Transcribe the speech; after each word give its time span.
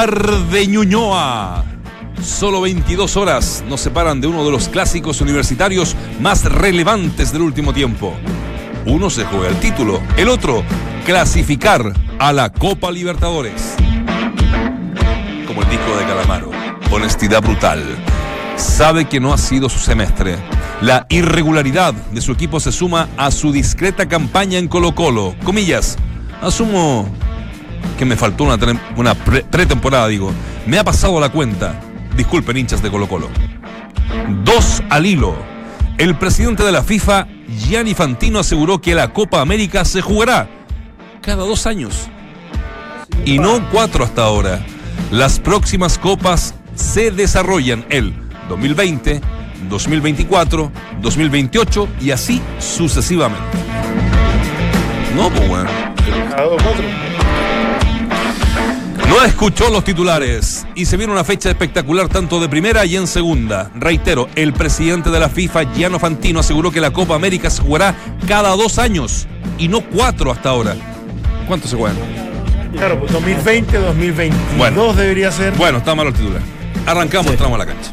Arde 0.00 0.66
Ñuñoa. 0.66 1.62
Solo 2.22 2.62
22 2.62 3.18
horas 3.18 3.62
nos 3.68 3.82
separan 3.82 4.18
de 4.22 4.28
uno 4.28 4.46
de 4.46 4.50
los 4.50 4.70
clásicos 4.70 5.20
universitarios 5.20 5.94
más 6.22 6.46
relevantes 6.46 7.34
del 7.34 7.42
último 7.42 7.74
tiempo. 7.74 8.14
Uno 8.86 9.10
se 9.10 9.26
juega 9.26 9.48
el 9.48 9.60
título, 9.60 10.00
el 10.16 10.30
otro 10.30 10.64
clasificar 11.04 11.92
a 12.18 12.32
la 12.32 12.50
Copa 12.50 12.90
Libertadores. 12.90 13.74
Como 15.46 15.60
el 15.60 15.68
disco 15.68 15.94
de 15.98 16.06
Calamaro, 16.06 16.50
honestidad 16.90 17.42
brutal. 17.42 17.84
Sabe 18.56 19.04
que 19.04 19.20
no 19.20 19.34
ha 19.34 19.38
sido 19.38 19.68
su 19.68 19.80
semestre. 19.80 20.38
La 20.80 21.04
irregularidad 21.10 21.92
de 21.92 22.22
su 22.22 22.32
equipo 22.32 22.58
se 22.58 22.72
suma 22.72 23.10
a 23.18 23.30
su 23.30 23.52
discreta 23.52 24.08
campaña 24.08 24.58
en 24.58 24.66
Colo 24.66 24.94
Colo. 24.94 25.34
Comillas, 25.44 25.98
asumo 26.40 27.06
que 27.98 28.04
me 28.04 28.16
faltó 28.16 28.44
una, 28.44 28.58
una 28.96 29.14
pre- 29.14 29.42
pretemporada, 29.44 30.08
digo. 30.08 30.32
Me 30.66 30.78
ha 30.78 30.84
pasado 30.84 31.20
la 31.20 31.28
cuenta. 31.30 31.80
Disculpen, 32.16 32.56
hinchas 32.56 32.82
de 32.82 32.90
Colo 32.90 33.08
Colo. 33.08 33.28
Dos 34.44 34.82
al 34.90 35.06
hilo. 35.06 35.34
El 35.98 36.14
presidente 36.16 36.62
de 36.64 36.72
la 36.72 36.82
FIFA, 36.82 37.26
Gianni 37.48 37.94
Fantino, 37.94 38.38
aseguró 38.38 38.80
que 38.80 38.94
la 38.94 39.12
Copa 39.12 39.40
América 39.40 39.84
se 39.84 40.00
jugará 40.00 40.48
cada 41.20 41.44
dos 41.44 41.66
años. 41.66 42.08
Y 43.24 43.38
no 43.38 43.60
cuatro 43.70 44.04
hasta 44.04 44.22
ahora. 44.24 44.64
Las 45.10 45.38
próximas 45.38 45.98
copas 45.98 46.54
se 46.74 47.10
desarrollan 47.10 47.84
el 47.90 48.14
2020, 48.48 49.20
2024, 49.68 50.72
2028 51.02 51.88
y 52.00 52.10
así 52.12 52.40
sucesivamente. 52.58 53.44
No, 55.14 55.28
pues 55.30 55.48
bueno. 55.48 55.68
No 59.20 59.26
escuchó 59.26 59.68
los 59.68 59.84
titulares 59.84 60.66
y 60.74 60.86
se 60.86 60.96
viene 60.96 61.12
una 61.12 61.24
fecha 61.24 61.50
espectacular 61.50 62.08
tanto 62.08 62.40
de 62.40 62.48
primera 62.48 62.86
y 62.86 62.96
en 62.96 63.06
segunda. 63.06 63.70
Reitero, 63.74 64.30
el 64.34 64.54
presidente 64.54 65.10
de 65.10 65.20
la 65.20 65.28
FIFA, 65.28 65.74
Gianno 65.74 65.98
Fantino, 65.98 66.40
aseguró 66.40 66.70
que 66.70 66.80
la 66.80 66.90
Copa 66.90 67.16
América 67.16 67.50
se 67.50 67.60
jugará 67.60 67.94
cada 68.26 68.48
dos 68.56 68.78
años 68.78 69.28
y 69.58 69.68
no 69.68 69.82
cuatro 69.82 70.32
hasta 70.32 70.48
ahora. 70.48 70.74
¿Cuánto 71.46 71.68
se 71.68 71.76
juegan? 71.76 71.98
Claro, 72.72 72.98
pues 72.98 73.12
2020, 73.12 73.76
2022 73.78 74.56
Bueno. 74.56 74.94
debería 74.94 75.30
ser. 75.30 75.52
Bueno, 75.52 75.76
está 75.76 75.94
mal 75.94 76.06
el 76.06 76.14
titular. 76.14 76.40
Arrancamos, 76.86 77.30
entramos 77.30 77.56
a 77.56 77.58
la 77.58 77.66
cancha. 77.66 77.92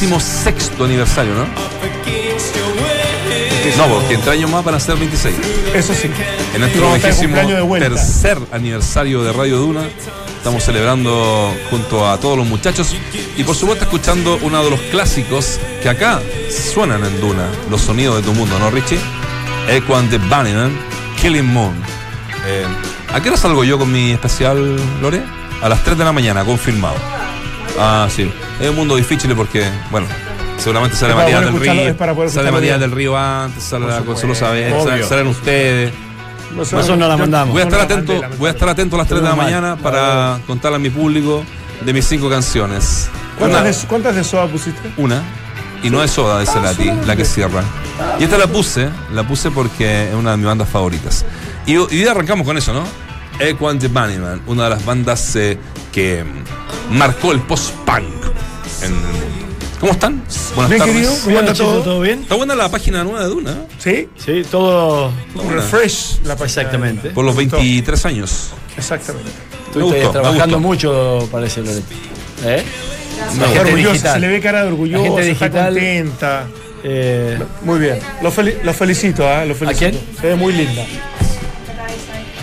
26 0.00 0.72
aniversario, 0.80 1.34
¿no? 1.34 1.44
No, 3.76 3.88
porque 3.88 4.14
entre 4.14 4.32
años 4.32 4.50
más 4.50 4.64
van 4.64 4.74
a 4.74 4.80
ser 4.80 4.96
26. 4.96 5.34
Eso 5.74 5.92
sí. 5.94 6.10
En 6.54 6.60
nuestro 6.60 6.94
vigésimo 6.94 7.36
tercer 7.78 8.38
aniversario 8.50 9.22
de 9.22 9.32
Radio 9.32 9.58
Duna, 9.58 9.82
estamos 10.38 10.64
celebrando 10.64 11.54
junto 11.68 12.08
a 12.08 12.18
todos 12.18 12.38
los 12.38 12.46
muchachos 12.46 12.96
y 13.36 13.44
por 13.44 13.54
supuesto 13.54 13.84
escuchando 13.84 14.38
uno 14.42 14.64
de 14.64 14.70
los 14.70 14.80
clásicos 14.90 15.60
que 15.82 15.88
acá 15.90 16.20
suenan 16.50 17.04
en 17.04 17.20
Duna, 17.20 17.46
los 17.70 17.82
sonidos 17.82 18.16
de 18.16 18.22
tu 18.22 18.32
mundo, 18.32 18.58
¿no, 18.58 18.70
Richie? 18.70 18.98
Echo 19.68 19.94
and 19.96 20.10
the 20.10 20.18
Bunnyman, 20.18 20.70
¿eh? 20.70 21.20
Killing 21.20 21.46
Moon. 21.46 21.74
Eh, 22.46 22.64
¿A 23.12 23.20
qué 23.20 23.28
hora 23.28 23.36
salgo 23.36 23.64
yo 23.64 23.78
con 23.78 23.92
mi 23.92 24.12
especial, 24.12 24.80
Lore? 25.02 25.22
A 25.62 25.68
las 25.68 25.84
3 25.84 25.98
de 25.98 26.04
la 26.04 26.12
mañana, 26.12 26.44
confirmado. 26.44 26.96
Ah, 27.78 28.08
sí. 28.14 28.30
Es 28.60 28.68
un 28.68 28.76
mundo 28.76 28.96
difícil 28.96 29.34
porque, 29.34 29.64
bueno, 29.90 30.06
seguramente 30.58 30.96
sale 30.96 31.14
poder 31.14 31.44
del 31.44 31.60
Río, 31.60 32.30
sale 32.30 32.60
bien. 32.60 32.80
del 32.80 32.90
Río 32.90 33.16
antes, 33.16 33.62
sale 33.64 33.86
la 33.86 34.00
Consuelo 34.00 34.34
Saavedra, 34.34 35.04
salen- 35.08 35.26
ustedes. 35.28 35.92
Nosotros 36.54 36.98
no 36.98 37.06
la 37.06 37.16
mandamos. 37.16 37.52
Voy 37.52 37.60
a 37.62 37.64
estar 37.64 37.80
atento, 37.80 38.20
mandé, 38.20 38.36
voy 38.36 38.48
a 38.48 38.50
estar 38.50 38.68
atento 38.68 38.96
a 38.96 38.98
las 38.98 39.08
3 39.08 39.22
de 39.22 39.28
la 39.28 39.36
mañana 39.36 39.76
para 39.76 40.40
contarle 40.48 40.76
a 40.76 40.78
mi 40.80 40.90
público 40.90 41.44
de 41.84 41.92
mis 41.92 42.04
cinco 42.04 42.28
canciones. 42.28 43.08
¿Cuántas 43.38 43.60
Una, 43.60 43.70
de, 43.70 43.76
¿Cuántas 43.86 44.16
de 44.16 44.24
soda 44.24 44.46
pusiste? 44.48 44.92
una, 44.96 45.22
y 45.82 45.88
no 45.90 46.02
es 46.02 46.10
Soda 46.10 46.40
de 46.40 46.46
Cerati, 46.46 46.90
la 47.06 47.14
que 47.16 47.24
cierra. 47.24 47.62
Y 48.18 48.24
esta 48.24 48.36
la 48.36 48.48
puse, 48.48 48.90
la 49.14 49.22
puse 49.22 49.50
porque 49.52 50.08
es 50.08 50.14
una 50.14 50.32
de 50.32 50.36
mis 50.38 50.46
bandas 50.46 50.68
favoritas. 50.68 51.24
Y, 51.66 51.74
y 51.74 51.76
hoy 51.78 52.06
arrancamos 52.08 52.44
con 52.44 52.58
eso, 52.58 52.72
¿no? 52.74 52.82
Equan 53.38 53.78
the 53.78 53.88
Bunnyman, 53.88 54.42
una 54.46 54.64
de 54.64 54.70
las 54.70 54.84
bandas 54.84 55.36
eh, 55.36 55.56
que 55.92 56.24
marcó 56.90 57.32
el 57.32 57.40
post-punk 57.40 58.04
en 58.82 58.86
el 58.86 58.90
mundo. 58.92 59.16
¿Cómo 59.80 59.92
están? 59.92 60.22
Buenas 60.54 60.68
Bien, 60.70 60.78
tardes. 60.78 60.94
querido. 60.94 61.12
¿Cómo 61.14 61.26
Bien, 61.26 61.38
anda 61.38 61.52
chicos, 61.52 61.72
todo? 61.72 61.82
¿todo 61.82 62.00
bien? 62.00 62.20
Está 62.22 62.34
buena 62.34 62.54
la 62.54 62.68
página 62.70 63.02
nueva 63.02 63.20
de 63.22 63.26
Duna, 63.28 63.50
¿eh? 63.52 63.66
Sí. 63.78 64.08
Sí, 64.22 64.42
todo. 64.50 65.10
Un 65.34 65.52
refresh 65.52 66.18
la 66.24 66.36
página. 66.36 66.44
Exactamente. 66.62 67.10
Por 67.10 67.24
los 67.24 67.34
Me 67.34 67.44
gustó. 67.44 67.56
23 67.56 68.06
años. 68.06 68.50
Exactamente. 68.76 69.30
Me 69.30 69.66
Estuviste 69.66 70.02
gustó, 70.04 70.12
me 70.18 70.20
trabajando 70.22 70.60
mucho, 70.60 71.28
parece, 71.32 71.60
Loreto. 71.62 71.82
¿Eh? 72.44 72.62
Está 73.32 73.48
gente 73.48 73.74
digital. 73.76 74.14
se 74.14 74.20
le 74.20 74.28
ve 74.28 74.40
cara 74.40 74.62
de 74.62 74.68
orgullosa, 74.68 74.98
La 75.02 75.04
gente 75.22 75.30
está 75.30 75.44
digital. 75.46 75.72
contenta. 75.74 76.46
Eh, 76.82 77.38
Muy 77.62 77.78
bien. 77.78 77.98
Lo, 78.22 78.32
fel- 78.32 78.56
lo 78.62 78.72
felicito, 78.74 79.26
¿ah? 79.28 79.44
Lo 79.44 79.54
felicito. 79.54 79.90
quién? 79.90 80.00
Se 80.20 80.26
ve 80.28 80.34
muy 80.34 80.52
linda. 80.52 80.84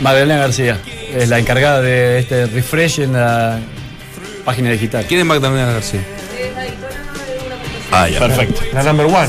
Magdalena 0.02 0.38
García 0.40 0.80
es 1.16 1.30
la 1.30 1.40
encargada 1.40 1.82
de 1.82 2.20
este 2.20 2.46
refresh 2.48 3.00
en 3.00 3.14
la 3.14 3.60
página 4.48 4.70
digital. 4.72 5.04
¿Quién 5.06 5.20
es 5.20 5.26
Magdalena 5.26 5.74
García? 5.74 6.00
Ah, 7.92 8.08
ya. 8.08 8.20
Perfecto. 8.20 8.62
La 8.74 8.82
number 8.82 9.06
one. 9.08 9.28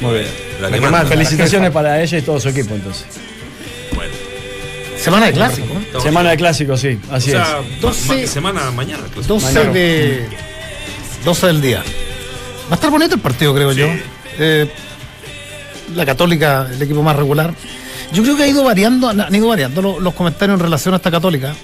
Muy 0.00 0.14
bien. 0.14 0.26
La 0.60 0.70
que 0.72 0.80
manda. 0.80 1.04
Felicitaciones 1.06 1.70
para 1.70 2.02
ella 2.02 2.18
y 2.18 2.22
todo 2.22 2.40
su 2.40 2.48
equipo, 2.48 2.74
entonces. 2.74 3.06
Semana 4.98 5.26
de 5.26 5.32
clásico. 5.34 5.68
¿eh? 5.74 6.00
Semana 6.02 6.30
de 6.30 6.36
clásicos, 6.36 6.80
sí, 6.80 6.98
así 7.12 7.30
O 7.30 7.32
sea, 7.34 7.60
es. 7.60 7.80
Doce- 7.80 8.22
ma- 8.22 8.26
semana 8.26 8.70
mañana. 8.72 9.04
pues. 9.14 9.28
12 9.28 9.46
Mañana. 9.52 9.72
de 9.72 10.26
12 11.24 11.46
del 11.46 11.60
día. 11.60 11.78
Va 12.68 12.72
a 12.72 12.74
estar 12.74 12.90
bonito 12.90 13.14
el 13.14 13.20
partido, 13.20 13.54
creo 13.54 13.70
yo. 13.70 13.86
Eh, 14.40 14.68
la 15.94 16.04
Católica, 16.04 16.66
el 16.72 16.82
equipo 16.82 17.02
más 17.04 17.14
regular. 17.14 17.54
Yo 18.12 18.24
creo 18.24 18.36
que 18.36 18.42
ha 18.42 18.46
ido 18.48 18.64
variando, 18.64 19.08
han 19.10 19.32
ido 19.32 19.46
variando 19.46 19.80
lo- 19.80 20.00
los, 20.00 20.12
comentarios 20.14 20.58
en 20.58 20.64
relación 20.64 20.92
a 20.94 20.96
esta 20.96 21.10
católica. 21.12 21.54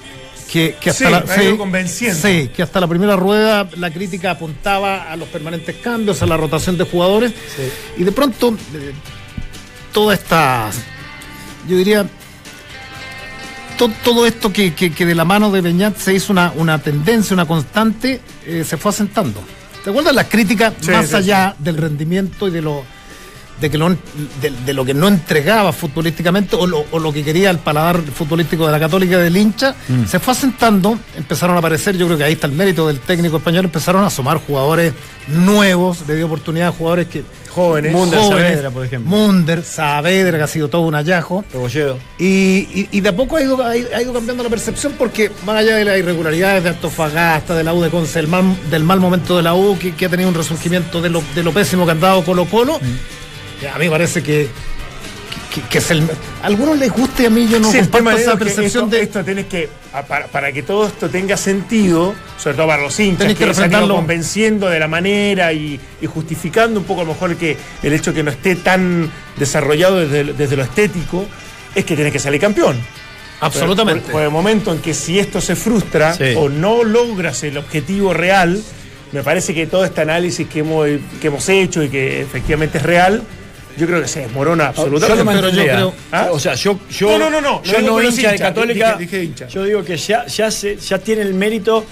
Que, 0.53 0.77
que 0.79 0.91
hasta 0.91 1.25
Sí, 1.35 1.51
la, 1.51 1.57
convenciendo. 1.57 2.21
sí, 2.21 2.51
que 2.55 2.63
hasta 2.63 2.79
la 2.79 2.87
primera 2.87 3.17
rueda 3.17 3.67
la 3.77 3.91
crítica 3.91 4.33
apuntaba 4.33 5.11
a 5.11 5.17
los 5.17 5.27
permanentes 5.29 5.77
cambios, 5.77 6.21
a 6.21 6.27
la 6.27 6.37
rotación 6.37 6.77
de 6.77 6.85
jugadores. 6.85 7.33
Y 7.97 8.05
de 8.05 8.13
pronto, 8.13 8.55
eh, 8.75 8.93
toda 9.95 10.13
esta, 10.13 10.69
yo 11.67 11.77
diría, 11.79 12.07
to- 13.79 13.91
todo 14.05 14.27
esto 14.27 14.53
que, 14.53 14.75
que- 14.75 14.93
que 14.93 15.07
de 15.07 15.15
la 15.15 15.25
mano 15.25 15.51
de 15.51 15.63
Beñat 15.63 15.97
se 15.97 16.13
hizo 16.15 16.33
una, 16.33 16.53
una 16.55 16.79
tendencia, 16.81 17.33
una 17.35 17.47
constante, 17.47 18.21
eh, 18.47 18.63
se 18.67 18.77
fue 18.77 18.91
asentando. 18.91 19.43
¿Te 19.83 19.89
acuerdas 19.91 20.15
las 20.15 20.27
críticas 20.27 20.75
más 20.87 21.15
allá 21.15 21.57
del 21.59 21.77
rendimiento 21.79 22.47
y 22.47 22.51
de 22.51 22.63
lo 22.63 22.85
de, 23.61 23.71
que 23.71 23.79
lo, 23.79 23.91
de, 23.91 23.97
de 24.67 24.73
lo 24.73 24.85
que 24.85 24.95
no 24.95 25.09
entregaba 25.09 25.73
futbolísticamente 25.73 26.57
o 26.57 26.67
lo, 26.67 26.85
o 26.91 26.99
lo 26.99 27.13
que 27.13 27.23
quería 27.23 27.51
el 27.51 27.59
paladar 27.59 28.01
futbolístico 28.03 28.67
de 28.67 28.73
la 28.73 28.81
Católica 28.81 29.19
del 29.19 29.37
hincha, 29.37 29.75
Mm. 29.89 30.07
se 30.07 30.19
fue 30.21 30.33
asentando, 30.33 30.99
empezaron 31.17 31.57
a 31.57 31.59
aparecer, 31.61 31.97
yo 31.97 32.07
creo 32.07 32.19
que 32.19 32.25
ahí 32.25 32.33
está 32.35 32.47
el 32.47 32.53
mérito 32.55 32.87
del 32.87 33.01
técnico 33.01 33.37
español, 33.37 33.65
empezaron 33.67 34.03
a 34.05 34.07
asomar 34.09 34.39
jugadores 34.39 34.93
nuevos, 35.29 35.99
le 36.07 36.17
dio 36.17 36.27
oportunidad 36.27 36.69
a 36.69 36.73
jugadores 36.73 37.07
que 37.09 37.23
Jóvenes. 37.53 37.93
Munder 37.93 38.19
jóvenes, 38.19 38.47
Saavedra, 38.49 38.71
por 38.71 38.85
ejemplo. 38.87 39.11
Munder, 39.11 39.63
Saavedra, 39.63 40.39
que 40.39 40.45
ha 40.45 40.47
sido 40.47 40.69
todo 40.69 40.83
un 40.83 40.95
hallazgo. 40.95 41.45
Y, 42.19 42.25
y- 42.27 42.89
y 42.93 43.01
de 43.03 43.11
a 43.11 43.15
poco 43.15 43.37
ha 43.37 43.43
ido, 43.43 43.63
ha 43.63 43.77
ido- 43.77 43.89
ha 43.95 44.01
ido 44.01 44.13
cambiando 44.15 44.43
la 44.43 44.49
percepción 44.49 44.95
porque 44.99 45.31
más 45.45 45.57
allá 45.57 45.77
de 45.77 45.85
las 45.85 45.99
irregularidades 45.99 46.63
de 46.65 46.71
Antofagasta, 46.71 47.55
de 47.55 47.63
la 47.63 47.75
U 47.75 47.83
de 47.83 47.91
Conce, 47.91 48.21
del 48.21 48.29
mal, 48.29 48.57
del 48.71 48.85
mal 48.85 49.01
momento 49.01 49.37
de 49.37 49.43
la 49.43 49.53
U, 49.55 49.77
que, 49.79 49.95
que 49.95 50.07
ha 50.07 50.09
tenido 50.09 50.31
un 50.31 50.35
resurgimiento 50.35 51.03
de 51.03 51.11
lo, 51.11 51.23
de 51.35 51.43
lo 51.43 51.53
pésimo 51.53 51.85
que 51.85 51.91
han 51.93 52.01
dado 52.01 52.25
Colo 52.25 52.47
Colo, 52.47 52.79
Mm. 52.81 53.22
A 53.67 53.79
mí 53.79 53.85
me 53.87 53.91
parece 53.91 54.23
que, 54.23 54.49
que, 55.55 55.61
que 55.63 55.79
es 55.79 55.91
el... 55.91 56.03
A 56.43 56.47
algunos 56.47 56.79
les 56.79 56.91
gusta 56.91 57.23
y 57.23 57.27
a 57.27 57.31
mí 57.31 57.47
yo 57.49 57.61
no 57.61 57.71
Sí, 57.71 57.79
el 57.79 57.89
comparto 57.91 58.21
esa 58.21 58.37
percepción 58.37 58.85
esto, 58.85 58.97
de... 58.97 59.03
esto 59.03 59.25
tenés 59.25 59.47
que, 59.47 59.69
para, 60.09 60.27
para 60.27 60.53
que 60.53 60.63
todo 60.63 60.87
esto 60.87 61.09
tenga 61.09 61.37
sentido, 61.37 62.15
sobre 62.39 62.57
todo 62.57 62.67
para 62.67 62.83
los 62.83 62.99
hinchas, 62.99 63.19
Tenés 63.35 63.39
que 63.39 63.69
que, 63.71 63.89
convenciendo 63.89 64.69
de 64.69 64.79
la 64.79 64.89
manera 64.89 65.53
y, 65.53 65.79
y 66.01 66.07
justificando 66.07 66.81
un 66.81 66.87
poco 66.87 67.03
a 67.03 67.05
lo 67.05 67.13
mejor 67.13 67.37
que 67.37 67.57
el 67.83 67.93
hecho 67.93 68.13
que 68.13 68.23
no 68.23 68.31
esté 68.31 68.57
tan 68.57 69.11
desarrollado 69.37 70.01
desde, 70.01 70.33
desde 70.33 70.57
lo 70.57 70.63
estético, 70.63 71.27
es 71.75 71.85
que 71.85 71.97
tenés 71.97 72.13
que 72.13 72.19
salir 72.19 72.41
campeón. 72.41 72.79
Absolutamente. 73.41 74.05
Por, 74.05 74.13
por 74.13 74.23
el 74.23 74.31
momento 74.31 74.73
en 74.73 74.79
que 74.79 74.95
si 74.95 75.19
esto 75.19 75.41
se 75.41 75.57
frustra 75.57 76.15
Sí. 76.15 76.35
o 76.37 76.49
no 76.49 76.85
logras 76.85 77.43
el 77.43 77.59
objetivo 77.59 78.15
real, 78.15 78.63
me 79.11 79.23
parece 79.23 79.53
que 79.53 79.67
todo 79.67 79.85
este 79.85 80.01
análisis 80.01 80.47
que 80.49 80.61
hemos, 80.61 80.87
que 81.21 81.27
hemos 81.27 81.49
hecho 81.49 81.83
y 81.83 81.89
que 81.89 82.23
efectivamente 82.23 82.79
es 82.79 82.85
real, 82.85 83.23
yo 83.77 83.87
creo 83.87 84.01
que 84.03 84.09
se 84.09 84.21
desmorona 84.21 84.65
Yo 84.75 84.83
absolutamente. 84.83 85.33
pero 85.35 85.49
yo 85.51 85.63
creo- 85.63 85.95
¿Ah? 86.13 86.29
O 86.33 86.39
sea, 86.39 86.55
yo, 86.55 86.79
yo, 86.91 87.19
No, 87.19 87.31
no, 87.31 87.31
no, 87.31 87.41
no, 87.41 87.63
yo 87.63 87.81
no 87.81 88.03
hincha 88.03 88.33
de 88.33 88.39
Católica. 88.39 88.97
dije- 88.97 88.99
dije 88.99 89.25
hincha. 89.25 89.49
Yo 89.49 89.65
digo 89.65 89.85
que 89.85 89.97
ya, 89.97 90.27
ya, 90.27 90.51
se, 90.51 90.77
ya 90.77 90.99
tiene 90.99 91.23
el 91.23 91.35
mérito. 91.35 91.85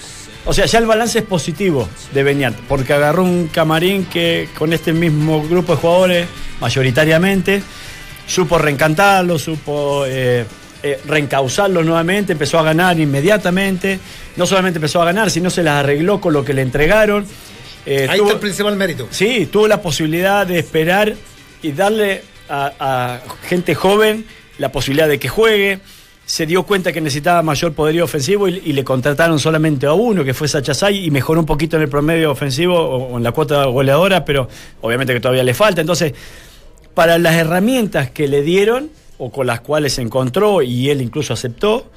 O 0.47 0.53
sea, 0.55 0.65
ya 0.67 0.79
el 0.79 0.87
balance 0.87 1.19
es 1.19 1.25
positivo 1.25 1.87
de 2.15 2.23
Beñat, 2.23 2.55
porque 2.69 2.95
agarró 2.95 3.23
un 3.25 3.49
camarín 3.49 4.07
que 4.07 4.49
con 4.59 4.73
este 4.73 4.93
mismo 4.95 5.47
grupo 5.47 5.75
de 5.75 5.79
jugadores, 5.81 6.27
mayoritariamente, 6.81 7.63
supo 8.27 8.57
reencantarlo, 8.59 9.39
supo 9.39 10.05
eh, 10.07 10.45
eh, 10.83 10.99
reencauzarlo 11.07 11.83
nuevamente, 11.85 12.33
empezó 12.33 12.59
a 12.59 12.63
ganar 12.63 12.99
inmediatamente. 12.99 13.99
No 14.37 14.47
solamente 14.47 14.79
empezó 14.79 15.03
a 15.03 15.05
ganar, 15.05 15.31
sino 15.31 15.51
se 15.51 15.63
las 15.63 15.81
arregló 15.85 16.21
con 16.21 16.33
lo 16.33 16.43
que 16.45 16.55
le 16.55 16.63
entregaron. 16.63 17.27
Eh, 17.85 18.07
Ahí 18.09 18.19
tuvo- 18.19 18.29
está 18.29 18.35
el 18.35 18.41
principal 18.41 18.77
mérito. 18.77 19.09
Sí, 19.11 19.47
tuvo 19.53 19.69
la 19.69 19.83
posibilidad 19.83 20.47
de 20.47 20.59
esperar 20.59 21.15
y 21.63 21.73
darle 21.73 22.23
a, 22.49 23.21
gente 23.43 23.75
joven 23.75 24.25
la 24.59 24.73
posibilidad 24.73 25.09
de 25.09 25.19
que 25.19 25.29
juegue. 25.29 25.81
Se 26.27 26.47
dio 26.47 26.63
cuenta 26.63 26.93
que 26.93 27.01
necesitaba 27.01 27.43
mayor 27.43 27.73
poderío 27.73 28.05
ofensivo 28.05 28.47
y, 28.47 28.73
le 28.73 28.85
contrataron 28.85 29.41
solamente 29.41 29.87
a 29.87 29.95
uno, 29.95 30.23
que 30.23 30.33
fue 30.33 30.47
Sachasay, 30.47 31.05
y 31.05 31.11
mejoró 31.11 31.41
un 31.41 31.47
poquito 31.47 31.77
en 31.77 31.83
el 31.83 31.89
promedio 31.89 32.31
ofensivo 32.31 32.79
o, 32.79 33.17
en 33.17 33.25
la 33.25 33.33
cuota 33.33 33.65
goleadora, 33.65 34.25
pero 34.25 34.49
obviamente 34.81 35.13
que 35.13 35.21
todavía 35.21 35.43
le 35.43 35.55
falta. 35.55 35.81
Entonces, 35.81 36.15
para 36.95 37.19
las 37.19 37.35
herramientas 37.35 38.11
que 38.11 38.29
le 38.29 38.43
dieron 38.43 38.91
o 39.19 39.33
con 39.33 39.47
las 39.47 39.61
cuales 39.61 39.95
se 39.95 40.03
encontró 40.03 40.63
y 40.63 40.89
él 40.89 41.03
incluso 41.03 41.33
aceptó, 41.33 41.91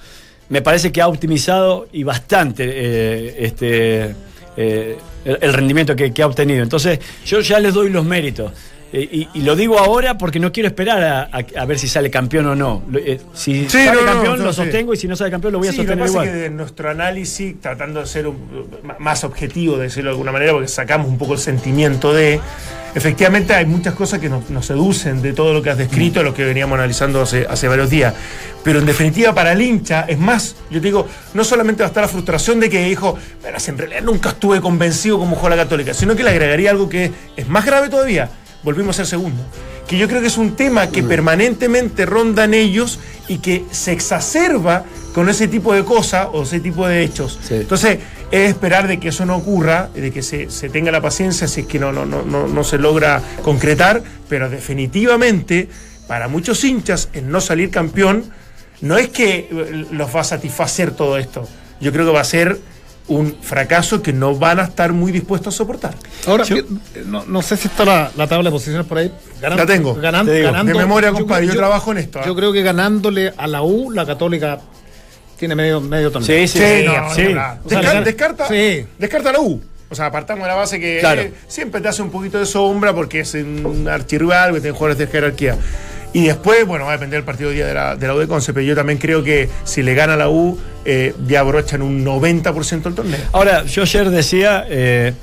me 0.49 0.63
parece 0.63 0.91
que 0.91 1.01
ha 1.01 1.07
optimizado 1.07 1.87
y 1.93 2.03
bastante 2.03 2.63
eh, 2.67 3.35
este, 3.45 4.15
eh, 4.57 4.97
el, 5.25 5.53
rendimiento 5.53 5.95
que 5.95 6.21
ha 6.23 6.25
obtenido. 6.25 6.63
Entonces, 6.63 6.99
yo 7.23 7.39
ya 7.41 7.59
les 7.59 7.73
doy 7.73 7.91
los 7.91 8.03
méritos. 8.03 8.51
Eh, 8.95 9.09
y, 9.11 9.27
y 9.39 9.41
lo 9.41 9.55
digo 9.55 9.79
ahora 9.79 10.19
porque 10.19 10.39
no 10.39 10.51
quiero 10.51 10.67
esperar 10.69 11.03
a, 11.03 11.21
a- 11.23 11.61
a 11.61 11.65
ver 11.65 11.79
si 11.79 11.87
sale 11.87 12.11
campeón 12.11 12.45
o 12.45 12.55
no. 12.55 12.83
Eh, 12.95 13.19
si 13.33 13.63
Sí, 13.67 13.83
sale 13.85 14.01
no, 14.01 14.05
campeón, 14.05 14.37
no, 14.37 14.45
lo 14.45 14.53
sí. 14.53 14.57
sostengo 14.61 14.93
y 14.93 14.97
si 14.97 15.07
no 15.07 15.15
sale 15.15 15.31
campeón, 15.31 15.53
lo 15.53 15.59
voy 15.59 15.69
a 15.69 15.71
Sí, 15.71 15.77
lo 15.77 15.83
que 15.83 15.87
sostener 15.87 16.05
pasa 16.05 16.11
igual. 16.13 16.27
es 16.27 16.33
que 16.33 16.39
de 16.41 16.49
nuestro 16.51 16.89
análisis, 16.91 17.59
tratando 17.59 18.01
de 18.01 18.05
ser 18.05 18.27
un- 18.27 18.67
más 18.99 19.23
objetivo, 19.23 19.77
de 19.77 19.83
decirlo 19.85 20.11
de 20.11 20.13
alguna 20.13 20.31
manera, 20.31 20.51
porque 20.53 20.67
sacamos 20.67 21.07
un 21.07 21.17
poco 21.17 21.33
el 21.33 21.39
sentimiento 21.39 22.13
de. 22.13 22.39
Efectivamente, 22.95 23.55
hay 23.55 23.65
muchas 23.65 23.95
cosas 23.95 24.19
que 24.19 24.29
nos, 24.29 24.51
nos 24.51 24.67
seducen 24.67 25.23
de 25.23 25.33
todo 25.33 25.51
lo 25.51 25.63
que 25.63 25.71
has 25.71 25.77
descrito, 25.79 26.21
lo 26.21 26.35
que 26.35 26.45
veníamos 26.45 26.75
analizando 26.77 27.23
hace, 27.23 27.47
hace 27.49 27.67
varios 27.67 27.89
días. 27.89 28.13
Pero 28.63 28.77
en 28.77 28.85
definitiva, 28.85 29.33
para 29.33 29.53
el 29.53 29.61
hincha, 29.63 30.01
es 30.07 30.19
más, 30.19 30.55
yo 30.69 30.79
te 30.79 30.85
digo, 30.89 31.07
no 31.33 31.43
solamente 31.43 31.81
va 31.81 31.87
a 31.87 31.89
estar 31.89 32.03
la 32.03 32.07
frustración 32.07 32.59
de 32.59 32.69
que 32.69 32.85
dijo, 32.85 33.17
verás, 33.41 33.67
en 33.69 33.79
realidad 33.79 34.03
nunca 34.03 34.29
estuve 34.29 34.61
convencido 34.61 35.17
como 35.17 35.35
jugó 35.35 35.49
la 35.49 35.55
Católica, 35.55 35.95
sino 35.95 36.15
que 36.15 36.23
le 36.23 36.29
agregaría 36.29 36.69
algo 36.69 36.87
que 36.87 37.11
es 37.35 37.47
más 37.49 37.65
grave 37.65 37.89
todavía. 37.89 38.29
Volvimos 38.63 38.95
a 38.95 38.97
ser 38.97 39.07
segundo. 39.07 39.43
Que 39.87 39.97
yo 39.97 40.07
creo 40.07 40.21
que 40.21 40.27
es 40.27 40.37
un 40.37 40.55
tema 40.55 40.87
que 40.87 41.03
permanentemente 41.03 42.05
ronda 42.05 42.45
en 42.45 42.53
ellos 42.53 42.99
y 43.27 43.39
que 43.39 43.65
se 43.71 43.91
exacerba 43.91 44.85
con 45.13 45.29
ese 45.29 45.47
tipo 45.47 45.73
de 45.73 45.83
cosas 45.83 46.27
o 46.31 46.43
ese 46.43 46.59
tipo 46.59 46.87
de 46.87 47.03
hechos. 47.03 47.39
Sí. 47.43 47.55
Entonces, 47.55 47.99
es 48.31 48.49
esperar 48.49 48.87
de 48.87 48.99
que 48.99 49.09
eso 49.09 49.25
no 49.25 49.35
ocurra, 49.35 49.89
de 49.93 50.11
que 50.11 50.23
se, 50.23 50.49
se 50.49 50.69
tenga 50.69 50.91
la 50.91 51.01
paciencia 51.01 51.47
si 51.47 51.61
es 51.61 51.67
que 51.67 51.77
no, 51.77 51.91
no, 51.91 52.05
no, 52.05 52.23
no, 52.23 52.47
no 52.47 52.63
se 52.63 52.77
logra 52.77 53.21
concretar, 53.43 54.01
pero 54.27 54.49
definitivamente, 54.49 55.67
para 56.07 56.27
muchos 56.27 56.63
hinchas, 56.63 57.09
el 57.13 57.29
no 57.29 57.41
salir 57.41 57.69
campeón 57.69 58.31
no 58.81 58.97
es 58.97 59.09
que 59.09 59.49
eh, 59.51 59.85
los 59.91 60.15
va 60.15 60.21
a 60.21 60.23
satisfacer 60.23 60.91
todo 60.91 61.17
esto. 61.17 61.47
Yo 61.79 61.91
creo 61.91 62.05
que 62.05 62.11
va 62.11 62.21
a 62.21 62.25
ser 62.25 62.59
un 63.07 63.35
fracaso 63.41 64.01
que 64.01 64.13
no 64.13 64.35
van 64.35 64.59
a 64.59 64.63
estar 64.63 64.93
muy 64.93 65.11
dispuestos 65.11 65.53
a 65.53 65.57
soportar. 65.57 65.93
Ahora, 66.25 66.45
Yo- 66.45 66.57
yo- 66.57 66.63
no, 67.05 67.25
no 67.25 67.41
sé 67.41 67.57
si 67.57 67.67
está 67.67 67.83
la, 67.83 68.11
la 68.15 68.27
tabla 68.27 68.45
de 68.49 68.51
posiciones 68.51 68.87
por 68.87 68.97
ahí. 68.97 69.11
Ganan- 69.41 69.57
La 69.57 69.65
tengo. 69.65 69.95
ganan- 69.95 70.25
Te 70.25 70.33
digo, 70.35 70.47
ganando- 70.51 70.71
de 70.71 70.77
memoria, 70.79 71.11
compadre, 71.11 71.47
yo 71.47 71.55
trabajo 71.55 71.91
en 71.91 71.97
esto, 71.97 72.19
¿ah? 72.19 72.23
Yo 72.25 72.33
creo 72.35 72.53
que 72.53 72.61
ganándole 72.63 73.33
a 73.35 73.45
la 73.47 73.61
U, 73.61 73.91
la 73.91 74.05
Católica 74.05 74.59
tiene 75.37 75.53
medio, 75.55 75.81
medio 75.81 76.11
torneo. 76.11 76.25
Sí, 76.25 76.47
sí, 76.47 76.59
Sí, 76.59 76.65
sí. 76.81 76.85
no, 77.33 77.59
sí. 77.69 78.03
descarta, 78.05 78.47
sí. 78.47 78.85
descarta 78.97 79.31
la 79.33 79.39
U. 79.41 79.61
O 79.89 79.95
sea, 79.95 80.05
apartamos 80.07 80.43
de 80.43 80.47
la 80.47 80.55
base 80.55 80.79
que 80.79 80.99
Claro. 81.01 81.21
eh, 81.21 81.33
siempre 81.47 81.81
te 81.81 81.87
hace 81.89 82.01
un 82.01 82.09
poquito 82.09 82.39
de 82.39 82.45
sombra 82.45 82.93
porque 82.95 83.19
es 83.19 83.33
un 83.35 83.87
archirrival 83.87 84.53
que 84.53 84.61
tiene 84.61 84.75
jugadores 84.75 84.97
de 84.97 85.07
jerarquía. 85.07 85.55
Y 86.13 86.25
después, 86.27 86.65
bueno, 86.65 86.85
va 86.85 86.91
a 86.91 86.93
depender 86.93 87.17
del 87.17 87.25
partido 87.25 87.49
de 87.49 87.55
día 87.55 87.65
de 87.65 87.73
la, 87.73 87.95
de 87.95 88.07
la 88.07 88.13
U 88.13 88.19
de 88.19 88.27
Conce, 88.27 88.53
pero 88.53 88.63
yo 88.65 88.75
también 88.75 88.99
creo 88.99 89.23
que 89.23 89.49
si 89.63 89.81
le 89.81 89.95
gana 89.95 90.15
la 90.15 90.29
U, 90.29 90.59
eh, 90.85 91.15
ya 91.27 91.39
abrochan 91.39 91.81
un 91.81 92.05
90% 92.05 92.85
el 92.85 92.93
torneo. 92.93 93.19
Ahora, 93.31 93.65
yo 93.65 93.81
ayer 93.81 94.09
decía 94.11 94.65
eh, 94.69 95.13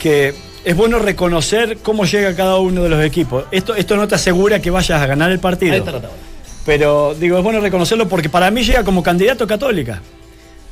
que 0.00 0.34
es 0.64 0.76
bueno 0.76 0.98
reconocer 0.98 1.78
cómo 1.82 2.06
llega 2.06 2.34
cada 2.34 2.56
uno 2.56 2.82
de 2.82 2.88
los 2.88 3.04
equipos. 3.04 3.44
Esto, 3.50 3.74
esto 3.74 3.96
no 3.96 4.08
te 4.08 4.14
asegura 4.14 4.60
que 4.62 4.70
vayas 4.70 5.00
a 5.00 5.06
ganar 5.06 5.30
el 5.30 5.40
partido. 5.40 5.72
Ahí 5.72 5.78
está 5.80 5.92
la 5.92 6.00
tabla. 6.00 6.16
Pero 6.64 7.14
digo, 7.14 7.36
es 7.36 7.44
bueno 7.44 7.60
reconocerlo 7.60 8.08
porque 8.08 8.30
para 8.30 8.50
mí 8.50 8.64
llega 8.64 8.82
como 8.82 9.02
candidato 9.02 9.46
católica. 9.46 10.00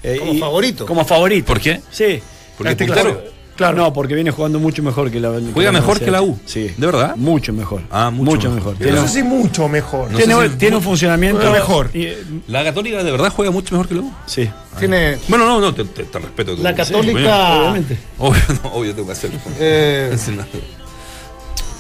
Eh, 0.03 0.17
Como 0.19 0.35
favorito. 0.35 0.87
Como 0.87 1.05
favorito. 1.05 1.47
¿Por 1.47 1.61
qué? 1.61 1.81
Sí. 1.91 2.21
Porque 2.57 2.75
puntero. 2.75 3.03
claro. 3.03 3.23
Claro. 3.69 3.77
No, 3.77 3.93
porque 3.93 4.15
viene 4.15 4.31
jugando 4.31 4.59
mucho 4.59 4.83
mejor 4.83 5.11
que 5.11 5.21
la 5.21 5.31
¿Juega 5.55 5.73
la 5.73 5.81
mejor 5.81 5.99
que 6.01 6.11
la 6.11 6.23
U? 6.23 6.39
Sí. 6.47 6.73
¿De 6.77 6.87
verdad? 6.87 7.17
Mucho 7.17 7.53
mejor. 7.53 7.83
Ah, 7.91 8.11
mucho 8.11 8.51
mejor. 8.51 8.79
mejor. 8.79 8.95
No 8.95 9.03
sé 9.07 9.15
si 9.15 9.23
mucho 9.23 9.69
mejor. 9.69 10.11
No 10.11 10.19
tiene- 10.19 10.49
si- 10.49 10.57
tiene 10.57 10.77
un 10.77 10.83
funcionamiento 10.83 11.51
mejor. 11.53 11.91
y, 11.95 12.09
La 12.49 12.65
Católica 12.65 13.03
de 13.03 13.11
verdad 13.11 13.33
juega 13.35 13.51
mucho 13.51 13.75
mejor 13.75 13.89
que 13.89 13.95
la 13.95 14.01
U. 14.03 14.13
sí. 14.27 14.49
Tiene 14.79 15.19
Bueno, 15.29 15.45
no, 15.47 15.61
no, 15.61 15.75
te, 15.75 15.85
te- 15.85 16.05
te 16.05 16.19
respeto. 16.19 16.57
la 16.57 16.71
Sí, 16.71 16.77
Católica. 16.77 17.59
Obviamente. 17.61 17.99
Obvio, 18.19 18.41
no, 18.63 18.71
obvio 18.73 18.95
tengo 18.95 19.07
que 19.07 19.13
hacerlo. 19.13 19.39
eh, 19.59 20.17
Sí. 20.19 20.37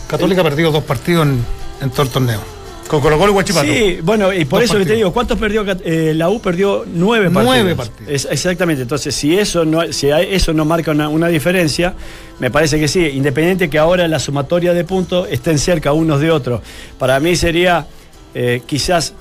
Católica 0.08 0.42
ha 0.42 0.44
perdido 0.44 0.70
dos 0.70 0.84
partidos 0.84 1.26
en, 1.26 1.44
en 1.80 1.90
todo 1.90 2.02
el 2.02 2.08
torneo. 2.10 2.40
Con 2.88 3.00
Colo 3.00 3.16
Colo 3.16 3.30
y 3.30 3.34
Guachipato. 3.34 3.66
Sí, 3.66 3.98
bueno, 4.02 4.32
y 4.32 4.44
por 4.44 4.60
Dos 4.60 4.68
eso 4.70 4.78
que 4.78 4.84
te 4.84 4.94
digo, 4.94 5.12
¿cuántos 5.12 5.38
perdió 5.38 5.64
eh, 5.84 6.12
la 6.14 6.28
U? 6.28 6.40
Perdió 6.40 6.84
nueve 6.86 7.30
partidos. 7.30 7.44
Nueve 7.56 7.74
partidos. 7.74 8.12
Es- 8.12 8.28
exactamente, 8.30 8.82
entonces 8.82 9.14
si 9.14 9.38
eso 9.38 9.64
no, 9.64 9.90
si 9.92 10.08
eso 10.10 10.52
no 10.52 10.64
marca 10.66 10.90
una, 10.90 11.08
una 11.08 11.28
diferencia, 11.28 11.94
me 12.38 12.50
parece 12.50 12.78
que 12.78 12.88
sí, 12.88 13.00
independiente 13.06 13.70
que 13.70 13.78
ahora 13.78 14.06
la 14.08 14.18
sumatoria 14.18 14.74
de 14.74 14.84
puntos 14.84 15.26
estén 15.30 15.58
cerca 15.58 15.92
unos 15.94 16.20
de 16.20 16.30
otros. 16.30 16.60
Para 16.98 17.18
mí 17.18 17.34
sería 17.34 17.86
eh, 18.34 18.60
quizás 18.66 19.14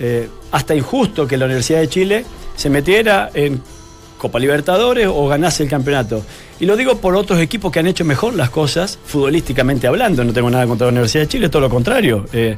eh, 0.00 0.28
hasta 0.50 0.74
injusto 0.74 1.26
que 1.26 1.36
la 1.38 1.46
Universidad 1.46 1.80
de 1.80 1.88
Chile 1.88 2.24
se 2.56 2.68
metiera 2.68 3.30
en 3.32 3.62
Copa 4.18 4.38
Libertadores 4.38 5.06
o 5.10 5.28
ganase 5.28 5.62
el 5.62 5.70
campeonato. 5.70 6.22
Y 6.60 6.66
lo 6.66 6.76
digo 6.76 6.98
por 6.98 7.14
otros 7.14 7.38
equipos 7.40 7.70
que 7.70 7.78
han 7.78 7.86
hecho 7.86 8.04
mejor 8.04 8.34
las 8.34 8.50
cosas, 8.50 8.98
futbolísticamente 9.04 9.86
hablando. 9.86 10.24
No 10.24 10.32
tengo 10.32 10.50
nada 10.50 10.66
contra 10.66 10.86
la 10.86 10.92
Universidad 10.92 11.22
de 11.24 11.28
Chile, 11.28 11.48
todo 11.48 11.62
lo 11.62 11.70
contrario. 11.70 12.26
Eh, 12.32 12.56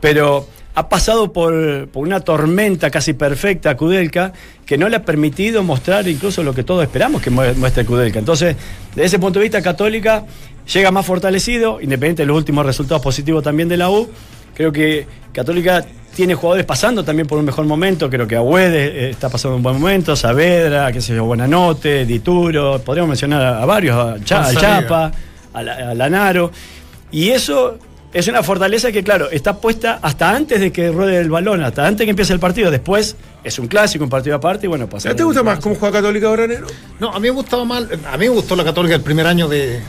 pero 0.00 0.46
ha 0.74 0.88
pasado 0.88 1.32
por, 1.32 1.88
por 1.88 2.06
una 2.06 2.20
tormenta 2.20 2.90
casi 2.90 3.12
perfecta 3.12 3.70
a 3.70 3.76
Kudelka 3.76 4.32
que 4.64 4.78
no 4.78 4.88
le 4.88 4.96
ha 4.96 5.04
permitido 5.04 5.64
mostrar 5.64 6.06
incluso 6.06 6.44
lo 6.44 6.54
que 6.54 6.62
todos 6.62 6.84
esperamos 6.84 7.20
que 7.20 7.30
mue- 7.32 7.54
muestre 7.56 7.84
Kudelka. 7.84 8.20
Entonces, 8.20 8.56
desde 8.94 9.04
ese 9.04 9.18
punto 9.18 9.40
de 9.40 9.44
vista, 9.44 9.60
Católica 9.62 10.24
llega 10.72 10.92
más 10.92 11.04
fortalecido, 11.04 11.80
independiente 11.80 12.22
de 12.22 12.26
los 12.26 12.36
últimos 12.36 12.64
resultados 12.64 13.02
positivos 13.02 13.42
también 13.42 13.68
de 13.68 13.76
la 13.76 13.90
U. 13.90 14.08
Creo 14.54 14.72
que 14.72 15.06
Católica 15.32 15.84
tiene 16.14 16.34
jugadores 16.34 16.66
pasando 16.66 17.04
también 17.04 17.26
por 17.28 17.38
un 17.38 17.44
mejor 17.44 17.64
momento. 17.66 18.10
Creo 18.10 18.26
que 18.26 18.36
Agüede 18.36 19.06
eh, 19.06 19.10
está 19.10 19.28
pasando 19.28 19.56
un 19.56 19.62
buen 19.62 19.78
momento, 19.80 20.14
Saavedra, 20.16 20.90
qué 20.92 21.00
sé 21.00 21.14
yo, 21.14 21.24
Buenanote, 21.24 22.04
Dituro, 22.04 22.80
podríamos 22.84 23.08
mencionar 23.10 23.42
a, 23.42 23.62
a 23.62 23.66
varios, 23.66 23.96
a, 23.96 24.22
Cha- 24.24 24.42
González. 24.44 24.60
Chapa, 24.60 25.12
a, 25.52 25.62
la- 25.62 25.90
a 25.90 25.94
Lanaro. 25.94 26.50
Y 27.12 27.30
eso 27.30 27.78
es 28.12 28.26
una 28.26 28.42
fortaleza 28.42 28.90
que, 28.90 29.04
claro, 29.04 29.30
está 29.30 29.56
puesta 29.58 30.00
hasta 30.02 30.34
antes 30.34 30.60
de 30.60 30.72
que 30.72 30.90
ruede 30.90 31.18
el 31.20 31.30
balón, 31.30 31.62
hasta 31.62 31.86
antes 31.86 32.00
de 32.00 32.04
que 32.06 32.10
empiece 32.10 32.32
el 32.32 32.40
partido. 32.40 32.70
Después 32.70 33.16
es 33.44 33.58
un 33.60 33.68
clásico, 33.68 34.02
un 34.04 34.10
partido 34.10 34.34
aparte, 34.36 34.66
y 34.66 34.68
bueno, 34.68 34.88
pasa. 34.88 35.14
¿Te 35.14 35.22
gusta 35.22 35.42
más 35.44 35.60
cómo 35.60 35.76
juega 35.76 35.98
Católica 36.00 36.26
ahora, 36.26 36.46
Nero? 36.48 36.66
No, 36.98 37.10
a 37.12 37.20
mí 37.20 37.28
me 37.28 37.30
gustaba 37.30 37.64
mal, 37.64 37.88
a 38.12 38.16
mí 38.18 38.24
me 38.24 38.34
gustó 38.34 38.56
la 38.56 38.64
Católica 38.64 38.96
el 38.96 39.00
primer 39.02 39.26
año 39.28 39.46
de, 39.48 39.80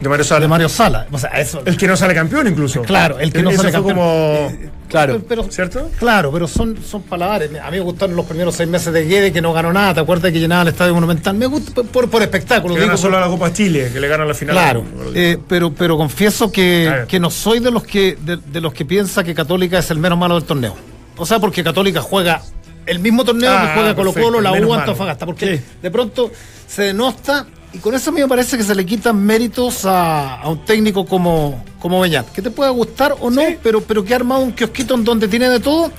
De 0.00 0.08
Mario 0.08 0.24
Sala. 0.24 0.40
de 0.40 0.48
Mario 0.48 0.68
Sala. 0.68 1.06
O 1.10 1.18
sea, 1.18 1.30
eso. 1.30 1.62
El 1.64 1.76
que 1.76 1.86
no 1.86 1.96
sale 1.96 2.14
campeón, 2.14 2.46
incluso. 2.48 2.82
Claro, 2.82 3.18
el 3.18 3.32
que 3.32 3.42
no 3.42 3.50
Eso 3.50 3.62
sale 3.62 3.72
fue 3.72 3.78
campeón. 3.94 3.96
como. 3.96 4.74
Claro. 4.88 5.22
Pero- 5.28 5.50
¿Cierto? 5.50 5.90
Claro, 5.98 6.30
pero 6.30 6.46
son, 6.46 6.76
son 6.84 7.02
paladares. 7.02 7.50
A 7.60 7.70
mí 7.70 7.78
me 7.78 7.82
gustaron 7.82 8.14
los 8.14 8.26
primeros 8.26 8.54
seis 8.54 8.68
meses 8.68 8.92
de 8.92 9.04
Guede 9.06 9.32
que 9.32 9.40
no 9.40 9.52
ganó 9.52 9.72
nada. 9.72 9.94
¿Te 9.94 10.00
acuerdas 10.00 10.30
que 10.32 10.38
llenaba 10.38 10.62
el 10.62 10.68
estadio 10.68 10.94
monumental? 10.94 11.34
Me 11.36 11.46
gusta 11.46 11.82
por, 11.82 12.08
por, 12.10 12.22
espectáculo. 12.22 12.74
Que 12.74 12.80
gana 12.80 12.92
digo, 12.92 13.02
solo 13.02 13.14
por- 13.16 13.22
a 13.22 13.26
la 13.26 13.32
Copa 13.32 13.52
Chile, 13.52 13.90
que 13.92 13.98
le 14.00 14.08
gana 14.08 14.24
la 14.24 14.34
final. 14.34 14.54
Claro, 14.54 14.84
eh, 15.14 15.38
pero, 15.48 15.72
pero 15.72 15.96
confieso 15.96 16.52
que, 16.52 16.84
Claro. 16.86 17.06
que 17.08 17.18
no 17.18 17.30
soy 17.30 17.58
de 17.60 17.70
los 17.70 17.82
que 17.84 18.16
de, 18.20 18.36
de 18.36 18.60
los 18.60 18.72
que 18.74 18.84
piensa 18.84 19.24
que 19.24 19.34
Católica 19.34 19.78
es 19.78 19.90
el 19.90 19.98
menos 19.98 20.18
malo 20.18 20.34
del 20.34 20.44
torneo. 20.44 20.76
O 21.16 21.24
sea, 21.26 21.38
porque 21.40 21.64
Católica 21.64 22.00
juega 22.00 22.42
el 22.86 22.98
mismo 22.98 23.24
torneo 23.24 23.50
Ah, 23.52 23.62
que 23.68 23.74
juega 23.80 23.94
Colo 23.96 24.12
Colo, 24.12 24.40
la 24.40 24.52
U. 24.52 24.74
Antofagasta. 24.74 25.24
Porque 25.26 25.56
Sí. 25.56 25.62
de 25.82 25.90
pronto 25.90 26.30
se 26.68 26.82
denosta 26.82 27.46
y 27.74 27.78
con 27.78 27.94
eso 27.94 28.10
a 28.10 28.12
mí 28.12 28.20
me 28.20 28.28
parece 28.28 28.56
que 28.56 28.62
se 28.64 28.74
le 28.74 28.86
quitan 28.86 29.16
méritos 29.24 29.84
a, 29.84 30.36
a 30.40 30.48
un 30.48 30.64
técnico 30.64 31.04
como, 31.06 31.62
como 31.80 32.00
Beñat. 32.00 32.30
Que 32.32 32.40
te 32.42 32.50
pueda 32.50 32.70
gustar 32.70 33.14
o 33.20 33.30
no, 33.30 33.42
pero, 33.62 33.80
pero 33.80 34.04
que 34.04 34.12
ha 34.12 34.16
armado 34.16 34.40
un 34.42 34.52
kiosquito 34.52 34.94
en 34.94 35.04
donde 35.04 35.28
tiene 35.28 35.48
de 35.48 35.60
todo 35.60 35.90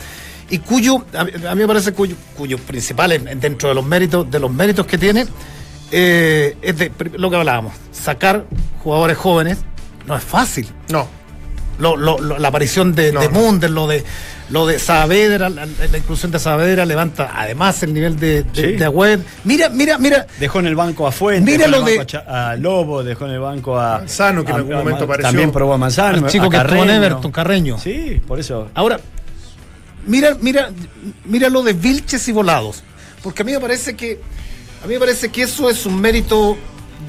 y 0.50 0.60
cuyo, 0.60 1.04
a, 1.14 1.24
mí- 1.26 1.32
a 1.48 1.54
mí 1.56 1.62
me 1.62 1.68
parece 1.68 1.92
cuyo, 1.92 2.16
cuyo 2.38 2.58
principal 2.58 3.12
en- 3.12 3.28
en- 3.28 3.40
dentro 3.40 3.70
de 3.70 3.76
los 3.76 3.86
méritos, 3.86 4.30
de 4.30 4.40
los 4.40 4.52
méritos 4.52 4.86
que 4.86 4.98
tiene, 4.98 5.26
eh, 5.92 6.56
es 6.62 6.78
de, 6.78 6.92
lo 7.18 7.30
que 7.30 7.36
hablábamos, 7.36 7.74
sacar 7.92 8.46
jugadores 8.84 9.18
jóvenes 9.18 9.58
no 10.06 10.16
es 10.16 10.24
fácil. 10.24 10.68
No. 10.90 11.08
Lo- 11.80 11.98
lo- 11.98 12.20
lo- 12.20 12.40
la 12.40 12.48
aparición 12.48 12.96
de, 12.96 13.12
No, 13.12 13.20
de 13.20 13.28
no. 13.28 13.34
Munder, 13.40 13.70
lo 13.72 13.86
de 13.88 14.04
lo 14.50 14.68
de 14.68 14.78
Saavedra, 14.80 15.50
la, 15.50 15.66
la 15.66 15.98
inclusión 15.98 16.32
de 16.32 16.38
Saavedra 16.40 16.86
levanta 16.86 17.32
además 17.36 17.82
el 17.84 17.94
nivel 17.94 18.20
de, 18.20 18.44
de, 18.44 18.50
Sí. 18.54 18.72
de 18.78 18.86
Agüed. 18.86 19.20
Mira, 19.44 19.70
mira, 19.70 19.98
mira, 19.98 20.28
Dejó 20.40 20.60
en 20.60 20.68
el 20.68 20.76
banco 20.76 21.08
a 21.08 21.12
Fuente, 21.12 21.52
Mira 21.52 21.66
dejó 21.66 21.66
en 21.66 21.72
lo 21.72 21.88
el 21.88 21.94
de- 21.94 21.98
banco 22.16 22.30
a, 22.32 22.56
Lobo, 22.56 23.04
dejó 23.04 23.26
en 23.26 23.32
el 23.32 23.40
banco 23.40 23.80
a. 23.80 23.98
Manzano, 24.00 24.44
que 24.46 24.52
en 24.52 24.58
algún 24.58 24.74
a- 24.74 24.78
momento 24.78 25.04
apareció. 25.06 25.30
También 25.30 25.52
probó 25.52 25.74
a 25.74 25.78
Manzano. 25.80 26.26
al 26.26 26.32
chico 26.32 26.46
a 26.46 26.50
que 26.50 26.58
estuvo 26.58 26.74
en 26.76 26.80
Carreño. 26.88 26.94
Everton, 27.06 27.32
Carreño. 27.32 27.80
Sí, 27.80 28.22
por 28.28 28.40
eso. 28.40 28.70
Ahora, 28.76 29.00
mira, 30.06 30.38
mira, 30.40 30.70
mira 31.26 31.50
lo 31.50 31.64
de 31.64 31.74
Vilches 31.74 32.28
y 32.28 32.32
Volados. 32.32 32.84
Porque 33.24 33.42
a 33.42 33.46
mí 33.46 33.52
me 33.54 33.60
parece 33.60 33.96
que 33.96 34.20
a 34.84 34.88
mí 34.88 34.94
me 34.94 35.00
parece 35.00 35.30
que 35.30 35.42
eso 35.42 35.68
es 35.70 35.86
un 35.88 36.00
mérito 36.00 36.56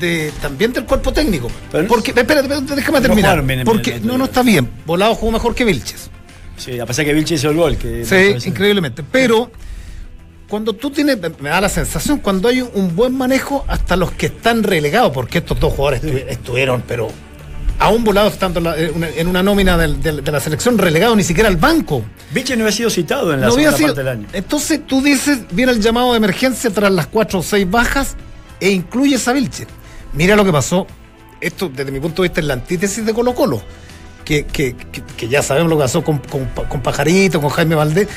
de 0.01 0.33
también 0.41 0.73
del 0.73 0.85
cuerpo 0.85 1.13
técnico. 1.13 1.51
Pero- 1.71 1.87
porque, 1.89 2.13
espera, 2.13 2.41
espera, 2.41 2.61
déjame 2.61 2.99
No 3.01 3.03
terminar. 3.03 3.45
porque 3.65 3.95
el- 3.97 4.07
no, 4.07 4.17
no 4.17 4.25
está 4.25 4.43
bien. 4.43 4.71
Volados 4.87 5.19
jugó 5.19 5.33
mejor 5.33 5.55
que 5.55 5.65
Vilches. 5.65 6.11
Sí, 6.57 6.79
a 6.81 6.87
pesar 6.87 7.05
que 7.05 7.13
Vilche 7.13 7.35
hizo 7.35 7.51
el 7.51 7.57
gol. 7.57 7.77
Que 7.77 8.05
Sí, 8.05 8.49
increíblemente. 8.49 9.03
Pero 9.03 9.51
cuando 10.49 10.73
tú 10.75 10.91
tienes, 10.91 11.19
me 11.41 11.49
da 11.51 11.61
la 11.61 11.69
sensación, 11.69 12.19
cuando 12.19 12.49
hay 12.49 12.61
un 12.63 12.95
buen 12.95 13.17
manejo, 13.17 13.65
hasta 13.69 13.97
los 13.97 14.13
que 14.13 14.27
están 14.27 14.63
relegados, 14.63 15.13
porque 15.13 15.39
estos 15.39 15.59
dos 15.61 15.73
jugadores 15.73 16.03
estu- 16.03 16.25
estuvieron, 16.29 16.83
pero 16.87 17.09
aún 17.79 18.05
volados 18.05 18.33
estando 18.33 18.59
en, 18.61 18.65
la- 19.01 19.09
en 19.11 19.27
una, 19.27 19.43
nómina 19.43 19.77
de 19.77 20.23
la 20.33 20.41
selección, 20.41 20.79
relegado 20.79 21.15
ni 21.17 21.23
siquiera 21.25 21.49
al 21.49 21.57
banco. 21.57 22.03
Vilche 22.33 22.57
no 22.57 22.63
había 22.65 22.77
sido 22.77 22.91
citado 22.91 23.35
en 23.35 23.41
la 23.41 23.49
No 23.49 23.53
había 23.55 23.73
segunda 23.73 23.77
sido- 23.77 23.89
parte 23.89 24.01
del 24.03 24.09
año. 24.09 24.29
Entonces 24.33 24.87
tú 24.87 25.03
dices, 25.03 25.41
viene 25.51 25.73
el 25.73 25.81
llamado 25.81 26.13
de 26.13 26.17
emergencia 26.19 26.71
tras 26.71 26.91
las 26.93 27.07
cuatro 27.09 27.41
o 27.41 27.43
seis 27.43 27.69
bajas 27.71 28.17
e 28.61 28.71
incluyes 28.71 29.27
a 29.29 29.33
Vilche. 29.33 29.67
Mira 30.15 30.37
lo 30.37 30.45
que 30.45 30.53
pasó, 30.53 30.87
esto 31.41 31.69
desde 31.69 31.91
mi 31.91 32.01
punto 32.01 32.23
de 32.23 32.29
vista 32.29 32.41
es 32.41 32.47
la 32.47 32.55
antítesis 32.55 33.05
de 33.05 33.13
Colo 33.13 33.35
Colo, 33.35 33.61
que, 34.27 34.45
que- 34.45 34.75
que- 35.17 35.29
ya 35.29 35.41
sabemos 35.43 35.71
lo 35.71 35.77
que 35.79 35.83
pasó 35.85 36.03
con, 36.03 36.19
con- 36.19 36.83
Pajarito, 36.83 37.41
con 37.41 37.49
Jaime 37.51 37.77
Valdés. 37.77 38.09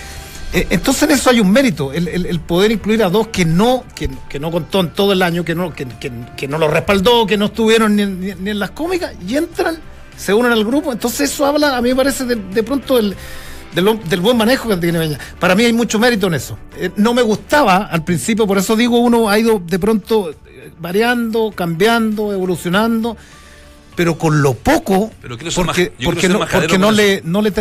Eh, 0.51 0.65
entonces 0.71 1.03
en 1.03 1.11
eso 1.11 1.29
hay 1.29 1.39
un 1.39 1.51
mérito, 1.51 1.93
el, 1.93 2.07
el- 2.07 2.39
poder 2.39 2.71
incluir 2.71 3.03
a 3.03 3.09
dos 3.09 3.27
que 3.27 3.45
no, 3.45 3.83
que, 3.95 4.09
que 4.27 4.39
no 4.39 4.49
contó 4.49 4.79
en 4.79 4.89
todo 4.89 5.13
el 5.13 5.21
año, 5.21 5.45
que 5.45 5.53
no, 5.53 5.71
que, 5.71 5.87
que- 6.35 6.47
no 6.47 6.57
lo 6.57 6.67
respaldó, 6.67 7.27
que 7.27 7.37
no 7.37 7.45
estuvieron 7.45 7.95
ni, 7.95 8.01
en- 8.31 8.59
las 8.59 8.71
cómicas, 8.71 9.13
y 9.25 9.37
entran, 9.37 9.77
se 10.17 10.33
unen 10.33 10.51
al 10.51 10.65
grupo. 10.65 10.91
Entonces 10.91 11.31
eso 11.31 11.45
habla, 11.45 11.77
a 11.77 11.81
mí 11.81 11.89
me 11.89 11.95
parece, 11.95 12.25
de, 12.25 12.35
de 12.35 12.63
pronto 12.63 12.95
del, 12.97 13.15
de 13.75 13.81
lo- 13.83 13.93
del 14.09 14.19
buen 14.21 14.35
manejo 14.37 14.67
que 14.67 14.77
tiene 14.77 14.97
Beñat. 14.97 15.21
Para 15.39 15.53
mí 15.53 15.63
hay 15.65 15.73
mucho 15.73 15.99
mérito 15.99 16.25
en 16.25 16.33
eso. 16.33 16.57
Eh, 16.77 16.89
no 16.95 17.13
me 17.13 17.21
gustaba 17.21 17.83
al 17.85 18.03
principio, 18.03 18.47
por 18.47 18.57
eso 18.57 18.75
digo, 18.75 18.97
uno 18.97 19.29
ha 19.29 19.37
ido 19.37 19.61
de 19.63 19.77
pronto 19.77 20.31
eh, 20.31 20.71
variando, 20.79 21.51
cambiando, 21.55 22.33
evolucionando. 22.33 23.15
Pero 23.99 24.17
con 24.17 24.41
lo 24.41 24.53
poco, 24.53 25.11
Pero 25.21 25.35
quiero 25.35 25.51
ser 25.51 25.65
porque, 25.65 25.89
quiero 25.97 26.11
porque 26.11 26.21
ser 26.21 26.31
no, 26.31 26.39
porque 26.39 26.77
no 26.77 26.89
le, 26.89 27.21
no 27.25 27.41
le 27.41 27.51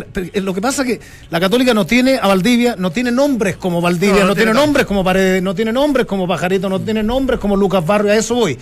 lo 0.41 0.55
que 0.55 0.61
pasa 0.61 0.83
es 0.83 0.89
que 0.89 1.01
la 1.31 1.41
Católica 1.41 1.75
no 1.75 1.85
tiene 1.85 2.17
a 2.17 2.29
Valdivia, 2.29 2.77
no 2.79 2.93
tiene 2.93 3.11
nombres 3.11 3.57
como 3.57 3.81
Valdivia, 3.81 4.15
No, 4.15 4.21
no, 4.21 4.27
no 4.29 4.35
tiene 4.37 4.53
tiene 4.53 4.61
nombres 4.65 4.87
como 4.87 5.03
Paredes, 5.03 5.43
no 5.43 5.53
tiene 5.57 5.73
nombres 5.73 6.07
como 6.07 6.29
Pajarito, 6.29 6.69
no 6.69 6.81
tiene 6.81 7.03
nombres 7.03 7.41
como 7.41 7.57
Lucas 7.57 7.85
Barrio, 7.85 8.13
a 8.13 8.17
eso 8.17 8.37
voy. 8.37 8.57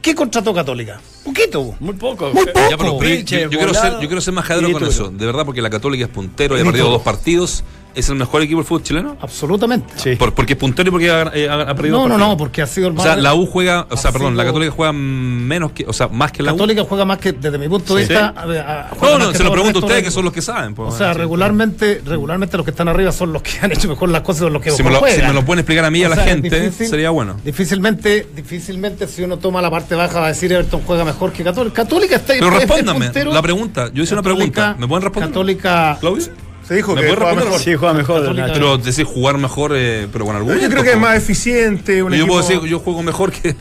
¿Qué 0.00 0.14
contrató 0.14 0.54
Católica? 0.54 1.00
Poquito. 1.24 1.74
Muy 1.80 1.94
poco. 1.94 2.30
Muy 2.32 2.46
poco. 2.46 2.60
Ya, 2.70 2.76
pero, 2.76 2.96
pero 2.96 3.14
yo- 3.16 3.38
yo, 3.38 3.48
quiero 3.48 3.74
ser, 3.74 3.94
yo 3.94 4.06
quiero 4.06 4.20
ser 4.20 4.34
majadero 4.34 4.70
con 4.70 4.84
eso. 4.84 5.08
De 5.10 5.26
verdad, 5.26 5.44
porque 5.44 5.60
la 5.60 5.70
Católica 5.70 6.04
es 6.04 6.10
puntero 6.12 6.56
y 6.56 6.60
ha 6.60 6.64
perdido 6.64 6.90
dos 6.90 7.02
partidos. 7.02 7.64
¿Es 7.96 8.08
el 8.10 8.16
mejor 8.16 8.42
equipo 8.42 8.58
del 8.60 8.66
fútbol 8.66 8.82
chileno? 8.82 9.16
Absolutamente. 9.20 9.94
Sí. 9.96 10.16
Por- 10.16 10.34
porque 10.34 10.52
es 10.52 10.58
puntero 10.58 10.88
y 10.88 10.92
porque 10.92 11.10
ha, 11.10 11.30
eh, 11.34 11.48
ha- 11.48 11.62
ha 11.62 11.74
perdido 11.74 11.96
No, 11.98 12.08
no, 12.08 12.18
no, 12.18 12.36
porque 12.36 12.60
ha 12.62 12.66
sido 12.66 12.88
el 12.88 12.92
O 12.92 12.96
más. 12.96 13.04
sea, 13.04 13.16
la 13.16 13.34
U 13.34 13.46
juega, 13.46 13.86
o 13.90 13.96
sea, 13.96 14.12
perdón, 14.12 14.36
la 14.36 14.44
Católica 14.44 14.70
juega 14.70 14.92
menos 14.92 15.72
que, 15.72 15.84
o 15.86 15.92
sea, 15.92 16.08
más 16.08 16.30
que 16.30 16.42
la 16.42 16.52
U. 16.52 16.56
Católica 16.56 16.84
juega 16.88 17.04
más 17.06 17.18
que, 17.18 17.32
desde 17.32 17.58
mi 17.58 17.68
punto 17.68 17.94
de 17.96 18.02
Sí. 18.04 18.08
vista. 18.12 18.28
Sí. 18.36 18.40
a 18.42 18.46
ver, 18.46 18.60
a- 18.60 18.90
juega 18.98 19.18
No, 19.18 19.24
no, 19.24 19.32
que 19.32 19.38
se 19.38 19.44
lo 19.44 19.50
pregunto 19.52 19.78
a 19.78 19.82
ustedes 19.82 20.02
de- 20.02 20.04
que 20.04 20.10
son 20.10 20.24
los 20.24 20.32
que 20.32 20.42
saben. 20.42 20.74
pues. 20.74 20.92
O 20.94 20.96
sea, 20.96 21.12
Sí. 21.14 21.18
regularmente, 21.18 22.02
regularmente 22.04 22.56
los 22.56 22.64
que 22.64 22.70
están 22.70 22.88
arriba 22.88 23.12
son 23.12 23.32
los 23.32 23.42
que 23.42 23.50
han 23.62 23.72
hecho 23.72 23.88
mejor 23.88 24.10
las 24.10 24.20
cosas 24.22 24.42
de 24.42 24.50
los 24.50 24.62
que 24.62 24.70
Si 24.70 24.82
mejor 24.82 25.02
me, 25.02 25.08
lo, 25.10 25.16
si 25.16 25.22
me 25.22 25.32
lo 25.32 25.44
pueden 25.44 25.60
explicar 25.60 25.84
a 25.86 25.90
mí 25.90 26.00
y 26.00 26.04
a 26.04 26.06
O 26.06 26.10
la 26.10 26.16
sea, 26.16 26.24
gente, 26.26 26.60
difícil- 26.70 26.88
sería 26.90 27.10
bueno. 27.10 27.36
Difícilmente, 27.44 28.26
difícilmente 28.36 29.06
si 29.08 29.22
uno 29.22 29.38
toma 29.38 29.62
la 29.62 29.70
parte 29.70 29.94
baja 29.94 30.20
va 30.20 30.26
a 30.26 30.28
decir 30.28 30.52
Everton 30.52 30.82
juega 30.86 31.04
mejor 31.04 31.32
que 31.32 31.42
Católica. 31.42 31.74
Católica 31.82 32.16
está 32.16 32.34
Pero 32.34 32.48
es- 32.48 32.52
es 32.54 32.68
respóndame 32.68 33.10
la 33.32 33.42
pregunta. 33.42 33.90
Yo 33.92 34.02
hice 34.02 34.12
una 34.14 34.22
pregunta. 34.22 34.76
¿Me 34.78 34.86
pueden 34.86 35.02
responder? 35.04 35.30
Católica. 35.30 35.96
Claudio. 36.00 36.24
Se 36.66 36.74
dijo 36.74 36.94
¿Me 36.94 37.02
que 37.02 37.14
juega 37.14 37.34
mejor. 37.34 37.60
Sí, 37.60 37.74
juega 37.76 37.94
mejor. 37.94 38.34
Nacho. 38.34 38.52
Pero 38.54 38.78
decir 38.78 39.04
jugar 39.04 39.38
mejor, 39.38 39.72
eh, 39.74 40.08
pero 40.12 40.24
con 40.26 40.34
algún. 40.36 40.58
Yo 40.58 40.68
creo 40.68 40.82
que 40.82 40.92
es 40.92 40.98
más 40.98 41.16
eficiente. 41.16 42.02
Un 42.02 42.10
Yo 42.12 42.16
equipo... 42.16 42.32
puedo 42.34 42.48
decir, 42.48 42.68
yo 42.68 42.78
juego 42.80 43.02
mejor 43.02 43.30
que. 43.32 43.54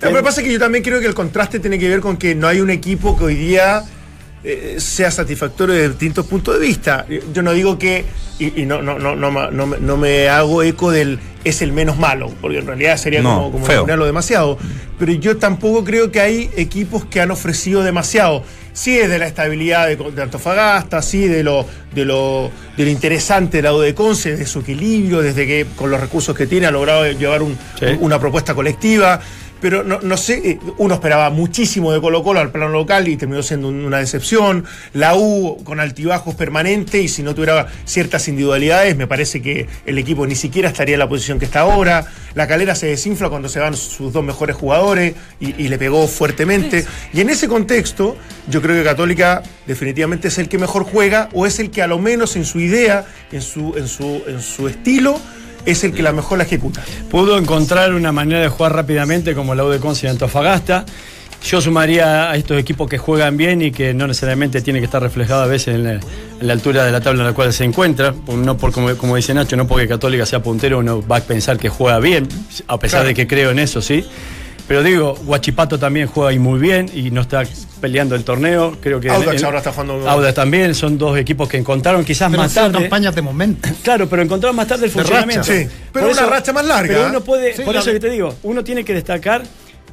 Lo 0.00 0.14
que 0.14 0.22
pasa 0.22 0.40
es 0.40 0.46
que 0.46 0.52
yo 0.52 0.58
también 0.60 0.82
creo 0.84 1.00
que 1.00 1.06
el 1.06 1.14
contraste 1.14 1.58
tiene 1.60 1.78
que 1.78 1.88
ver 1.88 2.00
con 2.00 2.16
que 2.16 2.34
no 2.34 2.46
hay 2.46 2.60
un 2.60 2.70
equipo 2.70 3.18
que 3.18 3.24
hoy 3.24 3.34
día 3.34 3.82
eh, 4.44 4.76
sea 4.78 5.10
satisfactorio 5.10 5.74
de 5.74 5.88
distintos 5.88 6.24
puntos 6.26 6.54
de 6.54 6.60
vista. 6.64 7.04
Yo 7.34 7.42
no 7.42 7.52
digo 7.52 7.78
que, 7.78 8.04
y, 8.38 8.62
y 8.62 8.64
no, 8.64 8.80
no, 8.80 8.98
no, 8.98 9.16
no, 9.16 9.50
no 9.50 9.66
me- 9.66 9.78
no 9.78 9.96
me 9.96 10.28
hago 10.28 10.62
eco 10.62 10.92
del 10.92 11.18
es 11.48 11.62
el 11.62 11.72
menos 11.72 11.96
malo, 11.98 12.30
porque 12.40 12.58
en 12.58 12.66
realidad 12.66 12.96
sería 12.96 13.20
No, 13.22 13.50
como, 13.50 13.52
como 13.52 14.04
demasiado. 14.06 14.58
Pero 14.98 15.12
yo 15.12 15.36
tampoco 15.36 15.84
creo 15.84 16.10
que 16.10 16.20
hay 16.20 16.50
equipos 16.56 17.04
que 17.04 17.20
han 17.20 17.30
ofrecido 17.30 17.82
demasiado. 17.82 18.42
Sí 18.72 18.98
es 18.98 19.08
de 19.08 19.18
la 19.18 19.26
estabilidad 19.26 19.86
de, 19.88 19.96
de 19.96 20.22
Antofagasta, 20.22 21.02
sí 21.02 21.26
de 21.26 21.42
lo, 21.42 21.66
de 21.94 22.04
lo, 22.04 22.50
de 22.76 22.84
lo 22.84 22.90
interesante 22.90 23.58
del 23.58 23.64
lado 23.64 23.80
de 23.80 23.94
Conce, 23.94 24.36
de 24.36 24.46
su 24.46 24.60
equilibrio, 24.60 25.20
desde 25.22 25.46
que 25.46 25.66
con 25.76 25.90
los 25.90 26.00
recursos 26.00 26.36
que 26.36 26.46
tiene 26.46 26.66
ha 26.66 26.70
logrado 26.70 27.04
llevar 27.12 27.42
un- 27.42 27.58
Sí. 27.78 27.86
una 28.00 28.18
propuesta 28.20 28.54
colectiva. 28.54 29.20
Pero 29.60 29.82
no, 29.82 29.98
no 30.00 30.16
sé, 30.16 30.40
eh, 30.50 30.58
uno 30.78 30.94
esperaba 30.94 31.30
muchísimo 31.30 31.92
de 31.92 32.00
Colo 32.00 32.22
Colo 32.22 32.38
al 32.40 32.52
plano 32.52 32.68
local 32.68 33.08
y 33.08 33.16
terminó 33.16 33.42
siendo 33.42 33.68
un- 33.68 33.84
una 33.84 33.98
decepción. 33.98 34.64
La 34.92 35.16
U 35.16 35.58
con 35.64 35.80
altibajos 35.80 36.34
permanentes 36.36 37.02
y 37.02 37.08
si 37.08 37.22
no 37.24 37.34
tuviera 37.34 37.66
ciertas 37.84 38.28
individualidades, 38.28 38.96
me 38.96 39.06
parece 39.08 39.42
que 39.42 39.66
el 39.84 39.98
equipo 39.98 40.26
ni 40.26 40.36
siquiera 40.36 40.68
estaría 40.68 40.94
en 40.94 41.00
la 41.00 41.08
posición 41.08 41.38
que 41.40 41.44
está 41.46 41.60
ahora. 41.60 42.06
La 42.34 42.46
calera 42.46 42.74
se 42.76 42.86
desinfla 42.86 43.28
cuando 43.30 43.48
se 43.48 43.58
van 43.58 43.74
sus 43.76 44.12
dos 44.12 44.22
mejores 44.22 44.54
jugadores 44.54 45.14
y, 45.40 45.60
y 45.60 45.68
le 45.68 45.76
pegó 45.78 46.06
fuertemente. 46.06 46.84
Y 47.12 47.20
en 47.20 47.30
ese 47.30 47.48
contexto, 47.48 48.16
yo 48.48 48.62
creo 48.62 48.76
que 48.76 48.84
Católica 48.84 49.42
definitivamente 49.66 50.28
es 50.28 50.38
el 50.38 50.48
que 50.48 50.58
mejor 50.58 50.84
juega 50.84 51.28
o 51.32 51.46
es 51.46 51.58
el 51.58 51.70
que 51.70 51.82
a 51.82 51.88
lo 51.88 51.98
menos 51.98 52.36
en 52.36 52.44
su 52.44 52.60
idea, 52.60 53.06
en 53.32 53.42
su, 53.42 53.74
en 53.76 53.88
su, 53.88 54.22
en 54.28 54.40
su 54.40 54.68
estilo, 54.68 55.18
es 55.66 55.84
el 55.84 55.92
que 55.92 56.02
la 56.02 56.12
mejor 56.12 56.38
la 56.38 56.44
ejecuta. 56.44 56.82
Pudo 57.10 57.36
encontrar 57.38 57.92
una 57.94 58.12
manera 58.12 58.40
de 58.40 58.48
jugar 58.48 58.74
rápidamente 58.74 59.34
como 59.34 59.54
la 59.54 59.64
U 59.64 59.68
de 59.68 59.78
Conce 59.78 60.06
y 60.06 60.10
Antofagasta. 60.10 60.84
Yo 61.44 61.60
sumaría 61.60 62.30
a 62.32 62.36
estos 62.36 62.58
equipos 62.58 62.88
que 62.88 62.98
juegan 62.98 63.36
bien 63.36 63.62
y 63.62 63.70
que 63.70 63.94
no 63.94 64.08
necesariamente 64.08 64.60
tiene 64.60 64.80
que 64.80 64.86
estar 64.86 65.00
reflejado 65.00 65.42
a 65.42 65.46
veces 65.46 65.76
en 65.76 65.84
la, 65.84 65.92
en 65.92 66.00
la 66.40 66.52
altura 66.52 66.84
de 66.84 66.90
la 66.90 67.00
tabla 67.00 67.20
en 67.22 67.26
la 67.28 67.32
cual 67.32 67.52
se 67.52 67.62
encuentra. 67.62 68.12
No 68.26 68.56
por, 68.56 68.72
como, 68.72 68.92
como 68.96 69.14
dice 69.14 69.34
Nacho, 69.34 69.56
no 69.56 69.66
porque 69.68 69.86
Católica 69.86 70.26
sea 70.26 70.42
puntero 70.42 70.80
uno 70.80 71.00
va 71.06 71.18
a 71.18 71.20
pensar 71.20 71.56
que 71.56 71.68
juega 71.68 72.00
bien, 72.00 72.26
a 72.66 72.76
pesar 72.78 72.98
Claro. 73.00 73.08
de 73.08 73.14
que 73.14 73.28
creo 73.28 73.50
en 73.52 73.60
eso, 73.60 73.80
sí. 73.80 74.04
Pero 74.68 74.82
digo, 74.82 75.14
Guachipato 75.24 75.78
también 75.78 76.06
juega 76.08 76.28
ahí 76.30 76.38
muy 76.38 76.60
bien 76.60 76.90
y 76.94 77.10
no 77.10 77.22
está 77.22 77.42
peleando 77.80 78.14
el 78.14 78.22
torneo. 78.22 78.76
Creo 78.82 79.00
que 79.00 79.08
Audax 79.10 79.42
ahora 79.42 79.58
está 79.58 79.72
jugando. 79.72 80.08
Audax 80.08 80.34
también, 80.34 80.74
son 80.74 80.98
dos 80.98 81.16
equipos 81.18 81.48
que 81.48 81.56
encontraron 81.56 82.04
quizás 82.04 82.30
Pero 82.30 82.42
más 82.42 82.52
tarde. 82.52 82.78
campañas 82.78 83.14
de 83.14 83.22
momento. 83.22 83.68
Claro, 83.82 84.06
pero 84.08 84.20
encontraron 84.22 84.54
más 84.54 84.66
tarde 84.68 84.84
el 84.84 84.90
funcionamiento. 84.90 85.40
racha. 85.48 85.58
Sí, 85.62 85.66
pero 85.92 86.08
Por 86.08 86.16
una 86.18 86.26
racha 86.26 86.52
más 86.52 86.66
larga. 86.66 86.94
Pero 86.94 87.08
uno 87.08 87.20
puede, 87.22 87.56
Sí, 87.56 87.62
por 87.62 87.74
la- 87.74 87.80
eso 87.80 87.90
que 87.92 88.00
te 88.00 88.10
digo, 88.10 88.34
uno 88.42 88.62
tiene 88.62 88.84
que 88.84 88.92
destacar, 88.92 89.42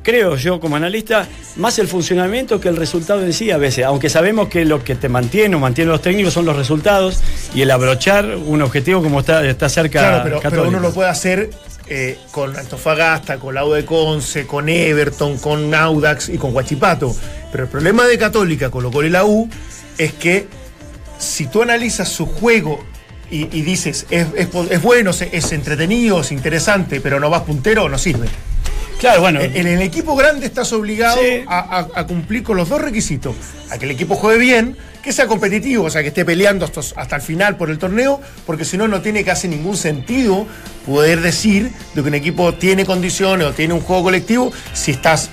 creo 0.03 0.36
yo 0.36 0.60
como 0.60 0.75
analista, 0.75 1.25
más 1.55 1.79
el 1.79 1.88
funcionamiento 1.88 2.60
que 2.60 2.67
el 2.67 2.75
resultado 2.75 3.24
en 3.24 3.32
sí 3.32 3.51
a 3.51 3.58
veces. 3.58 3.86
Aunque 3.86 4.10
sabemos 4.10 4.50
que 4.50 4.65
lo 4.65 4.84
que 4.84 4.96
te 4.96 5.08
mantiene 5.08 5.55
o 5.55 5.60
mantiene 5.60 5.89
los 5.89 6.01
técnicos 6.01 6.34
son 6.34 6.46
los 6.46 6.55
resultados 6.58 7.22
y 7.55 7.62
el 7.62 7.72
abrochar 7.72 8.25
un 8.36 8.62
objetivo 8.62 9.01
como 9.01 9.22
está, 9.22 9.46
está 9.48 9.70
cerca 9.70 10.00
Claro, 10.00 10.39
pero, 10.44 10.67
uno 10.67 10.82
lo 10.82 10.94
puede 10.94 11.10
hacer 11.10 11.50
eh, 11.88 12.18
con 12.32 12.56
Antofagasta, 12.56 13.38
con 13.38 13.54
la 13.56 13.65
U 13.65 13.72
de 13.74 13.86
Conce, 13.86 14.48
con 14.48 14.70
Everton, 14.70 15.38
con 15.38 15.74
Audax 15.74 16.30
y 16.30 16.38
con 16.38 16.56
Huachipato. 16.56 17.15
Pero 17.51 17.65
el 17.65 17.70
problema 17.70 18.06
de 18.06 18.18
Católica, 18.18 18.70
Colo 18.72 18.92
Colo 18.92 19.08
y 19.08 19.12
la 19.12 19.25
U 19.25 19.50
es 19.98 20.13
que 20.13 20.48
si 21.18 21.48
tú 21.48 21.62
analizas 21.62 22.10
su 22.10 22.25
juego 22.25 22.84
y, 23.30 23.46
dices 23.62 24.06
es 24.10 24.82
bueno, 24.82 25.10
es, 25.10 25.22
es 25.22 25.51
entretenido, 25.51 26.22
es 26.22 26.32
interesante, 26.32 27.01
pero 27.01 27.20
no 27.20 27.30
vas 27.30 27.42
puntero, 27.42 27.89
no 27.89 27.98
sirve. 27.98 28.27
Claro, 29.00 29.22
bueno. 29.22 29.42
En 29.42 29.56
en 29.56 29.68
el 29.68 29.82
equipo 29.82 30.16
grande 30.16 30.46
estás 30.46 30.72
obligado 30.74 31.18
Sí. 31.22 31.44
a, 31.48 31.80
a- 31.80 32.00
a 32.00 32.08
cumplir 32.08 32.44
con 32.44 32.58
los 32.58 32.70
dos 32.70 32.82
requisitos. 32.82 33.36
A 33.70 33.78
que 33.78 33.86
el 33.86 33.92
equipo 33.92 34.16
juegue 34.16 34.40
bien, 34.40 34.75
que 35.04 35.12
sea 35.14 35.28
competitivo, 35.28 35.84
o 35.86 35.90
sea, 35.90 36.02
que 36.02 36.08
esté 36.08 36.25
peleando 36.25 36.66
hasta, 36.66 36.80
hasta 36.96 37.16
el 37.18 37.22
final 37.22 37.58
por 37.58 37.70
el 37.70 37.78
torneo, 37.78 38.20
porque 38.46 38.66
si 38.66 38.78
no, 38.78 38.88
no 38.88 39.02
tiene 39.02 39.24
casi 39.24 39.48
ningún 39.48 39.78
sentido 39.78 40.48
poder 40.86 41.22
decir 41.22 41.72
de 41.94 42.02
que 42.02 42.08
un 42.08 42.16
equipo 42.16 42.54
tiene 42.56 42.86
condiciones 42.86 43.46
o 43.48 43.52
tiene 43.52 43.74
un 43.74 43.82
juego 43.82 44.04
colectivo 44.04 44.52
si 44.74 44.92
estás 44.92 45.30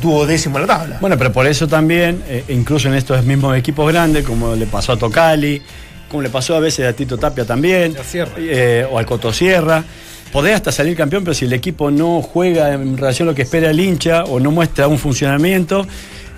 duodécimo 0.00 0.58
en 0.58 0.66
la 0.66 0.78
tabla. 0.78 0.98
Bueno, 1.00 1.18
pero 1.18 1.32
por 1.32 1.46
eso 1.46 1.68
también, 1.68 2.22
eh, 2.26 2.44
incluso 2.48 2.88
en 2.88 2.94
estos 2.94 3.22
mismos 3.24 3.56
equipos 3.56 3.92
grandes, 3.92 4.24
como 4.24 4.56
le 4.56 4.66
pasó 4.66 4.92
a 4.92 4.96
Tocali, 4.98 5.60
como 6.08 6.22
le 6.22 6.30
pasó 6.30 6.56
a 6.56 6.60
veces 6.60 6.86
a 6.86 6.92
Tito 6.94 7.18
Tapia 7.18 7.44
también, 7.44 7.94
Sierra. 8.10 8.32
eh, 8.38 8.86
o 8.90 8.98
al 8.98 9.06
Cotosierra, 9.06 9.84
podés 10.32 10.54
hasta 10.54 10.72
salir 10.72 10.96
campeón, 10.96 11.22
pero 11.22 11.34
si 11.34 11.44
el 11.44 11.52
equipo 11.52 11.90
no 11.90 12.22
juega 12.22 12.72
en 12.72 12.96
relación 12.96 13.28
a 13.28 13.32
lo 13.32 13.34
que 13.36 13.42
espera 13.42 13.70
el 13.70 13.78
hincha 13.78 14.24
o 14.24 14.40
no 14.40 14.50
muestra 14.50 14.88
un 14.88 14.98
funcionamiento, 14.98 15.86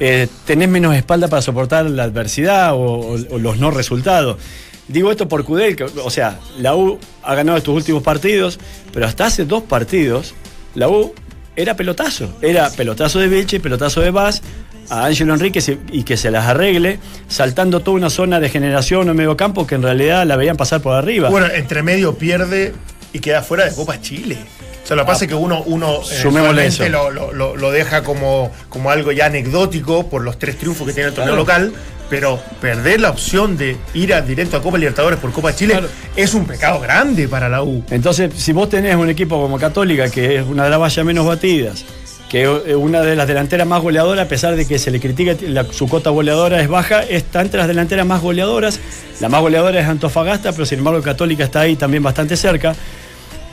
eh, 0.00 0.26
tenés 0.44 0.68
menos 0.68 0.94
espalda 0.96 1.28
para 1.28 1.40
soportar 1.40 1.88
la 1.88 2.02
adversidad 2.02 2.72
o, 2.74 3.16
los 3.38 3.58
no 3.58 3.70
resultados. 3.70 4.36
Digo 4.88 5.10
esto 5.10 5.28
por 5.28 5.44
Cudel, 5.44 5.76
o 6.02 6.10
sea, 6.10 6.38
la 6.58 6.76
U 6.76 6.98
ha 7.22 7.34
ganado 7.34 7.56
estos 7.56 7.74
últimos 7.74 8.02
partidos, 8.02 8.58
pero 8.92 9.06
hasta 9.06 9.26
hace 9.26 9.46
dos 9.46 9.62
partidos, 9.62 10.34
la 10.74 10.88
U 10.88 11.14
era 11.56 11.74
pelotazo. 11.76 12.28
Era 12.42 12.68
pelotazo 12.70 13.20
de 13.20 13.28
Vilche, 13.28 13.60
pelotazo 13.60 14.00
de 14.00 14.10
Vaz, 14.10 14.42
a 14.90 15.06
Ángelo 15.06 15.32
Enríquez 15.32 15.70
y 15.90 16.02
que 16.02 16.16
se 16.16 16.30
las 16.30 16.46
arregle, 16.46 16.98
saltando 17.28 17.80
toda 17.80 17.96
una 17.96 18.10
zona 18.10 18.40
de 18.40 18.50
generación 18.50 19.08
o 19.08 19.14
medio 19.14 19.36
campo 19.36 19.66
que 19.66 19.76
en 19.76 19.82
realidad 19.82 20.26
la 20.26 20.36
veían 20.36 20.56
pasar 20.56 20.82
por 20.82 20.95
arriba. 20.95 21.30
Bueno, 21.30 21.47
entre 21.47 21.82
medio 21.82 22.16
pierde 22.16 22.75
y 23.14 23.20
queda 23.20 23.40
fuera 23.42 23.64
de 23.64 23.74
Copa 23.74 23.98
Chile. 24.02 24.36
O 24.82 24.86
sea, 24.86 24.96
lo 24.96 25.04
que 25.04 25.06
pasa 25.06 25.24
es 25.24 25.28
que 25.30 25.34
uno, 25.34 25.62
uno 25.64 26.00
eh, 26.02 26.66
eso. 26.66 26.86
lo, 26.90 27.10
lo- 27.32 27.56
lo- 27.56 27.70
deja 27.70 28.02
como, 28.04 28.52
como 28.68 28.90
algo 28.90 29.12
ya 29.12 29.24
anecdótico 29.26 30.10
por 30.10 30.22
los 30.22 30.38
tres 30.38 30.58
triunfos 30.58 30.86
que 30.86 30.92
tiene 30.92 31.08
el 31.08 31.14
torneo 31.14 31.32
Claro. 31.44 31.68
local, 31.68 31.72
pero 32.10 32.38
perder 32.60 33.00
la 33.00 33.08
opción 33.08 33.56
de 33.56 33.78
ir 33.94 34.12
a 34.12 34.20
directo 34.20 34.58
a 34.58 34.62
Copa 34.62 34.76
Libertadores 34.76 35.18
por 35.18 35.32
Copa 35.32 35.54
Chile 35.56 35.72
Claro. 35.72 35.88
es 36.14 36.34
un 36.34 36.44
pecado 36.44 36.80
grande 36.80 37.28
para 37.28 37.48
la 37.48 37.62
U. 37.62 37.82
Entonces, 37.90 38.30
si 38.36 38.52
vos 38.52 38.68
tenés 38.68 38.94
un 38.96 39.08
equipo 39.08 39.40
como 39.40 39.58
Católica, 39.58 40.10
que 40.10 40.36
es 40.36 40.44
una 40.46 40.64
de 40.64 40.70
las 40.70 40.78
vallas 40.78 41.06
menos 41.06 41.24
batidas, 41.24 41.82
que 42.28 42.42
es 42.42 42.74
una 42.74 43.00
de 43.00 43.16
las 43.16 43.26
delanteras 43.26 43.66
más 43.66 43.80
goleadoras, 43.80 44.26
a 44.26 44.28
pesar 44.28 44.54
de 44.54 44.66
que 44.66 44.78
se 44.78 44.90
le 44.90 45.00
critica 45.00 45.34
la- 45.48 45.64
su 45.72 45.88
cota 45.88 46.10
goleadora 46.10 46.60
es 46.60 46.68
baja, 46.68 47.02
está 47.04 47.40
entre 47.40 47.58
las 47.58 47.68
delanteras 47.68 48.04
más 48.04 48.20
goleadoras. 48.20 48.78
La 49.20 49.30
más 49.30 49.40
goleadora 49.40 49.80
es 49.80 49.86
Antofagasta, 49.88 50.52
pero 50.52 50.66
sin 50.66 50.80
embargo 50.80 51.00
Católica 51.00 51.44
está 51.44 51.60
ahí 51.60 51.76
también 51.76 52.02
bastante 52.02 52.36
cerca. 52.36 52.74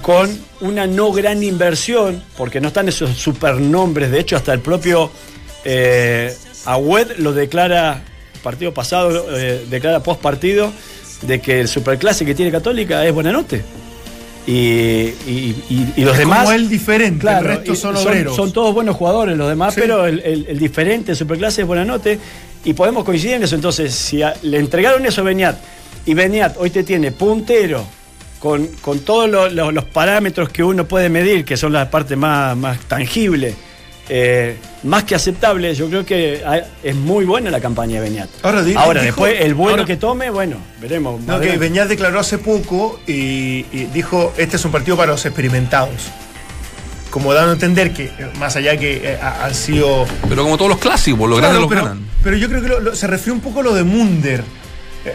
Con 0.02 0.36
una 0.62 0.88
no 0.88 1.12
gran 1.12 1.44
inversión, 1.44 2.24
porque 2.38 2.60
no 2.60 2.70
están 2.70 2.88
esos 2.90 3.12
supernombres, 3.18 4.10
de 4.12 4.20
hecho 4.20 4.36
hasta 4.36 4.52
el 4.54 4.60
propio 4.60 5.12
eh, 5.64 6.36
Agüed 6.66 7.18
lo 7.18 7.34
declara, 7.34 8.02
partido 8.44 8.74
pasado, 8.74 9.28
eh, 9.38 9.66
declara 9.70 10.02
post 10.02 10.20
partido, 10.22 10.72
de 11.22 11.40
que 11.40 11.60
el 11.62 11.68
superclase 11.68 12.26
que 12.26 12.34
tiene 12.34 12.52
Católica 12.52 13.06
es 13.06 13.14
Buenanote. 13.14 13.62
Y, 14.48 14.54
y- 14.54 15.64
y- 15.70 15.94
y 15.98 16.02
los 16.04 16.14
Es 16.14 16.20
demás. 16.20 16.40
como 16.46 16.52
él 16.54 16.68
diferente, 16.68 17.20
Claro, 17.22 17.42
el 17.52 17.58
resto 17.58 17.76
son 17.76 17.96
obreros. 17.96 18.36
Son 18.36 18.52
todos 18.52 18.74
buenos 18.74 18.96
jugadores 18.96 19.38
los 19.38 19.48
demás, 19.48 19.76
Sí. 19.76 19.82
pero 19.82 20.08
el, 20.08 20.20
el- 20.22 20.46
el 20.50 20.58
diferente, 20.58 21.12
el 21.12 21.18
superclase 21.18 21.62
es 21.62 21.68
Buenanote. 21.68 22.18
Y 22.66 22.74
podemos 22.74 23.04
coincidir 23.04 23.36
en 23.36 23.44
eso. 23.44 23.54
Entonces, 23.56 23.94
si 23.94 24.24
a- 24.24 24.34
le 24.42 24.58
entregaron 24.58 25.06
eso 25.06 25.22
a 25.22 25.24
Beniat, 25.26 25.58
y 26.08 26.16
Beniat 26.16 26.56
hoy 26.58 26.72
te 26.72 26.84
tiene 26.84 27.12
puntero, 27.12 27.86
con, 28.42 28.68
con 28.82 29.00
todos 29.00 29.30
lo- 29.30 29.50
lo- 29.50 29.72
los 29.72 29.86
parámetros 29.86 30.50
que 30.50 30.64
uno 30.64 30.86
puede 30.86 31.08
medir, 31.10 31.46
que 31.46 31.56
son 31.56 31.72
la 31.72 31.90
parte 31.92 32.16
más, 32.16 32.58
más 32.58 32.80
tangible, 32.80 33.54
eh, 34.10 34.58
más 34.84 35.04
que 35.04 35.14
aceptable, 35.16 35.74
yo 35.76 35.88
creo 35.88 36.04
que 36.06 36.42
hay- 36.46 36.64
es 36.84 36.96
muy 36.96 37.24
buena 37.24 37.52
la 37.52 37.60
campaña 37.62 38.02
de 38.02 38.10
Beniat. 38.10 38.30
Ahora, 38.42 38.60
Ahora, 38.60 39.02
dijo- 39.02 39.04
después, 39.04 39.40
el 39.42 39.54
bueno 39.54 39.72
ahora- 39.74 39.86
que 39.86 39.96
tome, 39.96 40.30
bueno, 40.32 40.58
veremos. 40.82 41.22
No, 41.22 41.40
que. 41.40 41.56
Beñat 41.58 41.88
declaró 41.88 42.20
hace 42.20 42.40
poco 42.40 43.00
y, 43.08 43.66
y 43.72 43.88
dijo, 43.94 44.34
este 44.38 44.56
es 44.58 44.66
un 44.66 44.72
partido 44.72 44.98
para 44.98 45.12
los 45.12 45.24
experimentados. 45.26 46.10
Como 47.12 47.34
dando 47.34 47.52
a 47.52 47.54
entender 47.54 47.92
que, 47.94 48.06
eh, 48.06 48.12
más 48.40 48.56
allá 48.56 48.76
que 48.78 49.02
eh, 49.12 49.20
ha- 49.22 49.46
han 49.46 49.54
sido 49.54 50.06
Pero 50.30 50.44
como 50.44 50.58
todos 50.58 50.70
los 50.72 50.80
clásicos, 50.80 51.30
los 51.30 51.40
Claro, 51.40 51.54
grandes 51.56 51.62
los 51.62 51.70
pero, 51.70 51.84
ganan. 51.84 52.06
pero 52.24 52.38
yo 52.38 52.48
creo 52.50 52.62
que 52.62 52.68
lo- 52.70 52.80
lo- 52.80 52.96
se 52.96 53.06
refiere 53.06 53.34
un 53.34 53.42
poco 53.42 53.60
a 53.60 53.64
lo 53.64 53.74
de 53.76 53.84
Munder. 53.84 54.44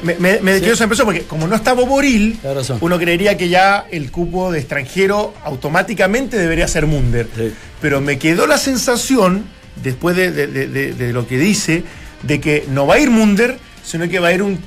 Me, 0.02 0.14
me, 0.16 0.40
me 0.40 0.60
quedó 0.60 0.72
esa 0.74 0.84
impresión 0.84 1.06
porque 1.06 1.22
como 1.22 1.46
no 1.46 1.54
está 1.54 1.72
Boboril, 1.72 2.38
uno 2.80 2.98
creería 2.98 3.36
que 3.36 3.48
ya 3.48 3.86
el 3.90 4.10
cupo 4.10 4.50
de 4.50 4.58
extranjero 4.58 5.32
automáticamente 5.44 6.36
debería 6.38 6.66
ser 6.68 6.86
Munder. 6.86 7.28
Sí. 7.36 7.52
Pero 7.80 8.00
me 8.00 8.18
quedó 8.18 8.46
la 8.46 8.58
sensación, 8.58 9.44
después 9.82 10.16
de, 10.16 10.32
de- 10.32 10.46
de- 10.48 10.66
de- 10.68 10.92
de 10.92 11.12
lo 11.12 11.26
que 11.28 11.38
dice, 11.38 11.84
de 12.22 12.40
que 12.40 12.64
no 12.70 12.86
va 12.86 12.94
a 12.94 12.98
ir 12.98 13.10
Munder, 13.10 13.58
sino 13.84 14.08
que 14.08 14.18
va 14.18 14.28
a 14.28 14.32
ir 14.32 14.42
un 14.42 14.58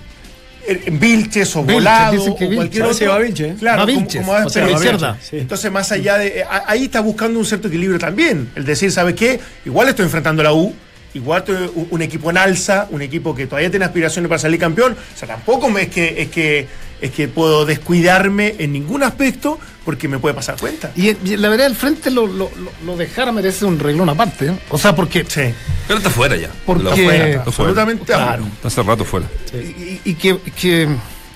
eh, 0.68 0.90
Vilches 0.92 1.56
o 1.56 1.64
Vilches, 1.64 1.74
Volado 1.76 2.12
dicen 2.16 2.36
que 2.36 2.46
o 2.46 2.56
cualquier 2.56 2.84
Vilches. 2.84 3.02
otro. 3.02 3.12
Va 3.12 3.18
Vilches. 3.20 3.60
Claro, 3.60 3.80
Va 3.80 3.86
como- 3.88 3.98
Vilches, 4.00 4.22
como 4.22 4.32
va 4.34 4.42
a 4.42 4.46
o 4.46 4.50
sea, 4.50 4.70
izquierda. 4.70 5.18
Sí. 5.22 5.38
Entonces, 5.40 5.72
más 5.72 5.92
allá 5.92 6.18
de. 6.18 6.46
Ahí 6.68 6.86
está 6.86 7.02
buscando 7.02 7.40
un 7.40 7.46
cierto 7.46 7.68
equilibrio 7.68 8.00
también. 8.00 8.50
El 8.56 8.66
decir, 8.66 8.92
¿sabes 8.92 9.16
qué? 9.16 9.40
Igual 9.66 9.90
estoy 9.90 10.06
enfrentando 10.06 10.42
a 10.42 10.46
la 10.46 10.54
U. 10.54 10.74
Igual 11.14 11.44
un, 11.90 12.02
equipo 12.04 12.30
en 12.30 12.38
alza, 12.38 12.88
un 12.92 13.02
equipo 13.02 13.34
que 13.34 13.48
todavía 13.48 13.70
tiene 13.72 13.86
aspiraciones 13.86 14.30
para 14.30 14.40
salir 14.40 14.60
campeón. 14.60 14.94
O 14.94 15.18
sea, 15.18 15.28
tampoco 15.28 15.76
es, 15.80 15.88
que, 15.90 16.22
es, 16.22 16.30
que, 16.30 16.68
es 17.02 17.12
que 17.12 17.28
puedo 17.28 17.66
descuidarme 17.66 18.56
en 18.60 18.72
ningún 18.74 19.02
aspecto 19.02 19.58
porque 19.84 20.08
me 20.08 20.20
puede 20.20 20.36
pasar 20.36 20.58
cuenta. 20.60 20.92
Y, 20.96 21.10
y 21.10 21.38
la 21.38 21.50
verdad, 21.50 21.66
del 21.66 21.76
frente 21.76 22.12
lo, 22.12 22.28
lo, 22.28 22.52
lo, 22.56 22.72
lo 22.86 22.96
de 22.98 23.08
Jara 23.08 23.32
merece 23.32 23.66
un 23.66 23.80
reglón 23.80 24.08
aparte. 24.10 24.48
¿eh? 24.50 24.60
O 24.70 24.78
sea, 24.78 24.96
porque. 24.96 25.26
Sí. 25.28 25.52
Pero 25.88 25.98
está 25.98 26.12
fuera 26.12 26.36
ya. 26.36 26.50
Porque- 26.66 26.84
Lo- 26.84 26.92
Fuera, 26.92 27.12
está 27.12 27.18
fuera. 27.18 27.42
absolutamente 27.46 28.06
Claro. 28.06 28.46
Está 28.46 28.68
hace 28.68 28.84
rato 28.84 29.04
fuera. 29.04 29.26
Y, 29.52 30.02
y 30.12 30.14
que, 30.14 30.38
que 30.56 30.88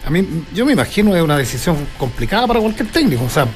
a 0.05 0.09
mí, 0.11 0.27
yo 0.53 0.65
me 0.67 0.73
imagino 0.73 1.15
es 1.15 1.23
una 1.23 1.37
decisión 1.37 1.77
complicada 1.97 2.45
para 2.45 2.59
cualquier 2.59 2.89
técnico. 2.89 3.23
O 3.23 3.29
sea, 3.29 3.47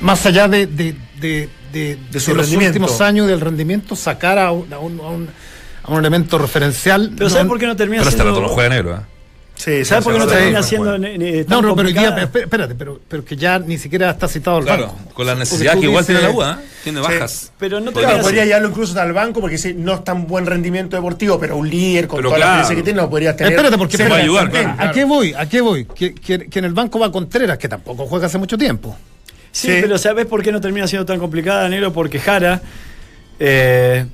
más 0.00 0.24
allá 0.26 0.48
de, 0.48 0.66
de, 0.66 0.94
de, 1.20 1.48
de- 1.72 1.98
De 2.10 2.20
su 2.20 2.34
los 2.34 2.50
últimos 2.52 3.00
años 3.00 3.26
del 3.26 3.40
rendimiento, 3.40 3.96
sacar 3.96 4.38
a 4.38 4.50
un, 4.52 4.72
a 4.72 4.78
un, 4.78 5.00
a 5.00 5.08
un- 5.08 5.28
a 5.82 5.92
un 5.92 5.98
elemento 5.98 6.38
referencial. 6.38 7.12
Pero 7.16 7.30
¿sabes 7.30 7.46
por 7.46 7.58
qué 7.58 7.66
no 7.66 7.76
termina 7.76 8.00
Pero 8.02 8.08
hasta 8.08 8.22
siendo- 8.22 8.40
rato 8.40 8.48
no 8.48 8.54
juega 8.54 8.68
negro, 8.70 8.96
¿eh? 8.96 9.00
Sí, 9.58 9.86
¿Sabes 9.86 10.04
por 10.04 10.12
qué 10.12 10.18
no 10.18 10.26
termina 10.26 10.62
siendo 10.62 10.92
tan 10.92 11.02
No, 11.48 11.62
no, 11.62 11.74
pero 11.74 11.88
ya, 11.88 12.08
espérate, 12.10 12.74
pero, 12.74 13.00
pero 13.08 13.24
que 13.24 13.36
ya 13.36 13.58
ni 13.58 13.78
siquiera 13.78 14.10
está 14.10 14.28
citado 14.28 14.58
al 14.58 14.64
Claro, 14.64 14.88
banco. 14.88 15.14
con 15.14 15.26
la 15.26 15.34
necesidad 15.34 15.72
que 15.78 15.86
igual 15.86 16.04
dices- 16.04 16.18
tiene 16.20 16.30
la 16.30 16.38
U, 16.38 16.42
¿eh? 16.42 16.62
Tiene 16.84 17.00
bajas. 17.00 17.52
Pero 17.58 17.80
no 17.80 17.90
Claro, 17.90 18.20
podría 18.20 18.44
llevarlo 18.44 18.68
incluso 18.68 19.00
al 19.00 19.14
banco 19.14 19.40
porque 19.40 19.56
si 19.56 19.72
no 19.72 19.94
es 19.94 20.04
tan 20.04 20.26
buen 20.26 20.44
rendimiento 20.44 20.94
deportivo, 20.96 21.40
pero 21.40 21.56
un 21.56 21.70
líder 21.70 22.06
con 22.06 22.18
Pero 22.18 22.28
toda 22.28 22.38
la 22.38 22.44
claro. 22.44 22.60
experiencia 22.60 22.76
que 22.76 22.84
tiene, 22.84 23.00
lo 23.00 23.08
podría 23.08 23.34
tener. 23.34 23.52
Espérate, 23.54 23.78
porque 23.78 23.96
Se 23.96 24.08
va 24.08 24.16
a 24.16 24.18
ayudar, 24.18 24.50
claro. 24.50 24.74
¿A 24.78 24.90
qué 24.90 25.04
voy? 25.04 25.32
¿A 25.32 25.48
qué 25.48 25.60
voy? 25.62 25.86
Que, 25.86 26.14
que- 26.14 26.50
que 26.50 26.58
en 26.58 26.64
el 26.66 26.74
banco 26.74 26.98
va 26.98 27.10
Contreras, 27.10 27.56
que 27.56 27.68
tampoco 27.68 28.04
juega 28.06 28.26
hace 28.26 28.36
mucho 28.36 28.58
tiempo. 28.58 28.94
Sí, 29.56 29.68
Sí. 29.68 29.78
pero 29.80 29.96
¿sabes 29.96 30.26
por 30.26 30.42
qué 30.42 30.52
no 30.52 30.60
termina 30.60 30.86
siendo 30.86 31.06
tan 31.06 31.18
complicada, 31.18 31.66
Negro? 31.68 31.90
Porque 31.90 32.18
Jara 32.18 32.60
eh, 33.38 34.04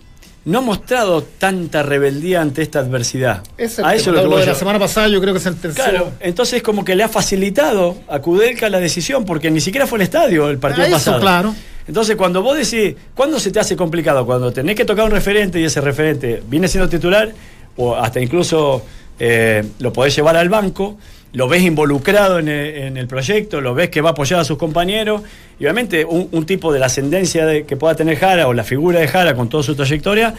no 0.45 0.59
ha 0.59 0.63
mostrado 0.63 1.23
tanta 1.23 1.83
rebeldía 1.83 2.41
ante 2.41 2.63
esta 2.63 2.79
adversidad. 2.79 3.43
Es 3.59 3.79
el 3.81 3.85
a 3.85 3.95
eso 3.97 4.11
es 4.11 4.17
lo 4.17 4.23
que 4.23 4.25
Lo 4.25 4.31
voy 4.31 4.41
de 4.41 4.47
la 4.47 4.55
semana 4.55 4.79
pasada 4.79 5.09
yo 5.09 5.21
creo 5.21 5.35
que 5.35 5.41
sentenció. 5.41 5.83
Claro, 5.83 6.13
entonces 6.21 6.63
como 6.63 6.85
que 6.85 6.95
le 6.95 7.03
ha 7.03 7.09
facilitado 7.09 7.97
a 8.09 8.21
Kudelka 8.21 8.69
la 8.71 8.79
decisión, 8.79 9.25
porque 9.25 9.51
ni 9.51 9.61
siquiera 9.61 9.87
fue 9.89 9.99
al 9.99 10.03
estadio 10.03 10.49
el 10.49 10.59
partido 10.59 10.87
eso, 10.87 10.95
pasado. 10.95 11.21
claro. 11.21 11.55
Entonces, 11.89 12.15
cuando 12.15 12.43
vos 12.43 12.57
decís, 12.57 12.95
¿cuándo 13.13 13.41
se 13.41 13.51
te 13.51 13.59
hace 13.59 13.75
complicado? 13.75 14.25
Cuando 14.25 14.53
tenés 14.53 14.77
que 14.77 14.85
tocar 14.85 15.05
un 15.05 15.11
referente 15.11 15.59
y 15.59 15.65
ese 15.65 15.81
referente 15.81 16.41
viene 16.47 16.69
siendo 16.69 16.89
titular, 16.89 17.33
o 17.77 17.97
hasta 17.97 18.21
incluso 18.21 18.85
eh, 19.19 19.65
lo 19.81 19.93
podés 19.93 20.15
llevar 20.15 20.37
al 20.37 20.49
banco, 20.49 20.97
lo 21.33 21.49
ves 21.49 21.63
involucrado 21.63 22.39
en 22.39 22.49
el, 22.49 23.07
proyecto, 23.07 23.61
lo 23.61 23.75
ves 23.75 23.89
que 23.89 24.01
va 24.03 24.11
a 24.11 24.13
apoyar 24.13 24.41
a 24.41 24.45
sus 24.45 24.59
compañeros, 24.59 25.23
y 25.59 25.65
obviamente 25.65 26.05
un, 26.05 26.45
tipo 26.45 26.73
de 26.73 26.79
la 26.79 26.87
ascendencia 26.87 27.47
de- 27.47 27.65
que 27.65 27.77
pueda 27.77 27.95
tener 27.95 28.19
Jara 28.19 28.49
o 28.49 28.53
la 28.53 28.65
figura 28.65 29.01
de 29.01 29.09
Jara 29.09 29.35
con 29.35 29.49
toda 29.49 29.63
su 29.63 29.75
trayectoria, 29.75 30.35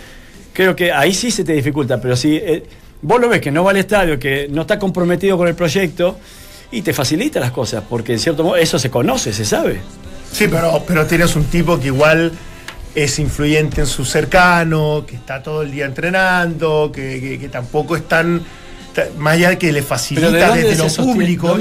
creo 0.53 0.75
que 0.75 0.91
ahí 0.91 1.13
sí 1.13 1.31
se 1.31 1.43
te 1.43 1.53
dificulta, 1.53 1.99
pero 1.99 2.15
si 2.15 2.35
eh, 2.35 2.63
vos 3.01 3.19
lo 3.19 3.27
ves 3.27 3.41
que 3.41 3.49
no 3.51 3.63
va 3.63 3.71
al 3.71 3.77
estadio, 3.77 4.19
que 4.19 4.47
no 4.51 4.61
está 4.61 4.77
comprometido 4.77 5.35
con 5.37 5.47
el 5.47 5.55
proyecto, 5.55 6.19
y 6.71 6.81
te 6.83 6.93
facilita 6.93 7.39
las 7.39 7.51
cosas, 7.51 7.83
porque 7.89 8.13
en 8.13 8.19
cierto 8.19 8.43
modo 8.43 8.55
eso 8.57 8.77
se 8.79 8.89
conoce, 8.91 9.33
se 9.33 9.45
sabe. 9.45 9.79
Sí, 10.31 10.47
pero, 10.47 10.83
pero 10.87 11.05
tienes 11.05 11.35
un 11.35 11.45
tipo 11.45 11.79
que 11.79 11.87
igual 11.87 12.31
es 12.95 13.17
influyente 13.19 13.81
en 13.81 13.87
su 13.87 14.05
cercano, 14.05 15.03
que 15.07 15.15
está 15.15 15.41
todo 15.41 15.61
el 15.63 15.71
día 15.71 15.85
entrenando, 15.85 16.91
que, 16.93 17.19
que- 17.19 17.39
que 17.39 17.49
tampoco 17.49 17.95
es 17.95 18.07
tan. 18.07 18.41
Más 19.17 19.33
allá 19.33 19.49
de 19.49 19.57
que 19.57 19.71
le 19.71 19.73
Pero 19.73 19.81
¿de 19.81 19.87
facilita 19.87 20.55
desde 20.55 20.75
lo 20.75 20.89
sostiene? 20.89 21.13
público. 21.13 21.57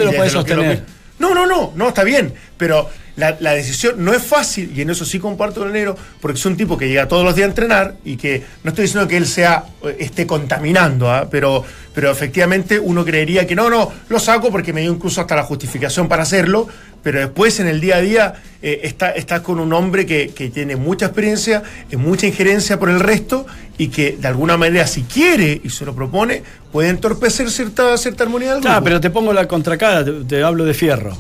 No, 1.19 1.35
no, 1.35 1.47
no, 1.47 1.73
no, 1.77 1.89
está 1.89 2.05
bien. 2.05 2.33
Pero 2.57 2.89
la, 3.17 3.37
la 3.41 3.53
decisión 3.53 4.03
no 4.05 4.13
es 4.13 4.23
fácil, 4.23 4.73
y 4.75 4.81
en 4.81 4.91
eso 4.91 5.05
sí 5.05 5.19
comparto 5.19 5.61
con 5.61 5.69
el 5.69 5.75
negro, 5.75 5.97
porque 6.21 6.39
es 6.39 6.47
un 6.47 6.57
tipo 6.57 6.79
que 6.79 6.89
llega 6.89 7.07
todos 7.07 7.25
los 7.25 7.37
días 7.37 7.47
a 7.47 7.51
entrenar 7.51 7.95
y 8.05 8.17
que 8.17 8.43
no 8.65 8.71
estoy 8.71 8.85
diciendo 8.85 9.07
que 9.07 9.19
él 9.19 9.27
sea 9.27 9.65
eh, 9.85 9.97
esté 10.01 10.27
contaminando, 10.27 11.11
¿ah? 11.11 11.29
pero, 11.31 11.65
pero 11.95 12.11
efectivamente 12.11 12.79
uno 12.79 13.05
creería 13.05 13.47
que 13.47 13.55
no, 13.55 13.69
no, 13.69 13.93
lo 14.09 14.19
saco 14.19 14.51
porque 14.51 14.73
me 14.73 14.81
dio 14.81 14.93
incluso 14.93 15.21
hasta 15.21 15.37
la 15.37 15.43
justificación 15.43 16.09
para 16.09 16.23
hacerlo, 16.23 16.69
pero 17.03 17.19
después 17.21 17.61
en 17.61 17.67
el 17.67 17.81
día 17.81 17.97
a 17.97 18.01
día 18.01 18.35
eh, 18.63 18.81
está, 18.85 19.11
estás 19.11 19.41
con 19.41 19.59
un 19.59 19.73
hombre 19.73 20.07
que, 20.07 20.29
que 20.29 20.51
tiene 20.51 20.77
mucha 20.77 21.07
experiencia, 21.07 21.63
eh, 21.91 21.97
mucha 21.97 22.27
injerencia 22.27 22.79
por 22.79 22.91
el 22.91 23.01
resto 23.01 23.47
y 23.79 23.89
que 23.89 24.17
de 24.21 24.29
alguna 24.29 24.57
manera 24.57 24.87
si 24.87 25.03
quiere 25.03 25.61
y 25.63 25.71
se 25.71 25.85
lo 25.85 25.95
propone, 25.95 26.43
puede 26.71 26.89
entorpecer 26.89 27.51
cierta, 27.51 27.97
cierta 27.99 28.25
armonía 28.25 28.53
del 28.53 28.61
grupo. 28.61 28.75
Ah, 28.75 28.81
pero 28.83 29.01
te 29.01 29.11
pongo 29.11 29.33
la 29.33 29.49
contracara, 29.49 30.05
te, 30.05 30.13
te 30.25 30.43
hablo 30.43 30.65
de 30.65 30.75
Fierro. 30.75 31.17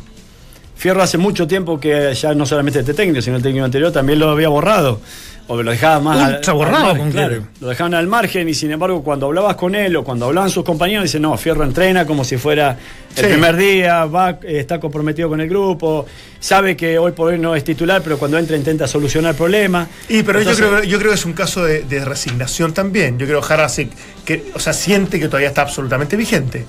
Fierro 0.82 1.00
hace 1.00 1.16
mucho 1.16 1.46
tiempo 1.46 1.78
que 1.78 2.12
ya 2.12 2.34
no 2.34 2.44
solamente 2.44 2.80
este 2.80 2.92
técnico, 2.92 3.22
sino 3.22 3.36
el 3.36 3.42
técnico 3.42 3.64
anterior 3.64 3.92
también 3.92 4.18
lo 4.18 4.28
había 4.30 4.48
borrado. 4.48 5.00
O 5.46 5.62
lo 5.62 5.70
dejaba 5.70 6.00
más 6.00 6.34
Ultra 6.38 6.52
borrado, 6.54 6.84
margen, 6.86 6.98
con 7.02 7.12
claro. 7.12 7.42
Lo 7.60 7.68
dejaban 7.68 7.94
al 7.94 8.08
margen 8.08 8.48
y 8.48 8.54
sin 8.54 8.72
embargo 8.72 9.00
cuando 9.04 9.26
hablabas 9.26 9.54
con 9.54 9.76
él 9.76 9.94
o 9.94 10.02
cuando 10.02 10.26
hablaban 10.26 10.50
sus 10.50 10.64
compañeros, 10.64 11.04
dice 11.04 11.20
no, 11.20 11.36
Fierro 11.36 11.62
entrena 11.62 12.04
como 12.04 12.24
si 12.24 12.36
fuera 12.36 12.76
el 13.14 13.24
Sí. 13.24 13.30
primer 13.30 13.54
día, 13.56 14.06
va, 14.06 14.30
eh, 14.30 14.58
está 14.58 14.80
comprometido 14.80 15.28
con 15.28 15.40
el 15.40 15.48
grupo, 15.48 16.04
sabe 16.40 16.76
que 16.76 16.98
hoy 16.98 17.12
por 17.12 17.28
hoy 17.28 17.38
no 17.38 17.54
es 17.54 17.62
titular, 17.62 18.02
pero 18.02 18.18
cuando 18.18 18.36
entra 18.38 18.56
intenta 18.56 18.88
solucionar 18.88 19.36
problemas. 19.36 19.86
Y 20.08 20.24
pero 20.24 20.40
Entonces- 20.40 20.64
yo, 20.64 20.68
creo, 20.70 20.82
yo 20.82 20.98
creo 20.98 21.10
que 21.10 21.16
es 21.16 21.24
un 21.24 21.32
caso 21.34 21.64
de, 21.64 21.82
de 21.82 22.04
resignación 22.04 22.72
también. 22.74 23.20
Yo 23.20 23.26
creo 23.26 23.40
que 23.40 23.46
Jara 23.46 23.68
se, 23.68 23.88
que, 24.24 24.50
o 24.54 24.58
sea, 24.58 24.72
siente 24.72 25.20
que 25.20 25.26
todavía 25.26 25.48
está 25.50 25.62
absolutamente 25.62 26.16
vigente. 26.16 26.66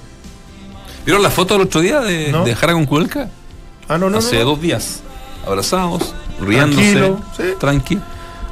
¿Vieron 1.04 1.24
la 1.24 1.32
foto 1.32 1.56
del 1.56 1.64
otro 1.64 1.82
día 1.82 2.00
de, 2.02 2.32
No. 2.32 2.46
de 2.46 2.54
Jara 2.56 2.74
con 2.74 2.86
Cuelca? 2.86 3.30
Ah, 3.88 3.98
no, 3.98 4.10
no. 4.10 4.18
Hace 4.20 4.36
no, 4.38 4.44
no. 4.44 4.50
dos 4.52 4.62
días. 4.62 5.02
Abrazados, 5.46 6.14
riéndose. 6.40 7.56
Tranquilo, 7.60 8.02
sí. 8.02 8.08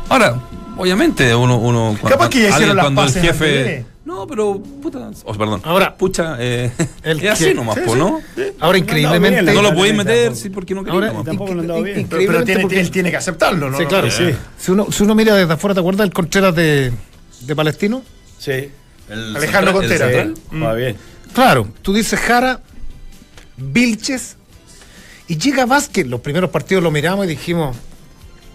Ahora, 0.10 0.39
obviamente, 0.78 1.34
uno. 1.36 1.58
uno 1.58 1.98
Capaz 2.08 2.30
que 2.30 2.41
ya 2.41 2.50
hicieron 2.50 2.54
alguien 2.70 2.76
las 2.76 2.84
cuando 2.86 3.02
el 3.04 3.08
paces 3.08 3.22
jefe. 3.24 3.46
de. 3.46 3.86
No, 4.04 4.28
pero. 4.28 4.62
Puta. 4.82 5.10
oh, 5.24 5.34
perdón. 5.36 5.62
Ahora, 5.63 5.96
pucha. 5.96 6.36
Eh, 6.39 6.70
el 7.04 7.24
es 7.24 7.32
así 7.32 7.54
nomás, 7.54 7.76
Sí, 7.76 7.82
po, 7.86 7.96
¿no? 7.96 8.20
sí. 8.36 8.44
Ahora, 8.60 8.78
increíblemente. 8.78 9.41
No 9.54 9.62
lo 9.62 9.74
podéis 9.74 9.96
meter, 9.96 10.24
tampoco. 10.26 10.41
sí, 10.41 10.50
porque 10.50 10.76
no 10.76 10.84
quería. 10.84 11.10
Ahora, 11.10 11.24
tampoco 11.24 11.54
lo 11.54 11.62
andaba 11.62 11.80
bien. 11.82 11.96
Pero, 11.96 12.08
pero 12.10 12.22
increíblemente 12.24 12.46
tiene- 12.52 12.62
porque- 12.63 12.80
él 12.82 12.91
tiene 12.91 13.12
que 13.12 13.17
aceptarlo, 13.17 13.70
¿no? 13.70 13.78
Sí, 13.78 13.86
claro. 13.86 14.12
Sí. 14.12 14.32
Si 14.58 14.72
uno, 14.72 14.88
si 14.91 15.04
uno 15.04 15.15
mira 15.15 15.34
desde 15.36 15.54
afuera, 15.54 15.74
¿te 15.76 15.80
acuerdas 15.80 16.04
del 16.06 16.13
Contreras 16.13 16.54
de, 16.56 16.91
de 17.41 17.56
Palestino? 17.56 18.02
Sí, 18.38 18.70
El 19.08 19.36
Alejandro 19.38 19.74
Contreras. 19.74 20.28
juega 20.50 20.74
bien. 20.74 20.98
Claro, 21.34 21.67
tú 21.82 21.94
dices 21.94 22.20
Jara, 22.20 22.60
Vilches, 23.56 24.36
y 25.32 25.38
llega 25.38 25.65
Vázquez. 25.65 26.06
Los 26.08 26.22
primeros 26.22 26.50
partidos 26.50 26.84
lo 26.84 26.91
miramos 26.91 27.26
y 27.26 27.30
dijimos, 27.30 27.76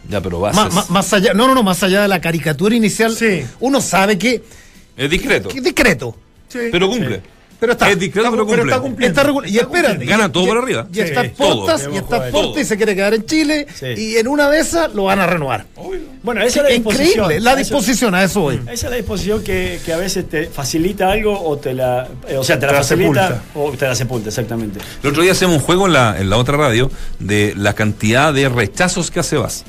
Ya, 0.08 0.20
pero 0.20 0.40
ma- 0.40 0.86
más 0.90 1.12
allá, 1.12 1.34
no, 1.34 1.48
no, 1.48 1.54
no, 1.54 1.62
más 1.62 1.82
allá 1.82 2.02
de 2.02 2.08
la 2.08 2.20
caricatura 2.20 2.74
inicial, 2.76 3.16
Sí. 3.16 3.44
uno 3.60 3.80
sabe 3.80 4.16
que, 4.18 4.42
Es 4.96 5.10
discreto. 5.10 5.48
que 5.48 5.60
discreto. 5.60 6.14
Sí. 6.48 6.58
Pero 6.70 6.88
cumple. 6.88 7.22
Pero 7.58 7.72
está. 7.72 7.90
Es 7.90 7.98
discreto, 7.98 8.28
Está- 8.28 8.30
pero 8.36 8.46
pero 8.46 8.58
cumple. 8.58 8.72
está 8.74 8.82
cumpliendo. 8.82 9.20
Está 9.20 9.32
regu- 9.32 9.48
y 9.50 9.58
espérate. 9.58 10.04
Gana 10.04 10.30
todo 10.30 10.44
y- 10.44 10.46
por 10.48 10.58
arriba. 10.58 10.86
Y 10.92 11.00
está 11.00 11.22
todo. 11.30 11.56
Portas, 11.66 11.88
y 11.92 11.96
está. 11.96 12.28
Portas 12.30 12.62
y 12.62 12.64
se 12.66 12.76
quiere 12.76 12.94
quedar 12.94 13.14
en 13.14 13.24
Chile. 13.24 13.66
Sí. 13.74 13.86
Y 13.96 14.16
en 14.16 14.28
una 14.28 14.50
de 14.50 14.60
esas 14.60 14.94
lo 14.94 15.04
van 15.04 15.20
a 15.20 15.26
renovar. 15.26 15.64
Bueno, 16.22 16.42
esa 16.42 16.58
es 16.60 16.62
la 16.64 16.68
disposición. 16.70 17.08
Increíble, 17.24 17.40
la 17.40 17.56
disposición, 17.56 18.14
a 18.14 18.24
eso 18.24 18.40
voy. 18.40 18.56
Esa 18.64 18.72
es 18.72 18.90
la 18.90 18.96
disposición 18.96 19.42
que, 19.42 19.80
que 19.86 19.92
a 19.92 19.96
veces 19.96 20.28
te 20.28 20.46
facilita 20.48 21.10
algo 21.10 21.40
o 21.40 21.56
te 21.56 21.72
la. 21.72 22.08
eh, 22.28 22.36
o 22.36 22.44
sea, 22.44 22.58
te 22.58 22.66
la 22.66 22.72
Te 22.72 22.76
la 22.78 22.82
facilita 22.82 23.28
sepulta. 23.28 23.42
o 23.54 23.70
te 23.72 23.86
la 23.86 23.94
sepulta, 23.94 24.28
exactamente. 24.28 24.80
El 25.02 25.10
otro 25.10 25.22
día 25.22 25.32
hacemos 25.32 25.56
un 25.56 25.62
juego 25.62 25.86
en 25.86 25.92
la, 25.94 26.16
en 26.18 26.28
la 26.28 26.36
otra 26.36 26.56
radio 26.58 26.90
de 27.20 27.54
la 27.56 27.72
cantidad 27.74 28.34
de 28.34 28.48
rechazos 28.48 29.10
que 29.10 29.20
hace 29.20 29.36
Vas. 29.36 29.64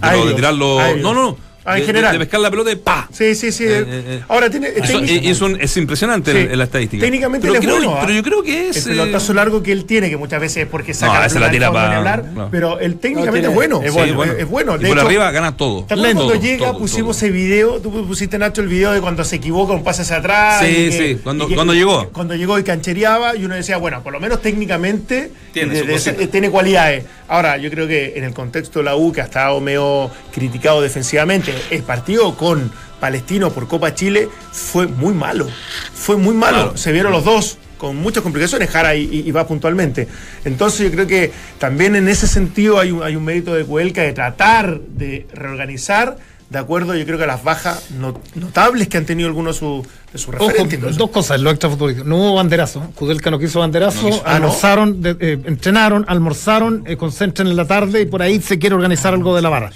De, 0.00 0.12
lo- 0.16 0.26
de 0.26 0.34
tirarlo. 0.34 0.78
No, 0.98 1.12
no, 1.14 1.22
no. 1.30 1.47
Ah, 1.68 1.74
en 1.74 1.80
de, 1.80 1.86
general. 1.86 2.12
de 2.12 2.18
pescar 2.20 2.40
la 2.40 2.50
pelota 2.50 2.72
y 2.72 2.76
¡pa! 2.76 3.08
Sí, 3.12 3.34
sí, 3.34 3.52
sí. 3.52 3.64
Eh, 3.64 3.78
eh, 3.80 3.84
eh. 4.06 4.20
Ahora 4.28 4.48
tiene. 4.50 4.68
Eso- 4.74 5.00
es, 5.00 5.40
un- 5.40 5.60
es 5.60 5.76
impresionante 5.76 6.32
Sí. 6.32 6.38
el- 6.50 6.58
la 6.58 6.64
estadística. 6.64 7.02
Técnicamente 7.04 7.46
pero 7.46 7.54
él 7.54 7.60
es 7.60 7.64
creo, 7.66 7.76
bueno, 7.76 7.94
¿ah? 7.96 8.00
pero 8.02 8.12
yo 8.14 8.22
creo 8.22 8.42
que 8.42 8.68
es. 8.70 8.76
el 8.86 8.96
pelotazo 8.96 9.32
eh, 9.32 9.34
largo 9.34 9.62
que 9.62 9.72
él 9.72 9.84
tiene, 9.84 10.08
que 10.10 10.16
muchas 10.16 10.40
veces 10.40 10.64
es 10.64 10.66
porque 10.68 10.94
saca 10.94 11.12
No, 11.14 11.20
la 11.20 11.26
esa 11.26 11.40
la 11.40 11.50
tira 11.50 11.66
hablar, 11.68 12.24
no. 12.34 12.48
pero 12.50 12.78
él 12.80 12.96
técnicamente 12.98 13.48
es 13.48 13.54
bueno. 13.54 13.80
es 13.82 13.92
sí, 13.92 13.98
es 14.00 14.14
bueno. 14.14 14.32
Es 14.32 14.48
bueno. 14.48 14.76
Y 14.76 14.78
De 14.82 14.88
por 14.88 14.98
hecho, 14.98 15.06
arriba 15.06 15.30
gana 15.30 15.56
todo. 15.56 15.84
¿Te 15.84 15.94
acuerdas 15.94 16.14
Todo, 16.14 16.26
cuando 16.28 16.42
llega, 16.44 16.66
todo, 16.68 16.78
pusimos 16.78 17.16
todo. 17.18 17.26
ese 17.26 17.30
video? 17.36 17.80
Tú 17.80 18.06
pusiste, 18.06 18.38
Nacho, 18.38 18.60
el 18.62 18.68
video 18.68 18.92
de 18.92 19.00
cuando 19.00 19.24
se 19.24 19.36
equivoca 19.36 19.72
un 19.72 19.84
pase 19.84 20.02
hacia 20.02 20.16
atrás. 20.16 20.60
Sí, 20.64 20.66
y 20.88 20.92
sí, 20.92 21.20
cuando- 21.22 21.44
y 21.44 21.48
que- 21.48 21.54
cuando 21.54 21.74
llegó. 21.74 22.08
Cuando 22.10 22.34
llegó 22.34 22.58
y 22.58 22.62
canchereaba, 22.64 23.36
y 23.36 23.44
uno 23.44 23.54
decía, 23.54 23.76
bueno, 23.76 24.02
por 24.02 24.12
lo 24.12 24.20
menos 24.20 24.40
técnicamente 24.40 25.30
tiene 26.30 26.50
cualidades. 26.50 27.04
Ahora, 27.28 27.56
yo 27.58 27.70
creo 27.70 27.86
que 27.86 28.14
en 28.16 28.24
el 28.24 28.32
contexto 28.32 28.78
de 28.78 28.86
la 28.86 28.96
U, 28.96 29.12
que 29.12 29.20
ha 29.20 29.24
estado 29.24 29.60
medio 29.60 30.10
criticado 30.32 30.80
defensivamente, 30.80 31.52
el 31.70 31.82
partido 31.82 32.34
con 32.36 32.70
Palestino 33.00 33.50
por 33.50 33.68
Copa 33.68 33.94
Chile 33.94 34.28
fue 34.52 34.86
muy 34.86 35.14
malo. 35.14 35.46
Fue 35.94 36.16
muy 36.16 36.34
malo. 36.34 36.56
Claro. 36.58 36.76
Se 36.76 36.92
vieron 36.92 37.12
los 37.12 37.24
dos 37.24 37.58
con 37.78 37.94
muchas 37.96 38.24
complicaciones, 38.24 38.70
Jara 38.70 38.96
y, 38.96 39.04
y- 39.04 39.28
y 39.28 39.30
va 39.30 39.46
puntualmente. 39.46 40.08
Entonces 40.44 40.80
yo 40.80 40.90
creo 40.90 41.06
que 41.06 41.30
también 41.58 41.94
en 41.94 42.08
ese 42.08 42.26
sentido 42.26 42.80
hay 42.80 42.90
un, 42.90 43.02
hay 43.04 43.14
un 43.14 43.24
mérito 43.24 43.54
de 43.54 43.64
Cuelca 43.64 44.02
de 44.02 44.12
tratar 44.12 44.80
de 44.80 45.26
reorganizar 45.32 46.16
de 46.50 46.58
acuerdo 46.58 46.96
yo 46.96 47.04
creo 47.04 47.18
que 47.18 47.24
a 47.24 47.26
las 47.26 47.44
bajas 47.44 47.90
no- 47.90 48.18
notables 48.34 48.88
que 48.88 48.96
han 48.96 49.04
tenido 49.04 49.28
algunos 49.28 49.56
de 49.56 49.58
sus 50.18 50.28
Ojo, 50.34 50.48
referentes. 50.48 50.96
dos 50.96 51.10
cosas, 51.10 51.38
lo 51.42 51.50
extrafutbolístico. 51.50 52.08
No 52.08 52.16
hubo 52.16 52.34
banderazo. 52.36 52.90
Kudelka 52.94 53.30
no 53.30 53.38
quiso 53.38 53.60
banderazo. 53.60 54.02
No 54.02 54.08
quiso. 54.08 54.22
Ah, 54.24 54.30
¿no? 54.38 54.46
almorzaron, 54.46 55.02
de- 55.02 55.16
eh, 55.20 55.38
entrenaron, 55.44 56.06
almorzaron, 56.08 56.84
eh, 56.86 56.96
concentran 56.96 57.48
en 57.48 57.54
la 57.56 57.66
tarde 57.66 58.00
y 58.00 58.06
por 58.06 58.22
ahí 58.22 58.40
se 58.40 58.58
quiere 58.58 58.74
organizar 58.74 59.12
algo 59.12 59.36
de 59.36 59.42
la 59.42 59.50
barra. 59.50 59.70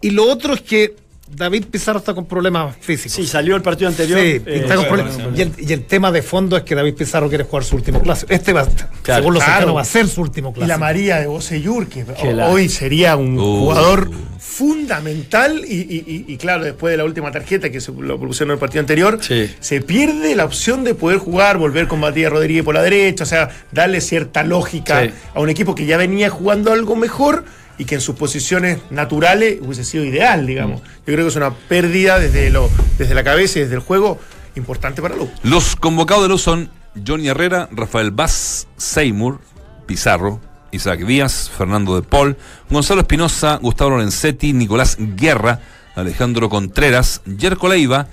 Y 0.00 0.10
lo 0.10 0.24
otro 0.30 0.54
es 0.54 0.60
que 0.60 0.94
David 1.26 1.64
Pizarro 1.70 1.98
está 2.00 2.12
con 2.14 2.26
problemas 2.26 2.76
físicos. 2.80 3.12
Sí, 3.12 3.26
salió 3.26 3.56
el 3.56 3.62
partido 3.62 3.88
anterior. 3.88 4.20
Sí, 4.20 4.42
eh, 4.44 4.60
está 4.62 4.76
con 4.76 4.84
problemas. 4.86 5.18
y, 5.34 5.40
el, 5.42 5.52
y 5.58 5.72
el 5.72 5.84
tema 5.86 6.12
de 6.12 6.20
fondo 6.22 6.56
es 6.56 6.64
que 6.64 6.74
David 6.74 6.94
Pizarro 6.94 7.28
quiere 7.28 7.44
jugar 7.44 7.64
su 7.64 7.76
último 7.76 8.00
clásico. 8.02 8.30
Este 8.32 8.52
va, 8.52 8.66
Claro. 9.02 9.22
según 9.22 9.34
los 9.34 9.42
Claro. 9.42 9.58
cercanos, 9.60 9.76
va 9.76 9.80
a 9.80 9.84
ser 9.86 10.06
su 10.06 10.20
último 10.20 10.50
Y 10.50 10.52
clásico. 10.54 10.68
la 10.68 10.78
María 10.78 11.18
de 11.20 11.26
Boseyur, 11.26 11.86
que 11.88 12.04
la- 12.34 12.48
hoy 12.48 12.68
sería 12.68 13.16
un 13.16 13.38
Uh. 13.38 13.60
jugador 13.60 14.10
fundamental 14.38 15.64
y, 15.66 15.74
y- 15.74 16.04
y- 16.06 16.32
y 16.32 16.36
claro, 16.36 16.62
después 16.62 16.92
de 16.92 16.98
la 16.98 17.04
última 17.04 17.32
tarjeta 17.32 17.70
que 17.70 17.80
se 17.80 17.90
lo 17.90 18.18
propusieron 18.18 18.50
en 18.50 18.54
el 18.54 18.58
partido 18.60 18.80
anterior, 18.80 19.18
Sí. 19.20 19.50
se 19.60 19.80
pierde 19.80 20.36
la 20.36 20.44
opción 20.44 20.84
de 20.84 20.94
poder 20.94 21.18
jugar, 21.18 21.56
volver 21.58 21.88
con 21.88 22.00
Matías 22.00 22.30
Rodríguez 22.30 22.62
por 22.64 22.74
la 22.74 22.82
derecha, 22.82 23.24
o 23.24 23.26
sea, 23.26 23.48
darle 23.72 24.00
cierta 24.00 24.42
lógica 24.44 25.02
Sí. 25.04 25.10
a 25.34 25.40
un 25.40 25.48
equipo 25.48 25.74
que 25.74 25.86
ya 25.86 25.96
venía 25.96 26.28
jugando 26.30 26.70
algo 26.72 26.94
mejor 26.96 27.44
y 27.78 27.84
que 27.84 27.96
en 27.96 28.00
sus 28.00 28.14
posiciones 28.16 28.78
naturales 28.90 29.58
hubiese 29.60 29.84
sido 29.84 30.04
ideal, 30.04 30.46
digamos. 30.46 30.80
Yo 30.80 31.12
creo 31.12 31.24
que 31.24 31.28
es 31.28 31.36
una 31.36 31.50
pérdida 31.52 32.18
desde, 32.18 32.50
lo, 32.50 32.70
desde 32.98 33.14
la 33.14 33.24
cabeza 33.24 33.58
y 33.58 33.62
desde 33.62 33.74
el 33.74 33.80
juego 33.80 34.18
importante 34.54 35.02
para 35.02 35.16
Lu. 35.16 35.28
Los 35.42 35.76
convocados 35.76 36.22
de 36.24 36.28
luz 36.28 36.42
son 36.42 36.70
Johnny 37.06 37.28
Herrera, 37.28 37.68
Rafael 37.72 38.10
Vaz, 38.10 38.68
Seymour, 38.76 39.40
Pizarro, 39.86 40.40
Isaac 40.70 41.00
Díaz, 41.00 41.50
Fernando 41.56 41.96
de 41.96 42.02
Paul, 42.02 42.36
Gonzalo 42.70 43.00
Espinosa, 43.00 43.58
Gustavo 43.60 43.90
Lorenzetti, 43.90 44.52
Nicolás 44.52 44.96
Guerra, 44.98 45.60
Alejandro 45.94 46.48
Contreras, 46.48 47.22
Jerko 47.38 47.68
Leiva, 47.68 48.08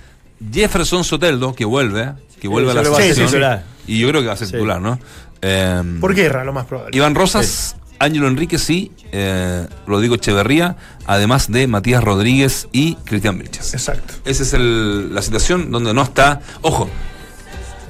Jefferson 0.52 1.04
Soteldo, 1.04 1.54
que 1.54 1.64
vuelve, 1.64 2.12
que 2.40 2.48
vuelve 2.48 2.70
a 2.72 2.74
la 2.74 2.84
selección. 2.84 3.62
Y 3.86 3.98
yo 3.98 4.08
creo 4.08 4.20
que 4.22 4.28
va 4.28 4.34
a 4.34 4.36
ser 4.36 4.50
titular, 4.50 4.80
¿no? 4.80 4.98
Eh, 5.40 5.82
Por 6.00 6.14
guerra, 6.14 6.44
lo 6.44 6.52
más 6.52 6.66
probable. 6.66 6.96
Iván 6.96 7.16
Rosas, 7.16 7.76
Ángelo 8.02 8.28
Enríquez 8.28 8.68
y 8.70 8.90
eh, 9.12 9.66
Rodrigo 9.86 10.14
Echeverría, 10.16 10.76
además 11.06 11.50
de 11.50 11.66
Matías 11.66 12.02
Rodríguez 12.02 12.68
y 12.72 12.94
Cristian 12.96 13.38
Vilches. 13.38 13.74
Exacto. 13.74 14.14
Esa 14.24 14.42
es 14.42 14.52
el- 14.54 15.14
la 15.14 15.22
situación 15.22 15.70
donde 15.70 15.92
no 15.94 16.02
está. 16.02 16.40
Ojo, 16.62 16.88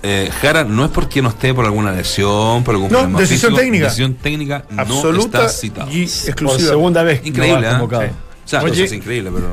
eh, 0.03 0.31
Jara 0.40 0.64
no 0.64 0.85
es 0.85 0.90
porque 0.90 1.22
no 1.22 1.29
esté 1.29 1.55
por 1.55 1.64
alguna 1.64 1.92
lesión, 1.92 2.64
por 2.64 2.75
algún 2.75 2.90
No, 2.90 2.98
problema 2.98 3.20
decisión 3.20 3.51
físico, 3.53 3.61
técnica. 3.61 3.85
Decisión 3.85 4.14
técnica 4.14 4.64
no 4.70 5.11
está 5.18 5.48
citado. 5.48 5.90
y 5.90 6.07
Por 6.07 6.29
exclusiva. 6.29 6.68
segunda 6.70 7.03
vez 7.05 7.20
Increíble, 7.25 7.66
ha 7.68 7.72
¿eh? 7.72 7.79
Sí. 7.79 8.14
O 8.44 8.48
sea, 8.48 8.62
Oye. 8.62 8.85
es 8.85 8.92
increíble, 8.92 9.31
pero. 9.33 9.46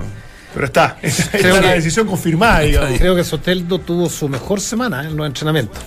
Pero 0.51 0.65
está, 0.65 0.97
esa 1.03 1.29
Creo 1.29 1.55
es 1.57 1.61
la 1.61 1.67
que- 1.69 1.75
decisión 1.75 2.07
confirmada, 2.07 2.61
digamos. 2.61 2.97
Creo 2.97 3.15
que 3.15 3.23
Soteldo 3.23 3.77
tuvo 3.79 4.09
su 4.09 4.27
mejor 4.27 4.59
semana 4.59 5.03
en 5.07 5.15
los 5.15 5.27
entrenamientos. 5.27 5.79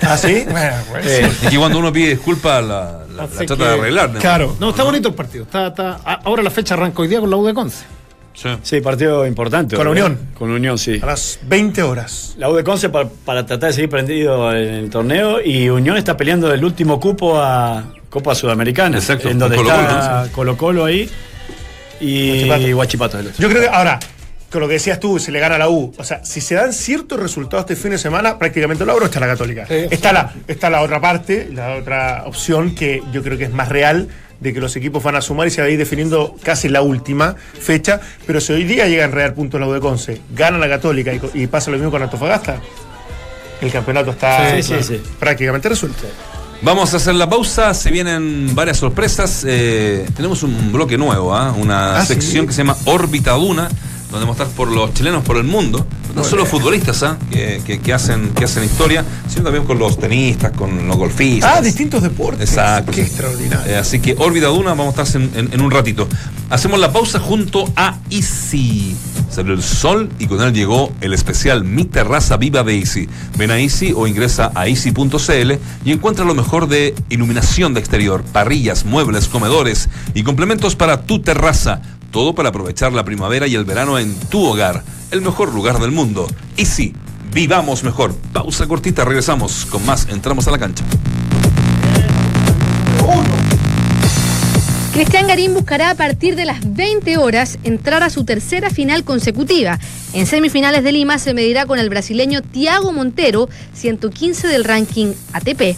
¿Ah, 0.00 0.16
sí? 0.16 0.46
Bueno, 0.50 0.74
pues, 0.90 1.06
Eh, 1.06 1.30
Es 1.42 1.50
que 1.50 1.58
cuando 1.58 1.78
uno 1.78 1.92
pide 1.92 2.08
disculpas, 2.10 2.64
la, 2.64 3.00
la, 3.16 3.26
trata 3.26 3.56
que- 3.56 3.62
de 3.64 3.68
arreglar. 3.68 4.10
¿no? 4.10 4.20
Claro. 4.20 4.56
No, 4.60 4.70
está 4.70 4.82
bonito 4.84 5.08
el 5.08 5.14
partido. 5.14 5.44
Está, 5.44 5.68
está- 5.68 5.94
ahora 6.24 6.42
la 6.42 6.50
fecha 6.50 6.74
arranca 6.74 7.02
hoy 7.02 7.08
día 7.08 7.20
con 7.20 7.30
la 7.30 7.36
U 7.36 7.46
de 7.46 7.54
Conce. 7.54 7.84
Sí. 8.34 8.50
Sí, 8.62 8.80
partido 8.82 9.26
importante. 9.26 9.76
Con 9.76 9.86
la. 9.86 9.92
Unión. 9.92 10.18
Con 10.38 10.50
la 10.50 10.56
Unión, 10.56 10.76
sí. 10.76 11.00
A 11.02 11.06
las 11.06 11.38
20 11.44 11.82
horas. 11.82 12.34
La 12.36 12.50
U 12.50 12.54
de 12.54 12.62
Conce 12.62 12.90
para, 12.90 13.08
para 13.08 13.46
tratar 13.46 13.70
de 13.70 13.74
seguir 13.74 13.88
prendido 13.88 14.52
en 14.52 14.74
el 14.74 14.90
torneo 14.90 15.40
y 15.42 15.70
Unión 15.70 15.96
está 15.96 16.16
peleando 16.18 16.52
el 16.52 16.62
último 16.62 17.00
cupo 17.00 17.40
a 17.40 17.84
Copa 18.10 18.34
Sudamericana. 18.34 18.98
Exacto, 18.98 19.30
En 19.30 19.38
donde 19.38 19.56
está 19.56 20.28
Colo 20.32 20.56
Colo 20.56 20.84
ahí 20.84 21.08
y. 22.00 22.72
Guachipato. 22.72 23.18
Yo 23.38 23.48
creo 23.48 23.62
que 23.62 23.68
ahora, 23.68 23.98
con 24.50 24.60
lo 24.60 24.68
que 24.68 24.74
decías 24.74 25.00
tú, 25.00 25.18
se 25.18 25.30
le 25.32 25.40
gana 25.40 25.56
a 25.56 25.58
la 25.58 25.68
U. 25.68 25.92
O 25.98 26.04
sea, 26.04 26.24
si 26.24 26.40
se 26.40 26.54
dan 26.54 26.72
ciertos 26.72 27.18
resultados 27.20 27.64
este 27.68 27.76
fin 27.76 27.90
de 27.90 27.98
semana, 27.98 28.38
prácticamente 28.38 28.84
lo 28.84 28.92
logro 28.92 29.06
está 29.06 29.20
la 29.20 29.26
Católica. 29.26 29.66
Sí. 29.66 29.74
Está, 29.90 30.12
la, 30.12 30.32
está 30.46 30.70
la 30.70 30.82
otra 30.82 31.00
parte, 31.00 31.48
la 31.52 31.74
otra 31.76 32.22
opción 32.26 32.74
que 32.74 33.02
yo 33.12 33.22
creo 33.22 33.36
que 33.36 33.44
es 33.44 33.52
más 33.52 33.68
real 33.68 34.08
de 34.38 34.52
que 34.52 34.60
los 34.60 34.76
equipos 34.76 35.02
van 35.02 35.16
a 35.16 35.22
sumar 35.22 35.48
y 35.48 35.50
se 35.50 35.62
va 35.62 35.66
a 35.66 35.70
ir 35.70 35.78
definiendo 35.78 36.36
casi 36.42 36.68
la 36.68 36.82
última 36.82 37.34
fecha. 37.60 38.00
Pero 38.26 38.40
si 38.40 38.52
hoy 38.52 38.64
día 38.64 38.86
llega 38.86 39.04
en 39.04 39.12
real 39.12 39.32
punto 39.34 39.58
la 39.58 39.66
U 39.66 39.72
de 39.72 39.80
Conce, 39.80 40.20
gana 40.34 40.58
la 40.58 40.68
Católica 40.68 41.12
y, 41.34 41.46
pasa 41.46 41.70
lo 41.70 41.76
mismo 41.78 41.90
con 41.90 42.02
Antofagasta, 42.02 42.60
el 43.60 43.72
campeonato 43.72 44.10
está 44.10 44.54
Sí, 44.56 44.62
sí, 44.62 44.74
sí. 44.82 45.02
prácticamente 45.18 45.68
resuelto. 45.68 46.06
Vamos 46.62 46.92
a 46.94 46.96
hacer 46.98 47.14
la 47.14 47.28
pausa, 47.28 47.74
se 47.74 47.90
vienen 47.90 48.54
varias 48.54 48.78
sorpresas. 48.78 49.44
eh, 49.46 50.06
tenemos 50.14 50.42
un 50.42 50.72
bloque 50.72 50.96
nuevo, 50.96 51.34
¿ah? 51.34 51.52
una 51.52 51.98
Ah, 51.98 52.04
sección 52.06 52.44
¿sí? 52.44 52.46
que 52.48 52.52
se 52.52 52.58
llama 52.58 52.76
Órbita 52.86 53.32
Duna, 53.32 53.68
donde 54.10 54.30
estar 54.30 54.46
por 54.48 54.70
los 54.70 54.94
chilenos 54.94 55.24
por 55.24 55.36
el 55.36 55.44
mundo. 55.44 55.86
No 56.14 56.24
solo 56.24 56.46
futbolistas 56.46 57.02
¿ah? 57.02 57.18
que, 57.30 57.60
que- 57.66 57.78
que 57.78 57.92
hacen, 57.92 58.30
que 58.30 58.44
hacen 58.46 58.64
historia, 58.64 59.04
sino 59.28 59.44
también 59.44 59.64
con 59.66 59.78
los 59.78 59.98
tenistas, 59.98 60.52
con 60.52 60.86
los 60.88 60.96
golfistas. 60.96 61.58
Ah, 61.58 61.60
distintos 61.60 62.02
deportes. 62.02 62.48
Exacto. 62.48 62.90
Qué 62.92 63.02
extraordinario. 63.02 63.70
Eh, 63.70 63.76
así 63.76 64.00
que 64.00 64.14
órbita 64.18 64.46
Duna, 64.46 64.70
vamos 64.70 64.96
a 64.98 65.02
estar 65.02 65.20
en, 65.22 65.30
en- 65.34 65.52
en 65.52 65.60
un 65.60 65.70
ratito. 65.70 66.08
Hacemos 66.48 66.80
la 66.80 66.90
pausa 66.90 67.18
junto 67.18 67.70
a 67.76 67.98
Easy. 68.08 68.96
Salió 69.30 69.52
el 69.52 69.62
sol 69.62 70.08
y 70.18 70.26
con 70.26 70.40
él 70.40 70.54
llegó 70.54 70.90
el 71.02 71.12
especial 71.12 71.64
Mi 71.64 71.84
Terraza 71.84 72.38
Viva 72.38 72.62
de 72.62 72.78
Easy. 72.78 73.08
Ven 73.36 73.50
a 73.50 73.58
Easy 73.58 73.92
o 73.94 74.06
ingresa 74.06 74.52
a 74.54 74.66
easy.cl 74.68 75.52
y 75.84 75.92
encuentra 75.92 76.24
lo 76.24 76.34
mejor 76.34 76.66
de 76.68 76.94
iluminación 77.10 77.74
de 77.74 77.80
exterior, 77.80 78.22
parrillas, 78.32 78.86
muebles, 78.86 79.28
comedores 79.28 79.90
y 80.14 80.22
complementos 80.22 80.76
para 80.76 81.02
tu 81.02 81.20
terraza. 81.20 81.82
Todo 82.10 82.34
para 82.34 82.50
aprovechar 82.50 82.92
la 82.92 83.04
primavera 83.04 83.46
y 83.46 83.54
el 83.54 83.64
verano 83.64 83.98
en 83.98 84.14
tu 84.28 84.44
hogar. 84.44 84.82
El 85.10 85.22
mejor 85.22 85.54
lugar 85.54 85.78
del 85.78 85.92
mundo. 85.92 86.26
Easy. 86.56 86.94
Vivamos 87.32 87.84
mejor. 87.84 88.14
Pausa 88.32 88.66
cortita, 88.66 89.04
regresamos 89.04 89.66
con 89.66 89.84
más. 89.84 90.08
Entramos 90.10 90.48
a 90.48 90.50
la 90.50 90.58
cancha. 90.58 90.84
Cristian 94.96 95.26
Garín 95.26 95.52
buscará 95.52 95.90
a 95.90 95.94
partir 95.94 96.36
de 96.36 96.46
las 96.46 96.74
20 96.74 97.18
horas 97.18 97.58
entrar 97.64 98.02
a 98.02 98.08
su 98.08 98.24
tercera 98.24 98.70
final 98.70 99.04
consecutiva. 99.04 99.78
En 100.14 100.24
semifinales 100.24 100.82
de 100.84 100.92
Lima 100.92 101.18
se 101.18 101.34
medirá 101.34 101.66
con 101.66 101.78
el 101.78 101.90
brasileño 101.90 102.40
Thiago 102.40 102.94
Montero, 102.94 103.50
115 103.74 104.48
del 104.48 104.64
ranking 104.64 105.12
ATP. 105.34 105.76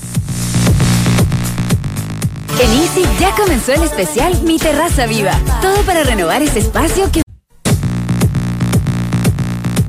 En 2.60 2.72
Easy 2.72 3.04
ya 3.20 3.32
comenzó 3.36 3.72
el 3.72 3.84
especial 3.84 4.42
Mi 4.42 4.58
Terraza 4.58 5.06
Viva. 5.06 5.30
Todo 5.62 5.80
para 5.82 6.02
renovar 6.02 6.42
ese 6.42 6.58
espacio 6.58 7.08
que 7.12 7.22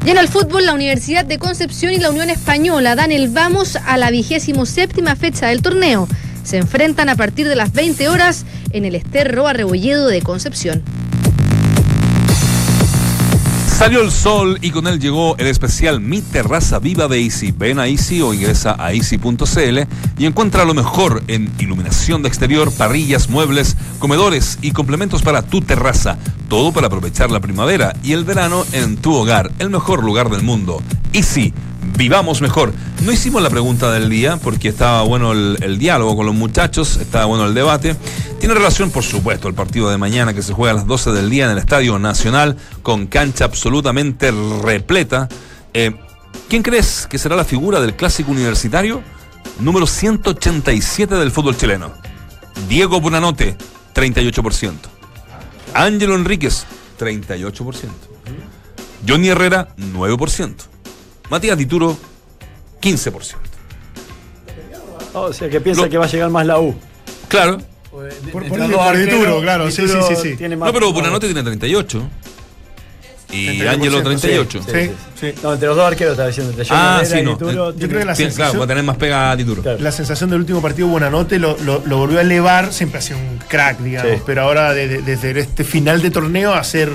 Y 0.05 0.09
en 0.11 0.17
el 0.17 0.27
fútbol, 0.27 0.67
la 0.67 0.75
Universidad 0.75 1.25
de 1.25 1.39
Concepción 1.39 1.93
y 1.93 1.97
la 1.97 2.11
Unión 2.11 2.29
Española 2.29 2.93
dan 2.93 3.11
el 3.11 3.29
vamos 3.29 3.75
a 3.75 3.97
la 3.97 4.11
vigésimo 4.11 4.67
séptima 4.67 5.15
fecha 5.15 5.47
del 5.47 5.63
torneo. 5.63 6.07
Se 6.43 6.57
enfrentan 6.57 7.09
a 7.09 7.15
partir 7.15 7.47
de 7.47 7.55
las 7.55 7.73
20 7.73 8.07
horas 8.07 8.45
en 8.69 8.85
el 8.85 8.93
Esterro 8.93 9.47
Arrebolledo 9.47 10.07
de 10.07 10.21
Concepción. 10.21 10.83
Salió 13.79 14.01
el 14.01 14.11
sol 14.11 14.59
y 14.61 14.71
con 14.71 14.87
él 14.87 14.99
llegó 14.99 15.37
el 15.37 15.47
especial 15.47 16.01
Mi 16.01 16.21
Terraza 16.21 16.79
Viva 16.79 17.07
de 17.07 17.21
Easy. 17.21 17.53
Ven 17.53 17.79
a 17.79 17.87
Easy 17.87 18.21
o 18.21 18.33
ingresa 18.33 18.75
a 18.77 18.91
easy.cl 18.91 19.79
y 20.17 20.25
encuentra 20.25 20.65
lo 20.65 20.73
mejor 20.73 21.23
en 21.29 21.49
iluminación 21.59 22.21
de 22.21 22.27
exterior, 22.27 22.73
parrillas, 22.73 23.29
muebles, 23.29 23.77
comedores 23.99 24.59
y 24.61 24.71
complementos 24.71 25.21
para 25.21 25.43
tu 25.43 25.61
terraza. 25.61 26.17
Todo 26.49 26.73
para 26.73 26.87
aprovechar 26.87 27.31
la 27.31 27.39
primavera 27.39 27.95
y 28.03 28.11
el 28.11 28.25
verano 28.25 28.65
en 28.73 28.97
tu 28.97 29.13
hogar, 29.15 29.49
el 29.59 29.69
mejor 29.69 30.03
lugar 30.03 30.29
del 30.29 30.41
mundo. 30.43 30.83
Easy. 31.13 31.53
Vivamos 31.97 32.41
mejor. 32.41 32.73
No 33.03 33.11
hicimos 33.11 33.41
la 33.41 33.49
pregunta 33.49 33.91
del 33.91 34.09
día 34.09 34.37
porque 34.37 34.69
estaba 34.69 35.01
bueno 35.03 35.31
el, 35.31 35.79
diálogo 35.79 36.17
con 36.17 36.25
los 36.25 36.35
muchachos, 36.35 36.97
estaba 36.97 37.25
bueno 37.25 37.45
el 37.45 37.53
debate. 37.53 37.95
Tiene 38.39 38.55
relación, 38.55 38.89
por 38.91 39.03
supuesto, 39.03 39.47
el 39.47 39.53
partido 39.53 39.89
de 39.89 39.97
mañana 39.97 40.33
que 40.33 40.41
se 40.41 40.53
juega 40.53 40.71
a 40.71 40.75
las 40.75 40.87
12 40.87 41.11
del 41.11 41.29
día 41.29 41.45
en 41.45 41.51
el 41.51 41.57
Estadio 41.57 41.99
Nacional 41.99 42.55
con 42.83 43.07
cancha 43.07 43.45
absolutamente 43.45 44.31
repleta. 44.63 45.27
Eh, 45.73 45.93
¿Quién 46.47 46.63
crees 46.63 47.07
que 47.07 47.17
será 47.17 47.35
la 47.35 47.43
figura 47.43 47.81
del 47.81 47.95
clásico 47.95 48.31
universitario? 48.31 49.01
Número 49.59 49.85
187 49.85 51.15
del 51.15 51.31
fútbol 51.31 51.57
chileno. 51.57 51.91
Diego 52.67 53.01
Bonanote, 53.01 53.57
38%. 53.93 54.73
Ángelo 55.73 56.15
Enríquez, 56.15 56.65
38%. 56.97 57.89
Johnny 59.07 59.29
Herrera, 59.29 59.69
9%. 59.77 60.68
Matías 61.29 61.57
Dituro, 61.57 61.97
15%. 62.81 63.35
O 65.13 65.33
sea, 65.33 65.49
que 65.49 65.59
piensa 65.61 65.83
Lo- 65.83 65.89
que 65.89 65.97
va 65.97 66.05
a 66.05 66.09
llegar 66.09 66.29
más 66.29 66.45
la 66.45 66.59
U. 66.59 66.75
Claro. 67.27 67.59
Por, 67.91 68.47
por, 68.47 68.97
Dituro, 68.97 69.41
claro. 69.41 69.69
Sí, 69.71 69.87
sí, 69.87 69.93
sí, 70.07 70.15
sí. 70.21 70.35
tiene 70.35 70.55
más- 70.55 70.67
No, 70.67 70.73
pero 70.73 70.93
Bonanote 70.93 71.25
tiene 71.27 71.43
38. 71.43 72.07
Y 73.31 73.59
38%, 73.59 73.69
Ángelo 73.69 74.01
38. 74.03 74.59
Sí, 74.63 74.71
sí, 74.71 74.91
sí. 75.19 75.33
No, 75.43 75.53
entre 75.53 75.67
los 75.67 75.77
dos 75.77 75.85
arqueros 75.85 76.13
estaba 76.13 76.27
diciendo. 76.29 76.51
entre 76.51 76.65
Ah, 76.75 77.01
sí, 77.05 77.21
no. 77.21 77.33
Dituro, 77.33 77.51
Yo 77.51 77.73
tiene- 77.73 77.87
creo 77.89 77.99
que 77.99 78.05
la 78.05 78.13
Tiene- 78.15 78.31
claro, 78.33 78.51
sensación- 78.51 78.59
va 78.61 78.63
a 78.63 78.67
tener 78.67 78.83
más 78.83 78.97
pega 78.97 79.31
a 79.31 79.35
Dituro. 79.35 79.61
Claro. 79.61 79.77
La 79.79 79.91
sensación 79.91 80.29
del 80.31 80.39
último 80.39 80.61
partido 80.63 80.87
Buenanote 80.87 81.37
lo, 81.37 81.55
lo, 81.59 81.83
lo 81.85 81.97
volvió 81.97 82.17
a 82.17 82.21
elevar, 82.21 82.73
siempre 82.73 82.97
ha 82.99 83.01
sido 83.03 83.19
un 83.19 83.37
crack, 83.47 83.79
digamos, 83.81 84.13
Sí. 84.17 84.23
pero 84.25 84.41
ahora 84.43 84.73
de- 84.73 84.87
de- 84.87 85.01
desde 85.03 85.39
este 85.39 85.63
final 85.63 86.01
de 86.01 86.09
torneo 86.09 86.53
a 86.55 86.63
ser 86.63 86.89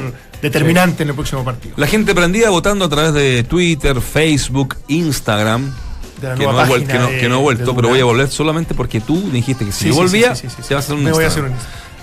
determinante 0.45 1.03
en 1.03 1.09
el 1.09 1.15
próximo 1.15 1.45
partido. 1.45 1.75
La 1.77 1.87
gente 1.87 2.15
prendida 2.15 2.51
votando 2.51 2.85
a 2.85 2.89
través 2.89 3.13
de 3.15 3.43
Twitter, 3.45 4.01
Facebook, 4.01 4.77
Instagram. 4.89 5.73
De 6.21 6.29
la 6.29 6.35
Que 6.37 6.45
nueva 6.45 6.65
no, 6.65 6.71
página 6.71 6.93
que 6.93 6.99
no- 6.99 7.07
de- 7.09 7.19
que 7.19 7.29
no 7.29 7.35
he 7.35 7.39
de 7.39 7.43
vuelto, 7.43 7.75
pero 7.77 7.89
voy 7.89 8.01
a 8.01 8.05
volver 8.05 8.29
solamente 8.31 8.75
porque 8.75 9.01
tú 9.01 9.31
dijiste 9.31 9.65
que 9.65 9.73
si 9.73 9.85
Sí, 9.85 9.89
yo 9.89 9.95
volvía, 9.97 10.35
sí, 10.37 10.47
te 10.47 10.75
va 10.75 10.79
a 10.79 10.83
hacer 10.83 10.95
un 10.95 11.03
Me 11.05 11.13
voy 11.13 11.25
a 11.25 11.27
hacer 11.29 11.45
un 11.45 11.53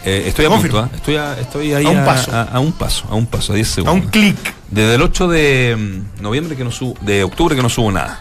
Eh, 0.04 0.24
estoy 0.28 0.46
a 0.46 0.50
punto, 0.50 0.80
¿ah? 0.80 0.90
estoy, 0.96 1.16
a, 1.16 1.40
estoy 1.40 1.74
ahí 1.74 1.86
A 1.86 1.90
un 1.90 2.04
paso. 2.04 2.32
A, 2.36 2.42
a 2.42 2.60
un 2.60 2.72
paso, 2.74 3.06
a 3.10 3.16
un 3.16 3.28
paso, 3.28 3.54
a 3.54 3.56
10 3.56 3.70
A 3.70 3.74
segundos. 3.76 4.04
un 4.06 4.10
clic. 4.12 4.36
Desde 4.72 4.96
el 4.96 5.02
8 5.04 5.28
de 5.28 5.78
mm, 6.18 6.24
noviembre 6.24 6.56
que 6.56 6.64
no 6.64 6.72
subo, 6.72 6.96
de 7.02 7.24
octubre 7.24 7.56
que 7.56 7.62
no 7.62 7.70
subo 7.70 7.92
nada. 7.92 8.20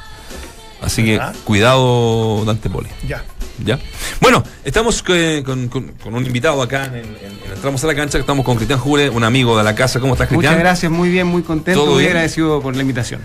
Así 0.83 1.05
que 1.05 1.21
cuidado, 1.45 2.45
Dante 2.45 2.71
Poli. 2.71 2.89
Ya. 3.07 3.23
¿Ya? 3.65 3.79
Bueno, 4.23 4.43
estamos 4.65 5.05
eh, 5.09 5.43
con, 5.45 5.69
con- 5.69 5.89
con 6.03 6.15
un 6.15 6.25
invitado 6.25 6.63
acá 6.63 6.87
en, 6.87 6.95
en- 6.95 7.05
en 7.05 7.53
Entramos 7.55 7.85
a 7.85 7.87
la 7.89 7.95
Cancha, 7.95 8.17
estamos 8.17 8.43
con 8.45 8.57
Cristian 8.57 8.79
Jure, 8.79 9.11
un 9.11 9.23
amigo 9.23 9.59
de 9.59 9.65
la 9.65 9.75
casa. 9.75 10.01
¿Cómo 10.01 10.15
estás, 10.15 10.29
Cristian? 10.29 10.53
Muchas 10.55 10.59
gracias, 10.65 10.91
muy 10.91 11.11
bien, 11.11 11.27
muy 11.27 11.43
contento, 11.43 11.81
¿Todo 11.83 11.91
muy 11.93 12.01
bien? 12.01 12.13
agradecido 12.13 12.63
por 12.63 12.75
la 12.75 12.81
invitación. 12.81 13.21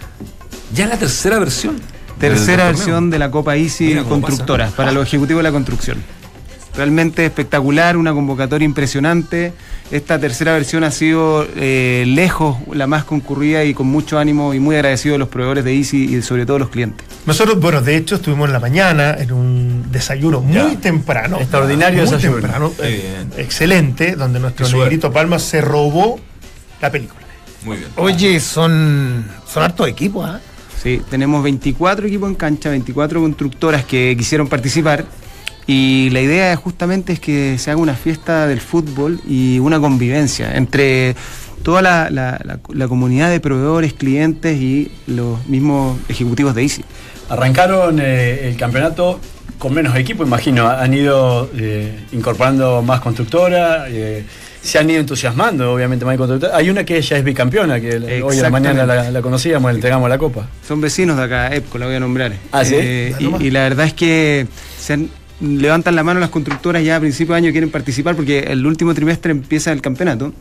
Ya 0.73 0.87
la 0.87 0.97
tercera 0.97 1.39
versión. 1.39 1.79
Tercera 2.19 2.65
del 2.65 2.73
versión 2.75 2.95
torneo. 2.95 3.11
de 3.11 3.19
la 3.19 3.31
Copa 3.31 3.55
Easy 3.55 3.85
Mira 3.85 4.03
Constructora, 4.03 4.65
pasa. 4.65 4.77
para 4.77 4.91
los 4.91 5.07
ejecutivos 5.07 5.39
de 5.39 5.43
la 5.43 5.51
construcción. 5.51 6.03
Realmente 6.77 7.25
espectacular, 7.25 7.95
una 7.95 8.13
convocatoria 8.13 8.65
impresionante. 8.65 9.53
Esta 9.91 10.19
tercera 10.19 10.51
versión 10.53 10.83
ha 10.83 10.91
sido 10.91 11.47
eh, 11.55 12.03
lejos 12.07 12.57
la 12.73 12.85
más 12.85 13.05
concurrida 13.05 13.63
y 13.63 13.73
con 13.73 13.87
mucho 13.87 14.19
ánimo 14.19 14.53
y 14.53 14.59
muy 14.59 14.75
agradecido 14.75 15.13
de 15.13 15.19
los 15.19 15.29
proveedores 15.29 15.63
de 15.63 15.73
Easy 15.75 16.15
y 16.15 16.21
sobre 16.21 16.45
todo 16.45 16.59
los 16.59 16.69
clientes. 16.69 17.07
Nosotros, 17.25 17.59
bueno, 17.61 17.81
de 17.81 17.95
hecho, 17.95 18.15
estuvimos 18.15 18.47
en 18.47 18.53
la 18.53 18.59
mañana 18.59 19.15
en 19.17 19.31
un 19.31 19.85
desayuno 19.91 20.41
muy 20.41 20.53
Ya. 20.53 20.75
temprano. 20.79 21.37
Extraordinario 21.39 22.01
muy 22.03 22.11
desayuno. 22.11 22.41
temprano, 22.41 22.71
eh, 22.83 23.23
excelente, 23.37 24.15
donde 24.15 24.39
nuestro 24.39 24.67
negrito 24.67 25.13
Palma 25.13 25.39
se 25.39 25.61
robó 25.61 26.19
la 26.81 26.91
película. 26.91 27.21
Muy 27.63 27.77
bien. 27.77 27.89
Oye, 27.95 28.39
son, 28.41 29.25
son 29.47 29.63
hartos 29.63 29.87
equipos, 29.87 30.27
¿ah? 30.29 30.41
Sí, 30.83 31.01
tenemos 31.09 31.41
24 31.41 32.05
equipos 32.05 32.29
en 32.29 32.35
cancha, 32.35 32.69
24 32.69 33.19
constructoras 33.21 33.85
que 33.85 34.13
quisieron 34.17 34.47
participar 34.47 35.05
y 35.67 36.09
la 36.11 36.21
idea 36.21 36.55
justamente 36.55 37.13
es 37.13 37.19
que 37.19 37.57
se 37.57 37.71
haga 37.71 37.79
una 37.79 37.95
fiesta 37.95 38.47
del 38.47 38.61
fútbol 38.61 39.19
y 39.27 39.59
una 39.59 39.79
convivencia 39.79 40.55
entre 40.55 41.15
toda 41.63 41.81
la, 41.81 42.09
la- 42.11 42.39
la- 42.43 42.59
la 42.73 42.87
comunidad 42.87 43.29
de 43.31 43.39
proveedores, 43.39 43.93
clientes 43.93 44.57
y 44.61 44.91
los 45.07 45.45
mismos 45.47 45.97
ejecutivos 46.09 46.53
de 46.53 46.61
Easy. 46.63 46.83
Arrancaron 47.29 47.99
eh, 47.99 48.47
el 48.49 48.55
campeonato 48.57 49.19
con 49.57 49.73
menos 49.73 49.95
equipo, 49.95 50.23
imagino. 50.23 50.67
Han 50.69 50.93
ido 50.93 51.49
eh, 51.57 51.97
incorporando 52.11 52.83
más 52.83 52.99
constructora, 52.99 53.85
eh, 53.89 54.23
se 54.61 54.77
han 54.77 54.87
ido 54.89 54.99
entusiasmando, 54.99 55.73
obviamente, 55.73 56.05
más 56.05 56.17
constructora. 56.17 56.55
Hay 56.55 56.69
una 56.69 56.83
que 56.83 57.01
ya 57.01 57.17
es 57.17 57.23
bicampeona, 57.23 57.79
que 57.79 58.21
hoy 58.23 58.37
a 58.37 58.41
la 58.43 58.49
mañana 58.51 58.85
la, 58.85 59.09
la 59.09 59.21
conocíamos, 59.23 59.71
le 59.71 59.75
entregamos 59.77 60.07
la 60.09 60.19
copa. 60.19 60.47
Son 60.67 60.79
vecinos 60.81 61.17
de 61.17 61.23
acá, 61.23 61.55
EPCO, 61.55 61.79
la 61.79 61.85
voy 61.87 61.95
a 61.95 61.99
nombrar. 61.99 62.33
Ah, 62.51 62.63
¿sí? 62.65 62.75
Y, 62.75 63.45
y 63.45 63.49
la 63.49 63.61
verdad 63.63 63.87
es 63.87 63.93
que 63.93 64.45
se 64.79 64.93
han- 64.93 65.09
levantan 65.41 65.95
la 65.95 66.03
mano 66.03 66.19
las 66.19 66.29
constructoras 66.29 66.83
ya 66.83 66.95
a 66.95 66.99
principio 66.99 67.33
de 67.33 67.39
año 67.39 67.51
quieren 67.51 67.69
participar 67.69 68.15
porque 68.15 68.39
el 68.39 68.65
último 68.65 68.93
trimestre 68.93 69.31
empieza 69.31 69.71
el 69.71 69.81
campeonato 69.81 70.33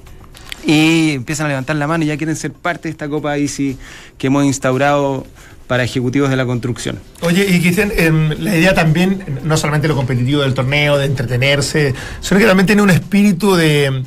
y 0.67 1.13
empiezan 1.13 1.47
a 1.47 1.49
levantar 1.51 1.77
la 1.77 1.87
mano 1.87 2.05
y 2.05 2.09
ya 2.09 2.17
quieren 2.17 2.37
ser 2.37 2.53
parte 2.53 2.85
de 2.85 2.91
esta 2.91 3.09
Copa 3.09 3.37
ICI 3.37 3.77
que 4.19 4.29
hemos 4.29 4.45
instaurado 4.45 5.27
para 5.67 5.83
ejecutivos 5.83 6.31
de 6.31 6.37
la 6.37 6.45
construcción. 6.45 6.99
Oye, 7.23 7.47
y 7.49 7.61
Cristian, 7.61 7.91
em, 7.97 8.31
la 8.39 8.57
idea 8.57 8.75
también, 8.75 9.25
no 9.45 9.57
solamente 9.57 9.89
lo 9.89 9.97
competitivo 9.97 10.43
del 10.43 10.53
torneo, 10.53 10.99
de 10.99 11.07
entretenerse, 11.07 11.95
sino 12.21 12.39
que 12.39 12.47
también 12.47 12.67
tiene 12.67 12.83
un 12.83 12.91
espíritu 12.91 13.55
de 13.55 14.03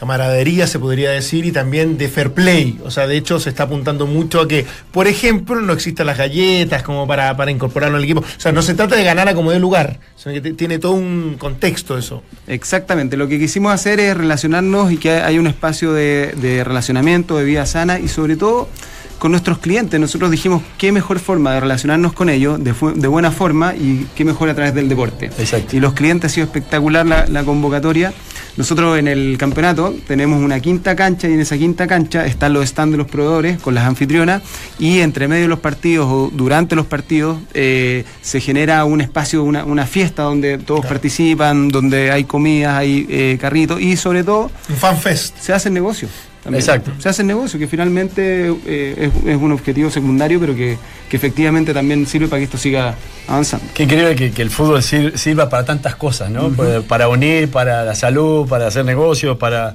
camaradería, 0.00 0.66
se 0.66 0.78
podría 0.78 1.10
decir, 1.10 1.44
y 1.44 1.52
también 1.52 1.98
de 1.98 2.08
fair 2.08 2.32
play. 2.32 2.80
O 2.84 2.90
sea, 2.90 3.06
de 3.06 3.18
hecho, 3.18 3.38
se 3.38 3.50
está 3.50 3.64
apuntando 3.64 4.06
mucho 4.06 4.40
a 4.40 4.48
que, 4.48 4.64
por 4.92 5.06
ejemplo, 5.06 5.60
no 5.60 5.74
existan 5.74 6.06
las 6.06 6.16
galletas 6.16 6.82
como 6.82 7.06
para, 7.06 7.36
para 7.36 7.50
incorporarlo 7.50 7.98
al 7.98 8.04
equipo. 8.04 8.20
O 8.20 8.40
sea, 8.40 8.50
no 8.50 8.62
se 8.62 8.72
trata 8.72 8.96
de 8.96 9.04
ganar 9.04 9.28
a 9.28 9.34
como 9.34 9.50
de 9.50 9.60
lugar, 9.60 10.00
sino 10.16 10.32
que 10.32 10.54
tiene 10.54 10.78
todo 10.78 10.92
un 10.92 11.36
contexto 11.38 11.98
eso. 11.98 12.22
Exactamente, 12.46 13.18
lo 13.18 13.28
que 13.28 13.38
quisimos 13.38 13.74
hacer 13.74 14.00
es 14.00 14.16
relacionarnos 14.16 14.90
y 14.90 14.96
que 14.96 15.10
haya 15.10 15.38
un 15.38 15.46
espacio 15.46 15.92
de, 15.92 16.32
de 16.40 16.64
relacionamiento, 16.64 17.36
de 17.36 17.44
vida 17.44 17.66
sana 17.66 18.00
y 18.00 18.08
sobre 18.08 18.36
todo 18.36 18.70
con 19.18 19.32
nuestros 19.32 19.58
clientes. 19.58 20.00
Nosotros 20.00 20.30
dijimos 20.30 20.62
qué 20.78 20.92
mejor 20.92 21.18
forma 21.18 21.52
de 21.52 21.60
relacionarnos 21.60 22.14
con 22.14 22.30
ellos 22.30 22.58
de, 22.64 22.72
de 22.72 23.08
buena 23.08 23.30
forma 23.30 23.76
y 23.76 24.06
qué 24.16 24.24
mejor 24.24 24.48
a 24.48 24.54
través 24.54 24.74
del 24.74 24.88
deporte. 24.88 25.26
Exacto. 25.26 25.76
Y 25.76 25.80
los 25.80 25.92
clientes 25.92 26.32
ha 26.32 26.34
sido 26.34 26.46
espectacular 26.46 27.04
la, 27.04 27.26
la 27.26 27.44
convocatoria. 27.44 28.14
Nosotros 28.56 28.98
en 28.98 29.08
el 29.08 29.36
campeonato 29.38 29.94
tenemos 30.06 30.42
una 30.42 30.60
quinta 30.60 30.96
cancha 30.96 31.28
y 31.28 31.32
en 31.34 31.40
esa 31.40 31.56
quinta 31.56 31.86
cancha 31.86 32.26
están 32.26 32.52
los 32.52 32.66
stands 32.68 32.92
de 32.92 32.98
los 32.98 33.06
proveedores 33.06 33.58
con 33.60 33.74
las 33.74 33.84
anfitrionas 33.84 34.42
y 34.78 35.00
entre 35.00 35.28
medio 35.28 35.42
de 35.42 35.48
los 35.48 35.60
partidos 35.60 36.06
o 36.10 36.30
durante 36.32 36.76
los 36.76 36.86
partidos 36.86 37.38
eh, 37.54 38.04
se 38.22 38.40
genera 38.40 38.84
un 38.84 39.00
espacio, 39.00 39.42
una, 39.44 39.64
una 39.64 39.86
fiesta 39.86 40.22
donde 40.24 40.58
todos 40.58 40.84
participan, 40.86 41.68
donde 41.68 42.10
hay 42.10 42.24
comidas, 42.24 42.74
hay 42.76 43.06
eh, 43.08 43.38
carritos 43.40 43.80
y 43.80 43.96
sobre 43.96 44.24
todo 44.24 44.50
Un 44.68 44.76
fan 44.76 44.98
fest. 44.98 45.36
se 45.40 45.52
hacen 45.52 45.72
negocios. 45.74 46.10
También. 46.52 46.60
Exacto. 46.60 46.92
Se 47.02 47.08
hacen 47.08 47.26
negocios, 47.26 47.58
que 47.60 47.66
finalmente 47.66 48.48
eh, 48.66 49.10
es, 49.24 49.28
es 49.28 49.36
un 49.36 49.52
objetivo 49.52 49.90
secundario, 49.90 50.38
pero 50.40 50.54
que, 50.54 50.76
que 51.08 51.16
efectivamente 51.16 51.72
también 51.74 52.06
sirve 52.06 52.28
para 52.28 52.38
que 52.40 52.44
esto 52.44 52.58
siga 52.58 52.94
avanzando. 53.28 53.66
Qué 53.74 53.84
increíble 53.84 54.14
que, 54.16 54.30
que 54.32 54.42
el 54.42 54.50
fútbol 54.50 54.82
sir- 54.82 55.16
sirva 55.18 55.48
para 55.48 55.64
tantas 55.64 55.94
cosas, 55.96 56.30
¿no? 56.30 56.50
Para- 56.50 56.80
Para 56.82 57.08
unir, 57.08 57.50
para 57.50 57.84
la 57.84 57.94
salud, 57.94 58.46
para 58.48 58.66
hacer 58.66 58.84
negocios, 58.84 59.36
para, 59.38 59.74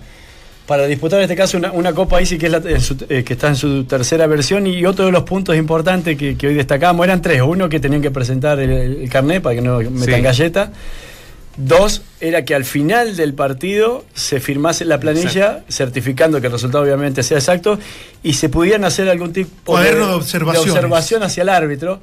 para 0.65 0.87
disputar 0.87 1.19
en 1.19 1.23
este 1.23 1.35
caso 1.35 1.57
una, 1.57 1.71
una 1.71 1.93
Copa 1.93 2.21
ICI 2.21 2.37
que, 2.37 2.45
es 2.47 2.51
la- 2.51 2.57
en 2.57 2.81
su- 2.81 2.97
eh, 3.09 3.23
que 3.23 3.33
está 3.33 3.47
en 3.49 3.55
su 3.55 3.83
tercera 3.85 4.25
versión 4.27 4.65
y 4.67 4.83
otro 4.85 5.05
de 5.05 5.11
los 5.11 5.23
puntos 5.23 5.55
importantes 5.55 6.17
que, 6.17 6.35
que 6.35 6.47
hoy 6.47 6.53
destacamos 6.55 7.03
eran 7.05 7.21
tres. 7.21 7.41
Uno, 7.41 7.69
que 7.69 7.79
tenían 7.79 8.01
que 8.01 8.11
presentar 8.11 8.59
el, 8.59 8.71
el 9.03 9.09
carnet 9.09 9.41
para 9.43 9.55
que 9.55 9.61
no 9.61 9.77
metan 9.79 10.15
Sí. 10.15 10.21
galleta. 10.21 10.71
Dos, 11.57 12.01
era 12.27 12.43
que 12.43 12.55
al 12.55 12.65
final 12.65 13.15
del 13.15 13.33
partido 13.33 14.03
se 14.15 14.39
firmase 14.39 14.83
la 14.83 14.99
planilla 14.99 15.63
certificando 15.69 16.41
que 16.41 16.47
el 16.47 16.53
resultado 16.53 16.83
obviamente 16.83 17.21
sea 17.21 17.37
exacto 17.37 17.77
y 18.23 18.33
se 18.33 18.49
pudieran 18.49 18.83
hacer 18.83 19.07
algún 19.09 19.31
tipo 19.31 19.77
de 19.79 20.01
observación 20.01 21.21
hacia 21.21 21.43
el 21.43 21.49
árbitro. 21.49 22.01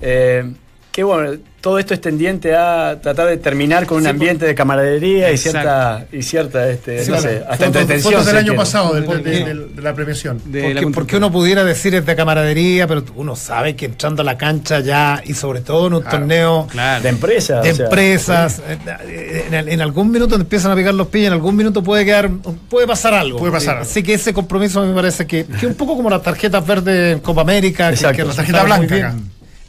Eh, 0.00 0.52
que 0.94 1.02
bueno, 1.02 1.36
todo 1.60 1.80
esto 1.80 1.92
es 1.92 2.00
tendiente 2.00 2.54
a 2.54 3.00
tratar 3.02 3.26
de 3.26 3.36
terminar 3.38 3.84
con 3.84 3.96
un 3.96 4.04
Sí, 4.04 4.08
ambiente 4.10 4.46
de 4.46 4.54
camaradería 4.54 5.32
y 5.32 5.38
cierta, 5.38 6.06
y 6.12 6.22
cierta 6.22 6.70
este, 6.70 7.04
Sí, 7.04 7.10
no 7.10 7.18
sé, 7.18 7.38
hasta 7.48 7.66
Fotos- 7.66 7.66
entretención. 7.66 8.12
fotos 8.12 8.26
del 8.26 8.36
año 8.36 8.54
pasado, 8.54 8.94
de 8.94 9.66
la 9.82 9.92
premiación. 9.92 10.40
De 10.44 10.60
Porque, 10.62 10.74
la 10.74 10.90
porque 10.92 11.16
uno 11.16 11.32
pudiera 11.32 11.64
decir 11.64 11.96
es 11.96 12.06
de 12.06 12.14
camaradería, 12.14 12.86
pero 12.86 13.02
uno 13.16 13.34
sabe 13.34 13.74
que 13.74 13.86
entrando 13.86 14.22
a 14.22 14.24
la 14.24 14.38
cancha 14.38 14.78
ya, 14.80 15.20
y 15.24 15.34
sobre 15.34 15.62
todo 15.62 15.88
en 15.88 15.94
un 15.94 16.04
torneo 16.04 16.68
De 17.02 17.08
empresa. 17.08 17.60
de 17.60 17.72
o 17.72 17.74
sea, 17.74 17.84
empresas, 17.86 18.62
en, 19.50 19.54
en 19.68 19.80
algún 19.80 20.12
minuto 20.12 20.36
te 20.36 20.42
empiezan 20.42 20.70
a 20.70 20.76
picar 20.76 20.94
los 20.94 21.08
pies, 21.08 21.26
en 21.26 21.32
algún 21.32 21.56
minuto 21.56 21.82
puede 21.82 22.04
quedar, 22.04 22.30
puede 22.68 22.86
pasar 22.86 23.14
algo. 23.14 23.38
Puede 23.40 23.50
pasar 23.52 23.70
Eh, 23.74 23.78
algo. 23.78 23.90
Así 23.90 24.02
que 24.04 24.14
ese 24.14 24.32
compromiso 24.32 24.84
me 24.86 24.94
parece 24.94 25.26
que, 25.26 25.44
que 25.44 25.66
un 25.66 25.74
poco 25.74 25.96
como 25.96 26.08
las 26.08 26.22
tarjetas 26.22 26.64
verdes 26.64 27.14
en 27.14 27.20
Copa 27.20 27.40
América, 27.40 27.88
que, 27.88 27.94
Exacto. 27.94 28.16
que 28.18 28.28
La 28.28 28.34
tarjeta 28.34 28.62
blanca. 28.62 29.14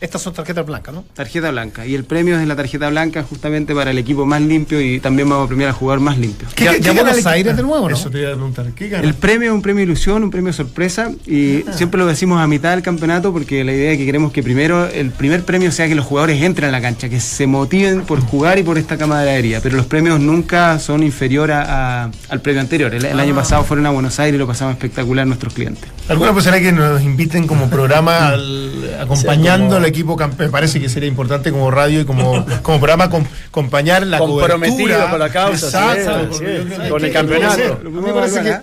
Estas 0.06 0.22
son 0.22 0.34
tarjetas 0.34 0.64
blancas, 0.66 0.94
¿no? 0.94 1.04
Tarjeta 1.16 1.50
blanca. 1.50 1.86
Y 1.88 1.96
el 1.96 2.04
premio 2.04 2.40
es 2.40 2.48
la 2.48 2.56
tarjeta 2.56 2.90
blanca 2.90 3.24
justamente 3.24 3.74
para 3.74 3.90
el 3.90 3.98
equipo 3.98 4.24
más 4.26 4.40
limpio 4.40 4.80
y 4.80 5.00
también 5.00 5.28
vamos 5.28 5.46
a 5.46 5.48
premiar 5.48 5.70
al 5.70 5.76
jugador 5.76 6.00
más 6.00 6.18
limpio. 6.20 6.48
Ya- 6.58 6.78
ya 6.78 6.94
gana 6.94 7.10
Buenos 7.10 7.26
Aires 7.26 7.58
de 7.58 7.64
nuevo, 7.64 7.90
¿no? 7.90 7.96
Eso 7.96 8.12
te 8.12 8.20
iba 8.20 8.30
a 8.30 8.34
preguntar. 8.34 8.68
¿Qué 8.76 8.88
gana? 8.90 9.04
El 9.04 9.16
premio 9.16 9.50
es 9.50 9.56
un 9.56 9.64
premio 9.64 9.84
ilusión, 9.84 10.24
un 10.24 10.30
premio 10.30 10.54
sorpresa 10.54 11.10
y 11.26 11.64
siempre 11.72 12.00
lo 12.00 12.06
decimos 12.06 12.40
a 12.40 12.46
mitad 12.46 12.72
del 12.72 12.84
campeonato 12.84 13.34
porque 13.34 13.64
la 13.64 13.74
idea 13.74 13.94
es 13.94 13.98
que 13.98 14.06
queremos 14.06 14.32
que 14.32 14.44
primero 14.44 14.86
el 14.88 15.10
primer 15.10 15.44
premio 15.44 15.72
sea 15.72 15.88
que 15.88 15.96
los 15.96 16.06
jugadores 16.06 16.40
entren 16.44 16.70
a 16.70 16.72
la 16.72 16.82
cancha, 16.82 17.10
que 17.10 17.20
se 17.20 17.48
motiven 17.48 18.02
por 18.02 18.20
jugar 18.20 18.60
y 18.60 18.64
por 18.64 18.78
esta 18.78 18.98
camaradería, 18.98 19.60
pero 19.62 19.76
los 19.76 19.88
premios 19.88 20.20
nunca 20.20 20.78
son 20.78 21.02
inferior 21.02 21.52
a- 21.52 22.04
a- 22.04 22.12
al 22.30 22.42
premio 22.42 22.62
anterior. 22.62 22.94
El, 22.94 23.06
el 23.06 23.20
año 23.20 23.34
pasado 23.34 23.64
fueron 23.64 23.88
a 23.88 23.90
Buenos 23.90 24.20
Aires 24.20 24.36
y 24.36 24.38
lo 24.38 24.46
pasamos 24.46 24.74
espectacular 24.76 25.26
nuestros 25.26 25.54
clientes. 25.54 25.90
¿Alguna 26.10 26.32
posibilidad 26.32 26.64
que 26.64 26.72
nos 26.76 27.02
inviten 27.02 27.48
como 27.48 27.68
programa 27.72 28.28
al- 28.28 28.98
acompañando 29.00 29.66
como- 29.68 29.78
al 29.78 29.86
equipo 29.86 29.95
campeón? 30.04 30.48
Me 30.48 30.52
parece 30.52 30.80
que 30.80 30.90
sería 30.90 31.08
importante 31.10 31.52
como 31.52 31.72
radio 31.72 32.02
y 32.02 32.06
como, 32.06 32.46
como 32.62 32.78
programa 32.80 33.10
com- 33.10 33.26
acompañar 33.48 34.06
la 34.06 34.18
cobertura. 34.20 35.10
con 35.10 35.20
la 35.20 35.30
causa, 35.30 35.96
Exacto, 35.96 36.34
sí, 36.34 36.40
con- 36.40 36.70
sí, 36.70 36.88
yo 36.90 36.98
el 36.98 37.12
campeonato. 37.14 37.80
me 37.90 38.14
parece 38.14 38.42
que 38.44 38.58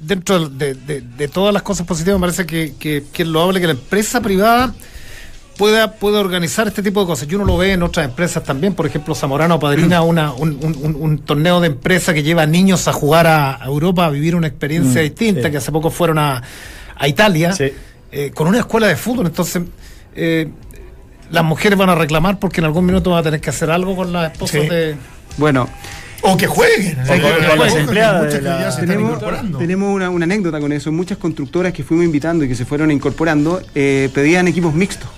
dentro 0.00 0.48
de, 0.48 0.74
de- 0.74 1.00
de 1.02 1.28
todas 1.28 1.52
las 1.54 1.62
cosas 1.62 1.86
positivas, 1.86 2.18
me 2.18 2.26
parece 2.26 2.44
que, 2.46 2.74
que, 2.78 3.04
que 3.12 3.22
es 3.22 3.28
loable 3.28 3.60
que 3.60 3.66
la 3.66 3.72
empresa 3.72 4.20
privada 4.20 4.74
pueda, 5.56 5.92
pueda 5.92 6.18
organizar 6.20 6.66
este 6.66 6.82
tipo 6.82 7.00
de 7.00 7.06
cosas. 7.06 7.28
Y 7.30 7.34
uno 7.36 7.44
lo 7.44 7.56
ve 7.56 7.72
en 7.72 7.82
otras 7.82 8.04
empresas 8.06 8.42
también, 8.42 8.74
por 8.74 8.86
ejemplo, 8.86 9.14
Zamorano 9.14 9.58
padrina 9.60 10.02
una, 10.02 10.32
un, 10.32 10.58
un- 10.62 10.76
un- 10.82 10.96
un 10.98 11.18
torneo 11.18 11.60
de 11.60 11.68
empresa 11.68 12.12
que 12.12 12.22
lleva 12.22 12.44
niños 12.46 12.88
a 12.88 12.92
jugar 12.92 13.26
a 13.26 13.62
a 13.62 13.66
Europa, 13.66 14.04
a 14.06 14.10
vivir 14.10 14.34
una 14.34 14.46
experiencia 14.48 15.00
Mm, 15.00 15.04
distinta, 15.04 15.42
sí. 15.44 15.50
que 15.52 15.56
hace 15.58 15.70
poco 15.72 15.90
fueron 15.90 16.18
a, 16.18 16.42
a 16.96 17.08
Italia, 17.08 17.52
Sí. 17.52 17.72
eh, 18.12 18.30
con 18.34 18.46
una 18.48 18.58
escuela 18.58 18.88
de 18.88 18.96
fútbol. 18.96 19.26
Entonces, 19.26 19.62
eh, 20.14 20.48
las 21.30 21.44
mujeres 21.44 21.78
van 21.78 21.90
a 21.90 21.94
reclamar 21.94 22.38
porque 22.38 22.60
en 22.60 22.66
algún 22.66 22.84
minuto 22.86 23.10
van 23.10 23.20
a 23.20 23.22
tener 23.22 23.40
que 23.40 23.50
hacer 23.50 23.70
algo 23.70 23.96
con 23.96 24.12
las 24.12 24.32
esposas 24.32 24.62
Sí. 24.62 24.68
de... 24.68 24.96
Bueno, 25.36 25.68
O 26.22 26.36
que 26.36 26.46
jueguen. 26.46 26.96
las 27.58 27.74
empleadas 27.74 28.34
que 28.34 28.40
la- 28.40 28.70
se 28.70 28.80
tenemos, 28.82 29.18
tenemos 29.58 29.94
una, 29.94 30.10
una 30.10 30.24
anécdota 30.24 30.60
con 30.60 30.72
eso. 30.72 30.92
Muchas 30.92 31.18
constructoras 31.18 31.72
que 31.72 31.82
fuimos 31.82 32.04
invitando 32.06 32.44
y 32.44 32.48
que 32.48 32.54
se 32.54 32.64
fueron 32.64 32.90
incorporando 32.90 33.60
eh, 33.74 34.08
pedían 34.14 34.46
equipos 34.48 34.72
mixtos. 34.74 35.08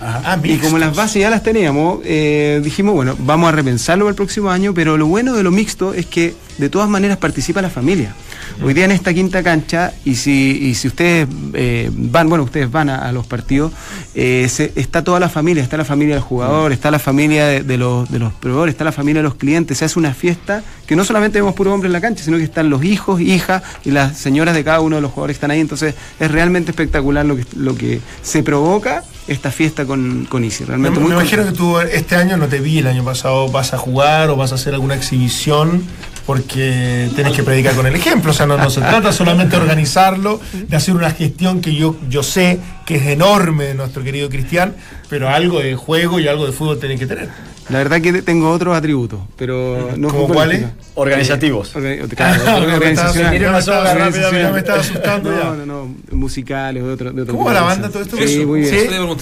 Ah, 0.00 0.38
Y 0.44 0.58
como 0.58 0.76
las 0.78 0.94
bases 0.94 1.22
ya 1.22 1.30
las 1.30 1.42
teníamos, 1.42 2.00
eh, 2.04 2.60
dijimos, 2.62 2.94
bueno, 2.94 3.16
vamos 3.18 3.48
a 3.48 3.52
repensarlo 3.52 4.04
para 4.04 4.10
el 4.10 4.16
próximo 4.16 4.50
año, 4.50 4.74
pero 4.74 4.98
lo 4.98 5.06
bueno 5.06 5.32
de 5.32 5.42
lo 5.42 5.50
mixto 5.50 5.94
es 5.94 6.04
que 6.04 6.34
de 6.58 6.68
todas 6.68 6.88
maneras 6.88 7.16
participa 7.16 7.62
la 7.62 7.70
familia. 7.70 8.14
Hoy 8.62 8.74
día 8.74 8.84
en 8.86 8.92
esta 8.92 9.12
quinta 9.12 9.42
cancha, 9.42 9.92
y 10.04 10.14
si, 10.16 10.58
y 10.62 10.74
si 10.74 10.88
ustedes 10.88 11.28
eh, 11.54 11.90
van, 11.92 12.28
bueno, 12.28 12.44
ustedes 12.44 12.70
van 12.70 12.88
a, 12.88 12.96
a 13.06 13.12
los 13.12 13.26
partidos, 13.26 13.72
eh, 14.14 14.46
se- 14.48 14.72
está 14.76 15.04
toda 15.04 15.20
la 15.20 15.28
familia, 15.28 15.62
está 15.62 15.76
la 15.76 15.84
familia 15.84 16.14
del 16.14 16.22
jugador, 16.24 16.72
está 16.72 16.90
la 16.90 16.98
familia 16.98 17.46
de, 17.46 17.62
de 17.62 17.76
los, 17.76 18.10
de 18.10 18.18
los 18.18 18.32
proveedores, 18.32 18.72
está 18.74 18.84
la 18.84 18.92
familia 18.92 19.20
de 19.22 19.28
los 19.28 19.34
clientes, 19.36 19.78
se 19.78 19.84
hace 19.84 19.98
una 19.98 20.14
fiesta 20.14 20.62
que 20.86 20.96
no 20.96 21.04
solamente 21.04 21.38
vemos 21.38 21.54
puro 21.54 21.72
hombre 21.74 21.88
en 21.88 21.92
la 21.92 22.00
cancha, 22.00 22.24
sino 22.24 22.36
que 22.38 22.44
están 22.44 22.70
los 22.70 22.82
hijos, 22.84 23.20
hijas 23.20 23.62
y 23.84 23.90
las 23.90 24.16
señoras 24.16 24.54
de 24.54 24.64
cada 24.64 24.80
uno 24.80 24.96
de 24.96 25.02
los 25.02 25.10
jugadores 25.10 25.34
que 25.34 25.38
están 25.38 25.50
ahí, 25.50 25.60
entonces 25.60 25.94
es 26.18 26.30
realmente 26.30 26.70
espectacular 26.70 27.26
lo 27.26 27.36
que, 27.36 27.44
lo 27.56 27.74
que 27.76 28.00
se 28.22 28.42
provoca 28.42 29.02
esta 29.28 29.50
fiesta 29.50 29.84
con, 29.84 30.26
con 30.30 30.44
Easy, 30.44 30.62
Me, 30.62 30.68
realmente 30.68 31.00
me 31.00 31.06
imagino 31.14 31.44
que 31.44 31.52
tú 31.52 31.78
este 31.80 32.14
año 32.14 32.36
no 32.36 32.46
te 32.46 32.60
vi, 32.60 32.78
el 32.78 32.86
año 32.86 33.04
pasado 33.04 33.48
vas 33.50 33.74
a 33.74 33.78
jugar 33.78 34.30
o 34.30 34.36
vas 34.36 34.52
a 34.52 34.54
hacer 34.54 34.72
alguna 34.74 34.94
exhibición 34.94 35.82
porque 36.26 37.08
tienes 37.14 37.32
que 37.34 37.44
predicar 37.44 37.74
con 37.74 37.86
el 37.86 37.94
ejemplo. 37.94 38.32
O 38.32 38.34
sea, 38.34 38.46
no, 38.46 38.58
no 38.58 38.68
se 38.68 38.80
trata 38.80 39.12
solamente 39.12 39.56
de 39.56 39.62
organizarlo, 39.62 40.40
de 40.52 40.76
hacer 40.76 40.94
una 40.94 41.10
gestión 41.10 41.60
que 41.60 41.74
yo, 41.74 41.96
yo 42.10 42.22
sé 42.22 42.58
que 42.84 42.96
es 42.96 43.06
enorme 43.06 43.64
de 43.66 43.74
nuestro 43.74 44.02
querido 44.02 44.28
Cristian, 44.28 44.74
pero 45.08 45.28
algo 45.28 45.60
de 45.60 45.76
juego 45.76 46.18
y 46.18 46.26
algo 46.26 46.46
de 46.46 46.52
fútbol 46.52 46.78
tienen 46.78 46.98
que 46.98 47.06
tener. 47.06 47.30
La 47.68 47.78
verdad 47.78 48.00
que 48.00 48.22
tengo 48.22 48.50
otros 48.50 48.76
atributos, 48.76 49.20
pero 49.36 49.90
no 49.96 50.08
¿Cómo 50.08 50.28
futbolísticos. 50.28 50.72
Organizativos. 50.94 51.70
Claro, 51.70 52.46
Ah, 52.46 52.60
me 52.80 54.58
estaba- 54.58 54.80
asustando 54.80 55.30
no. 55.32 55.56
No, 55.56 55.66
no, 55.66 55.94
musicales, 56.12 56.82
de 56.82 56.88
otro, 56.90 57.12
de 57.12 57.22
otro 57.22 57.34
¿Cómo 57.34 57.46
va 57.46 57.52
la 57.54 57.62
banda, 57.62 57.88
todo 57.90 58.02
esto? 58.02 58.16
Sí, 58.16 58.22
Eso. 58.22 58.46
muy 58.46 58.60
bien. 58.60 58.74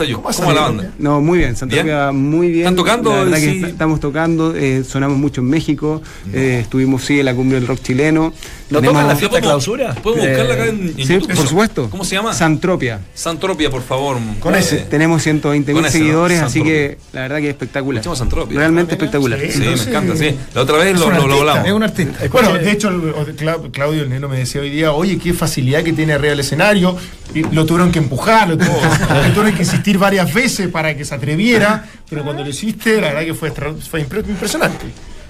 Yo. 0.09 0.22
¿Cómo 0.22 0.28
¿Cómo 0.34 0.49
va 0.49 0.55
la 0.55 0.61
banda? 0.61 0.90
No, 0.99 1.20
muy 1.20 1.38
bien, 1.38 1.57
Santa 1.57 1.74
¿Bien? 1.82 1.88
Va 1.97 2.12
muy 2.12 2.49
bien. 2.49 2.61
¿Están 2.61 2.76
tocando? 2.76 3.11
La 3.12 3.24
verdad 3.24 3.38
Sí. 3.38 3.45
que 3.45 3.59
est- 3.61 3.64
estamos 3.68 4.01
tocando, 4.01 4.55
eh, 4.55 4.84
sonamos 4.84 5.16
mucho 5.18 5.40
en 5.40 5.49
México, 5.49 6.03
eh, 6.32 6.59
estuvimos 6.62 7.03
sí 7.05 7.18
en 7.20 7.24
la 7.26 7.34
cumbre 7.34 7.59
del 7.59 7.66
rock 7.66 7.80
chileno. 7.82 8.32
¿No 8.70 8.80
Tenemos- 8.80 8.95
tocan 8.95 9.09
la 9.09 9.12
¿Ya 9.14 9.18
fiesta 9.20 9.40
clausura? 9.40 9.95
¿Podemos 9.95 10.26
Eh, 10.26 10.28
buscarla 10.30 10.55
acá 10.55 10.66
en, 10.66 10.80
en 10.88 10.97
Sí, 10.97 11.03
YouTube? 11.14 11.34
por 11.36 11.47
supuesto. 11.47 11.90
¿Cómo 11.90 12.05
se 12.05 12.14
llama? 12.16 12.32
Santropia. 12.32 13.01
Santropia, 13.14 13.70
por 13.70 13.82
favor. 13.82 14.16
Con 14.40 14.55
Eh, 14.55 14.59
ese. 14.59 14.76
Tenemos 14.78 15.22
120 15.22 15.72
Con 15.72 15.82
mil 15.82 15.90
seguidores, 15.90 16.40
así 16.40 16.62
que 16.62 16.99
la 17.12 17.20
verdad 17.22 17.36
que 17.38 17.45
es 17.45 17.51
espectacular. 17.51 18.03
Realmente 18.49 18.93
Ah, 18.93 18.97
espectacular. 18.97 19.39
sí. 19.41 19.51
Sí, 19.53 19.59
me 19.61 19.72
encanta, 19.72 20.16
sí. 20.16 20.35
La 20.55 20.62
otra 20.62 20.78
vez 20.78 20.99
lo, 20.99 21.11
lo, 21.11 21.35
hablamos. 21.41 21.66
Es 21.66 21.72
un 21.72 21.82
artista. 21.82 22.18
Bueno, 22.30 22.53
de 22.55 22.70
hecho, 22.70 22.89
el- 22.89 23.70
Claudio 23.72 24.03
el 24.03 24.11
Neno 24.11 24.28
me 24.28 24.39
decía 24.39 24.61
hoy 24.61 24.70
día, 24.70 24.93
oye, 24.93 25.18
qué 25.18 25.32
facilidad 25.32 25.82
que 25.82 25.93
tiene 25.93 26.12
arriba 26.12 26.30
del 26.30 26.41
escenario. 26.41 26.97
Y 27.35 27.43
lo 27.43 27.64
tuvieron 27.66 27.91
que 27.91 27.99
empujar, 27.99 28.49
lo, 28.51 28.57
tuvieron 28.57 29.53
que 29.55 29.62
insistir 29.62 29.99
varias 29.99 30.32
veces 30.32 30.68
para 30.68 30.97
que 30.97 31.05
se 31.05 31.14
atreviera, 31.14 31.85
pero 32.09 32.22
cuando 32.24 32.43
lo 32.45 32.51
hiciste, 32.51 33.01
la 33.01 33.09
verdad 33.09 33.24
que 33.24 33.35
fue, 33.35 33.51
fue 33.51 34.07
impre- 34.07 34.28
impresionante. 34.28 34.85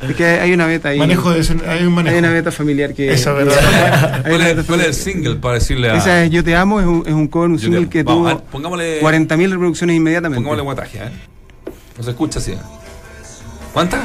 Es 0.06 0.14
que 0.16 0.24
hay 0.26 0.52
una 0.52 0.66
beta 0.66 0.90
ahí. 0.90 0.98
Manejo 0.98 1.30
de 1.30 1.40
escen- 1.40 1.66
hay 1.66 1.84
un 1.86 1.94
manejo. 1.94 2.12
Hay 2.14 2.18
una 2.18 2.30
beta 2.30 2.50
familiar 2.52 2.92
que. 2.92 3.10
Eso 3.14 3.30
es 3.40 3.46
verdad. 3.46 4.22
¿Cuál 4.28 4.40
es, 4.42 4.64
cuál 4.66 4.80
es 4.80 4.86
el 4.88 4.94
single 4.94 5.36
para 5.36 5.54
decirle 5.54 5.88
a. 5.88 5.96
Esa 5.96 6.24
es 6.24 6.30
Yo 6.30 6.44
Te 6.44 6.54
Amo, 6.54 6.78
es 6.80 6.86
un, 6.86 7.04
es 7.06 7.12
un 7.14 7.26
cover, 7.28 7.48
un 7.50 7.56
Yo 7.58 7.64
single 7.70 7.88
que 7.88 8.02
Vamos, 8.02 8.42
tuvo 8.50 8.60
ver, 8.68 8.80
pongámosle- 9.00 9.00
40.000 9.00 9.50
reproducciones 9.52 9.96
inmediatamente. 9.96 10.36
Pongámosle 10.42 10.62
guataje, 10.62 10.98
¿eh? 10.98 11.10
No 11.96 12.04
se 12.04 12.10
escucha 12.10 12.38
así. 12.38 12.52
¿eh? 12.52 12.58
¿Cuántas? 13.74 14.00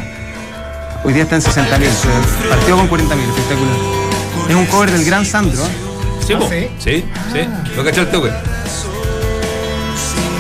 Hoy 1.04 1.14
día 1.14 1.24
está 1.24 1.36
en 1.38 1.42
60.000, 1.42 1.68
pero 1.80 2.50
partió 2.50 2.76
con 2.76 2.90
40.000, 2.90 3.30
espectacular. 3.30 3.76
Es 4.50 4.56
un 4.56 4.66
cover 4.66 4.92
del 4.92 5.06
gran 5.06 5.26
Sandro. 5.26 5.64
¿eh? 5.64 5.70
Sí, 6.28 6.36
po. 6.36 6.50
sí? 6.50 6.68
sí, 6.80 7.06
sí. 7.32 7.40
¿Lo 7.78 7.84
cachó 7.86 8.02
el 8.02 8.08
toque? 8.10 8.32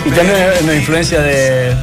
Y 0.05 0.09
también 0.11 0.37
una 0.63 0.75
influencia 0.75 1.21
de. 1.21 1.75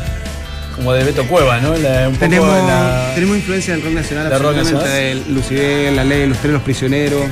como 0.74 0.92
de 0.92 1.04
Beto 1.04 1.24
Cueva, 1.26 1.58
¿no? 1.60 1.74
La- 1.76 2.08
un 2.08 2.14
poco 2.14 2.18
Tenemos, 2.26 2.58
en 2.58 2.66
la- 2.66 3.12
tenemos 3.14 3.36
influencia 3.36 3.74
del 3.74 3.82
rock 3.84 3.92
nacional, 3.94 4.28
¿Del 4.28 4.38
rock 4.42 4.56
absolutamente, 4.58 4.90
nacional? 4.90 5.24
del 5.24 5.34
Lucibel, 5.34 5.96
La 5.96 6.04
Ley, 6.04 6.26
Los 6.26 6.38
Tres, 6.38 6.52
Los 6.52 6.62
Prisioneros. 6.62 7.24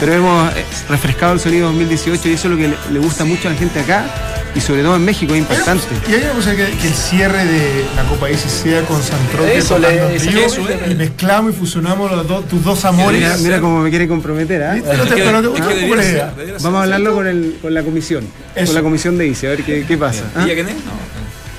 Pero 0.00 0.12
hemos 0.14 0.56
eh, 0.56 0.64
refrescado 0.88 1.34
el 1.34 1.40
sonido 1.40 1.66
2018 1.68 2.28
y 2.28 2.32
eso 2.32 2.48
es 2.48 2.50
lo 2.52 2.56
que 2.56 2.68
le, 2.68 2.76
le 2.92 2.98
gusta 2.98 3.24
mucho 3.24 3.48
a 3.48 3.52
la 3.52 3.58
gente 3.58 3.78
acá 3.80 4.04
y 4.54 4.60
sobre 4.60 4.82
todo 4.82 4.96
en 4.96 5.04
México, 5.04 5.32
es 5.34 5.40
importante. 5.40 5.84
Y 6.08 6.14
hay 6.14 6.22
una 6.24 6.32
cosa 6.32 6.56
que, 6.56 6.64
que 6.66 6.88
el 6.88 6.94
cierre 6.94 7.44
de 7.44 7.84
la 7.94 8.04
Copa 8.04 8.30
Isis 8.30 8.50
sea 8.50 8.82
con 8.84 9.02
Santropia 9.02 9.52
Eso, 9.54 9.78
le- 9.78 10.16
eso, 10.16 10.26
trío, 10.28 10.44
eso, 10.46 10.62
y 10.90 10.94
mezclamos 10.94 11.52
y 11.54 11.56
fusionamos 11.56 12.10
los 12.10 12.26
dos- 12.26 12.48
tus 12.48 12.62
dos 12.64 12.84
amores. 12.84 13.20
Mira, 13.20 13.36
mira 13.38 13.60
cómo 13.60 13.80
me 13.80 13.90
quiere 13.90 14.08
comprometer, 14.08 14.62
¿ah? 14.62 14.76
Vamos 16.62 16.80
a 16.80 16.82
hablarlo 16.82 17.14
con, 17.14 17.26
el, 17.26 17.58
con 17.62 17.72
la 17.74 17.82
comisión, 17.82 18.26
Eso. 18.54 18.66
con 18.66 18.74
la 18.74 18.82
comisión 18.82 19.16
de 19.18 19.26
ICE, 19.28 19.46
a 19.46 19.50
ver 19.50 19.62
qué, 19.62 19.84
qué 19.86 19.96
pasa. 19.96 20.24
¿ah? 20.34 20.42
¿Y 20.48 20.54
quién 20.54 20.68
es? 20.68 20.74
No. 20.74 20.80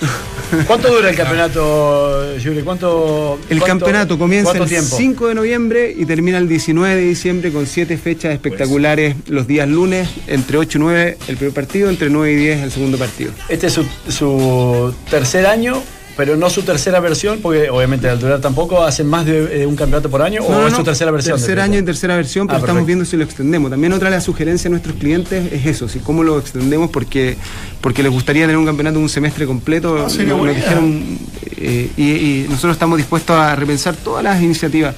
¿Cuánto 0.68 0.94
dura 0.94 1.10
el 1.10 1.16
campeonato, 1.16 2.38
Yuri? 2.38 2.62
¿Cuánto, 2.62 3.40
El 3.50 3.60
cuánto- 3.60 3.66
campeonato 3.86 4.18
comienza 4.18 4.50
¿cuánto 4.52 4.64
el 4.64 4.70
tiempo? 4.70 4.96
5 4.98 5.28
de 5.28 5.36
noviembre 5.36 5.94
y 5.98 6.06
termina 6.06 6.38
el 6.38 6.48
19 6.48 6.96
de 6.96 7.02
diciembre 7.02 7.52
con 7.52 7.66
siete 7.68 7.98
fechas 7.98 8.34
espectaculares 8.34 9.16
los 9.28 9.48
días 9.48 9.68
lunes, 9.68 10.10
entre 10.28 10.58
8 10.58 10.78
y 10.78 10.82
9 10.82 11.18
el 11.28 11.38
primer 11.38 11.54
partido, 11.54 11.90
entre 11.90 12.10
9 12.10 12.32
y 12.34 12.36
10 12.36 12.64
el 12.64 12.72
segundo 12.72 12.98
partido. 12.98 13.32
Este 13.50 13.68
es 13.68 13.74
su, 13.74 13.86
su 14.10 14.94
tercer 15.10 15.46
año, 15.46 15.82
pero 16.18 16.36
no 16.36 16.50
su 16.50 16.62
tercera 16.64 17.00
versión, 17.00 17.40
porque 17.42 17.70
obviamente 17.70 18.10
al 18.10 18.20
durar 18.20 18.40
tampoco 18.42 18.84
hacen 18.84 19.08
más 19.08 19.26
de 19.26 19.62
eh, 19.62 19.66
un 19.66 19.76
campeonato 19.76 20.10
por 20.10 20.22
año, 20.22 20.42
o 20.44 20.68
es 20.68 20.74
su 20.74 20.84
tercera 20.84 21.12
versión. 21.12 21.38
Tercer 21.38 21.56
de 21.56 21.62
año 21.62 21.80
y 21.80 21.84
tercera 21.84 22.16
versión, 22.16 22.48
pero 22.48 22.58
Ah, 22.58 22.60
estamos 22.60 22.80
perfecto. 22.82 22.88
viendo 22.88 23.06
si 23.06 23.18
lo 23.18 23.24
extendemos. 23.24 23.72
También 23.72 23.94
otra 23.94 24.10
de 24.10 24.16
las 24.18 24.24
sugerencias 24.24 24.66
a 24.68 24.70
nuestros 24.70 24.96
clientes 24.98 25.52
es 25.54 25.66
eso, 25.66 25.88
si 25.88 26.00
cómo 26.00 26.24
lo 26.24 26.38
extendemos, 26.40 26.90
porque, 26.90 27.38
porque 27.82 28.04
les 28.04 28.12
gustaría 28.12 28.44
tener 28.44 28.58
un 28.58 28.66
campeonato 28.66 28.98
de 28.98 29.04
un 29.04 29.10
semestre 29.10 29.46
completo. 29.46 30.06
Ah, 30.06 30.10
dijeron, 30.10 31.18
eh, 31.58 31.90
y, 31.98 32.04
y 32.12 32.46
nosotros 32.50 32.74
estamos 32.74 32.98
dispuestos 32.98 33.36
a 33.38 33.56
repensar 33.56 33.96
todas 33.96 34.24
las 34.24 34.42
iniciativas. 34.42 34.96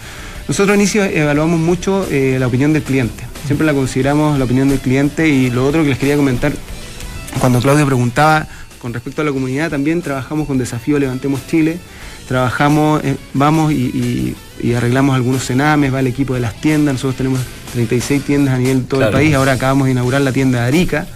Nosotros 0.47 0.73
en 0.75 0.81
inicio 0.81 1.03
evaluamos 1.05 1.59
mucho 1.59 2.05
eh, 2.11 2.37
la 2.39 2.47
opinión 2.47 2.73
del 2.73 2.83
cliente. 2.83 3.23
Siempre 3.45 3.65
la 3.65 3.73
consideramos 3.73 4.37
la 4.37 4.45
opinión 4.45 4.67
del 4.69 4.79
cliente 4.79 5.27
y 5.29 5.49
lo 5.49 5.65
otro 5.67 5.83
que 5.83 5.89
les 5.89 5.97
quería 5.97 6.15
comentar, 6.17 6.51
cuando 7.39 7.59
Claudio 7.61 7.85
preguntaba 7.85 8.47
con 8.83 8.93
respecto 8.93 9.21
a 9.21 9.25
la 9.25 9.31
comunidad, 9.31 9.71
también 9.71 10.01
trabajamos 10.01 10.45
con 10.45 10.57
Desafío 10.57 10.99
Levantemos 10.99 11.47
Chile, 11.47 11.79
trabajamos, 12.27 13.03
eh, 13.03 13.15
vamos 13.33 13.71
y, 13.71 13.75
y- 13.75 14.35
y 14.61 14.73
arreglamos 14.75 15.15
algunos 15.15 15.43
cenames, 15.45 15.93
va 15.93 15.99
el 15.99 16.07
equipo 16.07 16.33
de 16.35 16.39
las 16.39 16.59
tiendas, 16.61 16.93
nosotros 16.93 17.15
tenemos 17.17 17.39
36 17.73 18.21
tiendas 18.23 18.53
a 18.53 18.57
nivel 18.57 18.83
todo 18.85 18.99
Claro. 19.01 19.17
el 19.17 19.23
país, 19.23 19.35
ahora 19.35 19.53
acabamos 19.53 19.85
de 19.85 19.91
inaugurar 19.91 20.21
la 20.21 20.31
tienda 20.31 20.61
de 20.61 20.67
Arica 20.67 21.07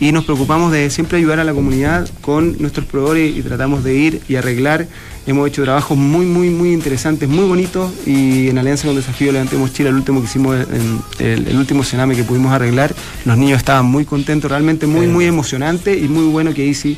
y 0.00 0.10
nos 0.12 0.24
preocupamos 0.24 0.72
de 0.72 0.90
siempre 0.90 1.18
ayudar 1.18 1.38
a 1.40 1.44
la 1.44 1.52
comunidad 1.52 2.08
con 2.20 2.56
nuestros 2.58 2.86
proveedores 2.86 3.36
y 3.36 3.42
tratamos 3.42 3.84
de 3.84 3.94
ir 3.94 4.20
y 4.28 4.36
arreglar. 4.36 4.88
Hemos 5.26 5.46
hecho 5.48 5.62
trabajos 5.62 5.96
muy, 5.96 6.24
muy, 6.26 6.48
muy 6.50 6.72
interesantes, 6.72 7.28
muy 7.28 7.44
bonitos 7.46 7.92
y 8.06 8.48
en 8.48 8.58
alianza 8.58 8.86
con 8.88 8.96
Desafío 8.96 9.30
Levantemos 9.30 9.72
Chile, 9.72 9.90
el 9.90 9.94
último 9.96 10.20
que 10.20 10.26
hicimos, 10.26 10.56
en- 10.56 11.00
el, 11.24 11.46
el 11.46 11.56
último 11.58 11.84
cename 11.84 12.16
que 12.16 12.24
pudimos 12.24 12.52
arreglar, 12.52 12.94
los 13.26 13.36
niños 13.36 13.58
estaban 13.58 13.84
muy 13.86 14.04
contentos, 14.04 14.50
realmente 14.50 14.86
muy, 14.86 15.06
muy 15.06 15.26
emocionante 15.26 15.96
y 15.96 16.08
muy 16.08 16.24
bueno 16.24 16.52
que 16.54 16.66
Easy 16.66 16.96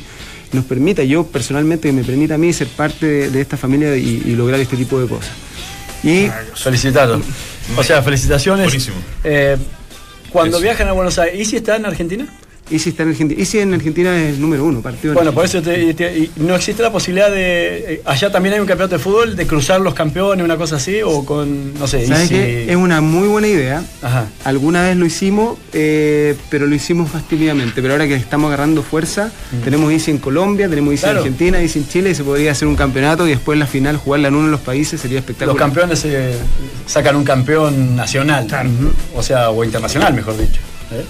nos 0.53 0.65
permita, 0.65 1.03
yo 1.03 1.25
personalmente, 1.25 1.89
que 1.89 1.93
me 1.93 2.03
permita 2.03 2.35
a 2.35 2.37
mí 2.37 2.53
ser 2.53 2.67
parte 2.67 3.05
de, 3.05 3.29
de 3.29 3.41
esta 3.41 3.57
familia 3.57 3.95
y, 3.97 4.21
y 4.25 4.35
lograr 4.35 4.59
este 4.59 4.77
tipo 4.77 4.99
de 4.99 5.07
cosas. 5.07 5.31
Y 6.03 6.29
Felicitaros. 6.55 7.21
O 7.77 7.83
sea, 7.83 8.01
felicitaciones. 8.01 8.65
Buenísimo. 8.65 8.97
Eh, 9.23 9.57
cuando 10.29 10.57
Eso. 10.57 10.63
viajan 10.63 10.87
a 10.87 10.91
Buenos 10.91 11.17
Aires, 11.17 11.39
¿y 11.39 11.45
si 11.45 11.55
está 11.57 11.75
en 11.77 11.85
Argentina? 11.85 12.27
Easy 12.71 12.89
está 12.89 13.03
en 13.03 13.09
Argentina. 13.09 13.39
Easy 13.39 13.59
en 13.59 13.73
Argentina 13.73 14.17
es 14.17 14.35
el 14.35 14.41
número 14.41 14.63
uno, 14.65 14.81
partido. 14.81 15.13
Bueno, 15.13 15.33
por 15.33 15.45
eso 15.45 15.61
te- 15.61 15.93
te- 15.93 16.17
y 16.17 16.31
no 16.37 16.55
existe 16.55 16.81
la 16.81 16.91
posibilidad 16.91 17.29
de. 17.29 17.93
eh, 17.95 18.01
Allá 18.05 18.31
también 18.31 18.53
hay 18.55 18.61
un 18.61 18.65
campeonato 18.65 18.95
de 18.97 19.03
fútbol, 19.03 19.35
de 19.35 19.45
cruzar 19.45 19.81
los 19.81 19.93
campeones, 19.93 20.43
una 20.45 20.55
cosa 20.57 20.77
así, 20.77 21.01
o 21.03 21.25
con. 21.25 21.73
No 21.77 21.87
sé, 21.87 22.07
¿Sabes 22.07 22.31
Easy- 22.31 22.33
qué? 22.35 22.71
Es 22.71 22.75
una 22.77 23.01
muy 23.01 23.27
buena 23.27 23.47
idea. 23.47 23.83
Ajá. 24.01 24.27
Alguna 24.45 24.81
vez 24.83 24.95
lo 24.97 25.05
hicimos, 25.05 25.57
eh, 25.73 26.35
pero 26.49 26.65
lo 26.65 26.73
hicimos 26.73 27.13
más 27.13 27.27
tímidamente. 27.27 27.81
Pero 27.81 27.93
ahora 27.93 28.07
que 28.07 28.15
estamos 28.15 28.47
agarrando 28.47 28.81
fuerza, 28.81 29.31
tenemos 29.63 29.91
Easy 29.91 30.11
en 30.11 30.17
Colombia, 30.19 30.69
tenemos 30.69 30.91
Easy 30.93 31.01
Claro. 31.03 31.19
en 31.19 31.23
Argentina, 31.25 31.61
Easy 31.61 31.79
en 31.79 31.87
Chile, 31.89 32.09
y 32.11 32.15
se 32.15 32.23
podría 32.23 32.53
hacer 32.53 32.67
un 32.67 32.75
campeonato 32.75 33.27
y 33.27 33.31
después 33.31 33.59
la 33.59 33.67
final 33.67 33.97
jugarla 33.97 34.29
en 34.29 34.35
uno 34.35 34.45
de 34.45 34.51
los 34.51 34.61
países 34.61 35.01
sería 35.01 35.17
Los 35.19 35.23
espectacular. 35.29 35.57
campeones 35.57 36.03
eh, 36.05 36.33
sacan 36.87 37.15
un 37.17 37.23
campeón 37.25 37.95
nacional. 37.95 38.47
O 39.15 39.21
sea, 39.21 39.49
o 39.49 39.63
internacional, 39.63 40.13
mejor 40.13 40.37
dicho. 40.37 40.59
¿Eh? 40.95 41.05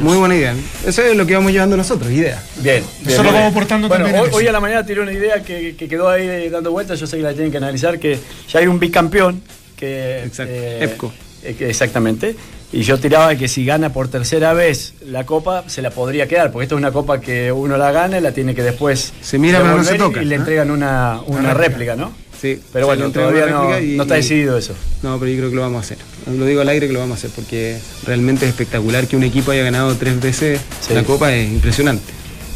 Muy 0.00 0.16
buena 0.16 0.34
idea. 0.36 0.54
Eso 0.86 1.02
es 1.02 1.16
lo 1.16 1.26
que 1.26 1.34
vamos 1.34 1.52
llevando 1.52 1.76
nosotros, 1.76 2.10
idea. 2.10 2.42
Bien. 2.56 2.84
bien, 3.00 3.08
Eso 3.14 3.22
lo 3.22 3.30
bien. 3.30 3.34
vamos 3.34 3.50
aportando 3.52 3.88
bueno, 3.88 4.04
también 4.04 4.30
Hoy, 4.34 4.46
a 4.46 4.52
la 4.52 4.60
mañana 4.60 4.84
tiré 4.84 5.00
una 5.00 5.12
idea 5.12 5.42
que, 5.42 5.74
que 5.76 5.88
quedó 5.88 6.08
ahí 6.08 6.48
dando 6.48 6.70
vueltas, 6.72 6.98
yo 7.00 7.06
sé 7.06 7.16
que 7.16 7.22
la 7.22 7.32
tienen 7.32 7.50
que 7.50 7.56
analizar, 7.58 7.98
que 7.98 8.18
ya 8.52 8.60
hay 8.60 8.66
un 8.66 8.78
bicampeón 8.78 9.42
que... 9.76 10.24
Exacto, 10.24 10.52
eh, 10.54 10.78
EPCO. 10.84 11.12
eh, 11.44 11.56
exactamente. 11.60 12.36
Y 12.70 12.82
yo 12.82 12.98
tiraba 12.98 13.34
que 13.34 13.48
si 13.48 13.64
gana 13.64 13.92
por 13.94 14.08
tercera 14.08 14.52
vez 14.52 14.92
la 15.06 15.24
copa, 15.24 15.64
se 15.68 15.80
la 15.80 15.88
podría 15.90 16.28
quedar, 16.28 16.52
porque 16.52 16.64
esto 16.64 16.74
es 16.74 16.78
una 16.78 16.92
copa 16.92 17.18
que 17.18 17.50
uno 17.50 17.78
la 17.78 17.92
gana 17.92 18.18
y 18.18 18.20
la 18.20 18.32
tiene 18.32 18.54
que 18.54 18.62
después 18.62 19.14
Se 19.22 19.38
mira, 19.38 19.60
pero 19.62 19.78
no 19.78 19.84
se 19.84 19.92
devolver 19.92 19.96
y- 19.96 20.12
toca, 20.12 20.22
y 20.22 20.26
le 20.26 20.34
¿eh? 20.34 20.38
entregan 20.38 20.70
una, 20.70 21.20
una 21.26 21.54
réplica, 21.54 21.96
¿no? 21.96 22.12
Sí. 22.40 22.60
Pero 22.72 22.84
Se 22.86 22.94
bueno, 22.94 23.10
todavía 23.10 23.46
no, 23.46 23.68
réplica 23.70 23.80
y- 23.80 23.96
no 23.96 24.02
está 24.04 24.14
decidido 24.14 24.56
eso. 24.56 24.74
No, 25.02 25.18
pero 25.18 25.30
yo 25.32 25.38
creo 25.38 25.50
que 25.50 25.56
lo 25.56 25.62
vamos 25.62 25.78
a 25.78 25.80
hacer. 25.80 25.98
Lo 26.36 26.44
digo 26.44 26.60
al 26.60 26.68
aire 26.68 26.86
que 26.86 26.92
lo 26.92 27.00
vamos 27.00 27.16
a 27.16 27.18
hacer 27.18 27.30
porque 27.34 27.78
realmente 28.06 28.44
es 28.44 28.50
espectacular 28.50 29.06
que 29.06 29.16
un 29.16 29.24
equipo 29.24 29.50
haya 29.50 29.64
ganado 29.64 29.94
tres 29.96 30.20
veces 30.20 30.60
Sí. 30.86 30.94
la 30.94 31.02
Copa, 31.02 31.32
es 31.32 31.50
impresionante. 31.50 32.12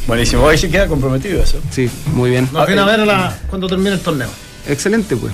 Buenísimo, 0.06 0.42
hoy 0.42 0.58
sí 0.58 0.68
queda 0.68 0.86
comprometido 0.88 1.42
eso. 1.42 1.58
Sí, 1.70 1.88
muy 2.14 2.30
bien. 2.30 2.48
Nos 2.52 2.66
viene 2.66 2.82
a 2.82 2.84
ver 2.86 3.00
a 3.00 3.06
la- 3.06 3.38
cuando 3.48 3.66
termine 3.68 3.90
el 3.92 4.00
torneo. 4.00 4.28
Excelente, 4.68 5.16
pues. 5.16 5.32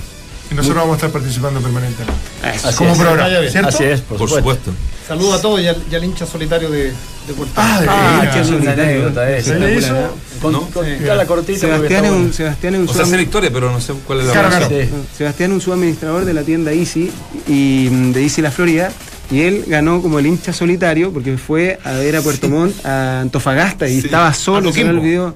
Y 0.51 0.55
nosotros 0.55 0.77
vamos 0.81 0.93
a 0.93 0.95
estar 0.97 1.11
participando 1.11 1.59
permanentemente. 1.61 2.19
Así 2.43 2.75
Como 2.77 2.91
es. 2.93 2.97
programa. 2.99 3.49
¿cierto? 3.49 3.69
Así 3.69 3.83
es, 3.83 4.01
por, 4.01 4.17
Por 4.17 4.29
supuesto. 4.29 4.71
supuesto. 4.71 4.71
Saludo 5.07 5.33
a 5.33 5.41
todos 5.41 5.61
y 5.61 5.67
al, 5.67 5.77
y 5.91 5.95
al 5.95 6.03
hincha 6.03 6.25
solitario 6.25 6.69
de, 6.69 6.85
de 6.85 7.33
Puerto 7.35 7.53
Ah, 7.55 7.79
de 7.81 7.87
Ah, 7.89 8.31
qué 8.33 8.43
linda 8.43 8.71
anécdota. 8.73 9.29
Espectacular, 9.37 10.11
Con, 10.41 10.51
¿No? 10.53 10.61
con 10.69 10.85
Sí. 10.85 10.91
toda 11.03 11.15
la 11.15 11.25
cortita. 11.25 11.59
porque 11.67 11.75
Sebastián 11.75 12.05
es, 12.05 12.11
un. 12.11 12.33
Sebastián 12.33 12.73
es 12.75 12.79
un 12.81 12.89
O 12.89 12.93
sea, 12.93 13.05
sé 13.05 13.11
la 13.11 13.17
suam- 13.17 13.23
historia, 13.23 13.49
pero 13.53 13.71
no 13.71 13.81
sé 13.81 13.93
cuál 14.07 14.19
es 14.21 14.25
la 14.27 14.31
Claro, 14.33 14.49
razón. 14.49 14.69
claro. 14.69 14.83
Sí. 14.85 15.17
Sebastián 15.17 15.51
es 15.51 15.55
un 15.55 15.61
subadministrador 15.61 16.25
de 16.25 16.33
la 16.33 16.43
tienda 16.43 16.71
Easy 16.71 17.11
y 17.47 17.87
mm, 17.91 18.11
de 18.13 18.23
Easy 18.23 18.41
La 18.41 18.51
Florida. 18.51 18.91
Y 19.31 19.41
él 19.41 19.65
ganó 19.67 20.01
como 20.01 20.17
el 20.17 20.25
hincha 20.25 20.53
solitario 20.53 21.11
porque 21.13 21.37
fue 21.37 21.79
a 21.83 21.91
ver 21.93 22.15
a 22.15 22.21
Puerto 22.21 22.49
Montt, 22.49 22.83
a 22.85 23.21
Antofagasta, 23.21 23.87
y 23.87 23.99
Sí. 24.01 24.05
estaba 24.07 24.33
solo, 24.33 24.71
se 24.73 24.83
me 24.83 24.89
olvidó. 24.91 25.35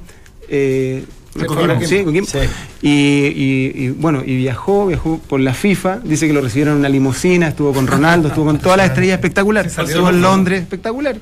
Eh, 0.50 1.04
Coquimbo, 1.46 1.82
sí, 1.86 2.04
Coquimbo. 2.04 2.28
Sí. 2.28 2.38
Y, 2.82 2.90
y- 2.90 3.86
y, 3.86 3.90
bueno, 3.90 4.22
y 4.26 4.36
viajó, 4.38 4.88
viajó 4.88 5.20
por 5.28 5.40
la 5.40 5.54
FIFA, 5.54 6.00
dice 6.04 6.28
que 6.28 6.34
lo 6.34 6.42
recibieron 6.42 6.74
en 6.76 6.80
una 6.80 6.90
limusina, 6.90 7.48
estuvo 7.48 7.74
con 7.74 7.88
Ronaldo, 7.88 8.28
estuvo 8.30 8.46
con 8.46 8.60
todas 8.60 8.78
las 8.78 8.88
estrellas 8.88 9.16
espectacular, 9.16 9.66
estuvo 9.66 10.10
en 10.10 10.22
Londres, 10.22 10.62
espectacular. 10.62 11.16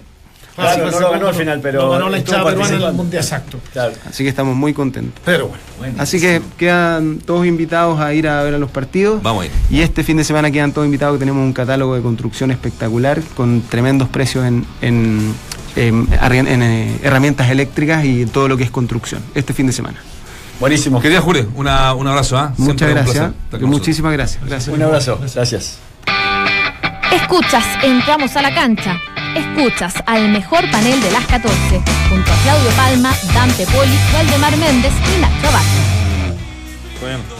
Claro, 0.53 0.91
no 0.91 0.99
lo 0.99 1.11
ganó 1.11 1.27
al 1.29 1.33
final, 1.33 1.59
pero 1.61 1.81
no 1.83 1.89
ganó 1.91 2.09
la 2.09 2.17
hinchada 2.17 2.43
peruana 2.43 2.75
en 2.75 2.81
el 2.81 2.93
mundial. 2.93 3.23
Exacto. 3.23 3.57
Claro. 3.71 3.93
Así 4.07 4.23
que 4.23 4.29
estamos 4.29 4.53
muy 4.53 4.73
contentos. 4.73 5.19
Pero 5.23 5.49
bueno. 5.79 5.95
Así 5.97 6.19
que 6.19 6.41
quedan 6.57 7.19
todos 7.19 7.47
invitados 7.47 8.01
a 8.01 8.13
ir 8.13 8.27
a 8.27 8.43
ver 8.43 8.55
a 8.55 8.57
los 8.57 8.69
partidos. 8.69 9.23
Vamos 9.23 9.43
a 9.43 9.45
ir. 9.45 9.51
Y 9.69 9.79
este 9.79 10.03
fin 10.03 10.17
de 10.17 10.25
semana 10.25 10.51
quedan 10.51 10.73
todos 10.73 10.85
invitados. 10.85 11.17
Tenemos 11.19 11.41
un 11.41 11.53
catálogo 11.53 11.95
de 11.95 12.01
construcción 12.01 12.51
espectacular 12.51 13.21
con 13.37 13.61
tremendos 13.61 14.09
precios 14.09 14.45
en, 14.45 14.65
en, 14.81 15.33
en 15.75 16.07
arri- 16.09 16.47
en, 16.47 16.61
eh, 16.63 16.97
herramientas 17.03 17.49
eléctricas 17.49 18.03
y 18.05 18.25
todo 18.25 18.47
lo 18.47 18.57
que 18.57 18.63
es 18.63 18.71
construcción. 18.71 19.21
Este 19.35 19.53
fin 19.53 19.67
de 19.67 19.73
semana. 19.73 19.99
Buenísimo. 20.59 21.01
Querida 21.01 21.21
Jure, 21.21 21.47
una, 21.55 21.93
un 21.93 22.07
abrazo, 22.07 22.37
¿ah? 22.37 22.53
Siempre 22.55 22.73
Muchas 22.73 22.87
un 22.89 22.93
gracias. 23.49 23.61
Muchísimas 23.61 24.13
gracias. 24.13 24.43
gracias. 24.45 24.75
Un 24.75 24.81
abrazo. 24.83 25.19
Gracias. 25.33 25.79
Escuchas, 27.11 27.65
entramos 27.83 28.35
a 28.35 28.41
la 28.41 28.53
cancha. 28.53 28.97
Escuchas 29.35 29.93
al 30.05 30.29
mejor 30.29 30.69
panel 30.71 31.01
de 31.01 31.11
las 31.11 31.25
14, 31.25 31.55
junto 32.09 32.31
a 32.31 32.35
Claudio 32.43 32.69
Palma, 32.75 33.13
Dante 33.33 33.65
Poli, 33.65 33.97
Waldemar 34.13 34.57
Méndez 34.57 34.91
y 35.17 35.21
Nacho 35.21 35.47
Abad. 35.47 35.61
nosotros. 37.01 37.37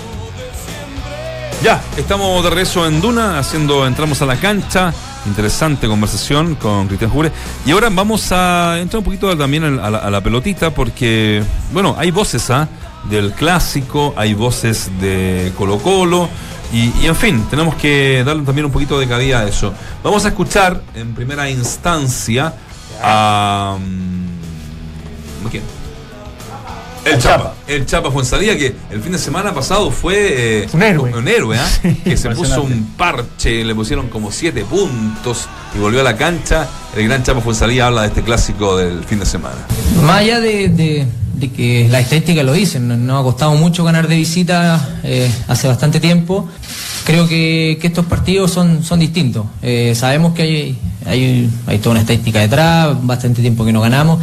Ya, 1.63 1.79
estamos 1.97 2.43
de 2.43 2.49
regreso 2.49 2.87
en 2.87 3.01
Duna, 3.01 3.37
haciendo 3.39 3.85
Entramos 3.85 4.21
a 4.21 4.25
la 4.25 4.35
cancha. 4.37 4.91
Interesante 5.25 5.87
conversación 5.87 6.55
con 6.55 6.87
Cristian 6.87 7.11
Jure. 7.11 7.31
Y 7.65 7.71
ahora 7.71 7.89
vamos 7.91 8.31
a 8.31 8.79
entrar 8.79 8.99
un 8.99 9.05
poquito 9.05 9.35
también 9.37 9.63
a 9.63 9.89
la, 9.89 10.17
a 10.17 10.21
pelotita, 10.21 10.71
porque, 10.71 11.43
bueno, 11.71 11.95
hay 11.97 12.09
voces 12.11 12.49
¿ah? 12.49 12.67
del 13.09 13.31
clásico, 13.33 14.13
hay 14.17 14.33
voces 14.33 14.89
de 14.99 15.53
Colo 15.57 15.77
Colo. 15.77 16.27
Y, 16.73 16.91
y, 17.01 17.07
en 17.07 17.15
fin, 17.15 17.45
tenemos 17.49 17.75
que 17.75 18.23
darle 18.25 18.43
también 18.43 18.65
un 18.65 18.71
poquito 18.71 18.97
de 18.97 19.07
cabida 19.07 19.41
a 19.41 19.47
eso. 19.47 19.73
Vamos 20.03 20.23
a 20.25 20.29
escuchar 20.29 20.81
en 20.95 21.13
primera 21.13 21.49
instancia 21.49 22.53
a. 23.03 23.77
mm, 23.79 25.47
¿Quién? 25.49 25.80
El, 27.05 27.19
Chapa. 27.19 27.37
Chapa. 27.43 27.53
El 27.67 27.85
Chapa 27.85 28.11
Fuensalía, 28.11 28.57
que 28.57 28.75
el 28.91 29.01
fin 29.01 29.11
de 29.11 29.17
semana 29.17 29.53
pasado 29.53 29.89
fue. 29.91 30.63
eh, 30.63 30.67
Un 30.73 30.83
héroe. 30.83 31.13
Un 31.13 31.27
héroe, 31.27 31.57
¿ah? 31.57 31.67
que 32.03 32.15
se 32.17 32.29
puso 32.31 32.61
un 32.63 32.93
parche, 32.97 33.63
le 33.63 33.73
pusieron 33.73 34.07
como 34.09 34.31
siete 34.31 34.63
puntos 34.65 35.47
y 35.75 35.79
volvió 35.79 36.01
a 36.01 36.03
la 36.03 36.15
cancha. 36.15 36.67
El 36.95 37.07
gran 37.07 37.23
Chapa 37.23 37.41
Fuensalía 37.41 37.87
habla 37.87 38.01
de 38.03 38.07
este 38.09 38.21
clásico 38.21 38.77
del 38.77 39.03
fin 39.05 39.19
de 39.19 39.25
semana. 39.25 39.55
Más 40.03 40.19
allá 40.19 40.39
de, 40.39 40.67
de- 40.69 41.07
de 41.33 41.49
que 41.49 41.87
las 41.89 42.03
estadísticas 42.03 42.45
lo 42.45 42.53
dicen, 42.53 42.87
no- 42.87 42.97
nos 42.97 43.21
ha 43.21 43.23
costado 43.23 43.55
mucho 43.55 43.83
ganar 43.83 44.07
de 44.07 44.15
visita 44.15 44.99
eh, 45.03 45.31
hace 45.47 45.67
bastante 45.67 45.99
tiempo. 45.99 46.47
Creo 47.03 47.27
que, 47.27 47.79
que 47.81 47.87
estos 47.87 48.05
partidos 48.05 48.51
son, 48.51 48.83
son 48.83 48.99
distintos. 48.99 49.45
Eh, 49.63 49.93
sabemos 49.95 50.35
que 50.35 50.43
hay, 50.43 50.77
hay, 51.07 51.49
hay 51.65 51.79
toda 51.79 51.91
una 51.93 52.01
estadística 52.01 52.39
detrás, 52.39 52.95
bastante 53.01 53.41
tiempo 53.41 53.65
que 53.65 53.73
no 53.73 53.81
ganamos. 53.81 54.19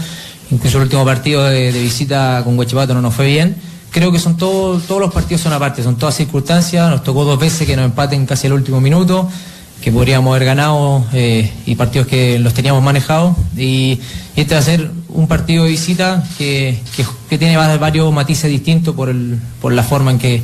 Incluso 0.50 0.78
el 0.78 0.84
último 0.84 1.04
partido 1.04 1.44
de, 1.44 1.70
visita 1.72 2.40
con 2.44 2.58
Huachipato 2.58 2.94
no 2.94 3.02
nos 3.02 3.14
fue 3.14 3.26
bien. 3.26 3.56
Creo 3.90 4.12
que 4.12 4.18
son 4.18 4.36
todos 4.36 4.88
los 4.88 5.12
partidos 5.12 5.42
son 5.42 5.52
aparte, 5.52 5.82
son 5.82 5.96
todas 5.96 6.14
circunstancias. 6.14 6.90
Nos 6.90 7.02
tocó 7.02 7.24
dos 7.24 7.38
veces 7.38 7.66
que 7.66 7.76
nos 7.76 7.84
empaten 7.84 8.26
casi 8.26 8.46
el 8.46 8.52
último 8.52 8.80
minuto 8.80 9.28
que 9.82 9.92
podríamos 9.92 10.34
haber 10.34 10.44
ganado 10.44 11.04
eh, 11.12 11.52
y 11.64 11.76
partidos 11.76 12.08
que 12.08 12.38
los 12.38 12.52
teníamos 12.54 12.82
manejados. 12.82 13.36
Y, 13.56 14.00
este 14.36 14.54
va 14.54 14.60
a 14.60 14.62
ser 14.62 14.90
un 15.08 15.26
partido 15.26 15.64
de 15.64 15.70
visita 15.70 16.22
que, 16.36 16.78
tiene 17.28 17.56
va- 17.56 17.76
varios 17.76 18.12
matices 18.12 18.48
distintos 18.50 18.94
por, 18.94 19.12
la 19.72 19.82
forma 19.82 20.12
en 20.12 20.18
que, 20.18 20.42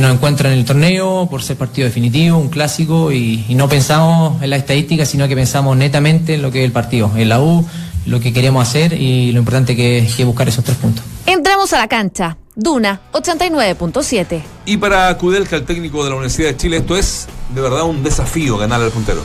nos 0.00 0.12
encuentra 0.12 0.52
en 0.52 0.58
el 0.58 0.64
torneo, 0.66 1.26
por 1.30 1.42
ser 1.42 1.56
partido 1.56 1.86
definitivo, 1.86 2.38
un 2.38 2.48
clásico, 2.48 3.12
y, 3.12 3.44
y 3.48 3.54
no 3.54 3.66
pensamos 3.68 4.42
en 4.42 4.50
la 4.50 4.56
estadística, 4.56 5.06
sino 5.06 5.26
que 5.26 5.34
pensamos 5.34 5.74
netamente 5.76 6.34
en 6.34 6.42
lo 6.42 6.50
que 6.50 6.60
es 6.60 6.64
el 6.66 6.72
partido, 6.72 7.10
en 7.16 7.28
la 7.30 7.40
U, 7.40 7.66
lo 8.06 8.20
que 8.20 8.32
queremos 8.32 8.66
hacer 8.66 8.92
y 8.94 9.32
lo 9.32 9.38
importante 9.40 9.76
que 9.76 9.98
es 9.98 10.24
buscar 10.24 10.48
esos 10.48 10.64
tres 10.64 10.76
puntos. 10.78 11.04
Entramos 11.26 11.72
a 11.72 11.78
la 11.78 11.88
cancha. 11.88 12.36
Duna 12.54 13.00
89.7. 13.12 14.42
Y 14.64 14.78
para 14.78 15.16
Kudelka, 15.18 15.56
el 15.56 15.64
técnico 15.64 16.02
de 16.04 16.10
la 16.10 16.16
Universidad 16.16 16.48
de 16.48 16.56
Chile, 16.56 16.78
esto 16.78 16.96
es 16.96 17.26
de 17.54 17.60
verdad 17.60 17.82
un 17.82 18.02
desafío 18.02 18.56
ganar 18.56 18.80
al 18.80 18.90
puntero. 18.90 19.20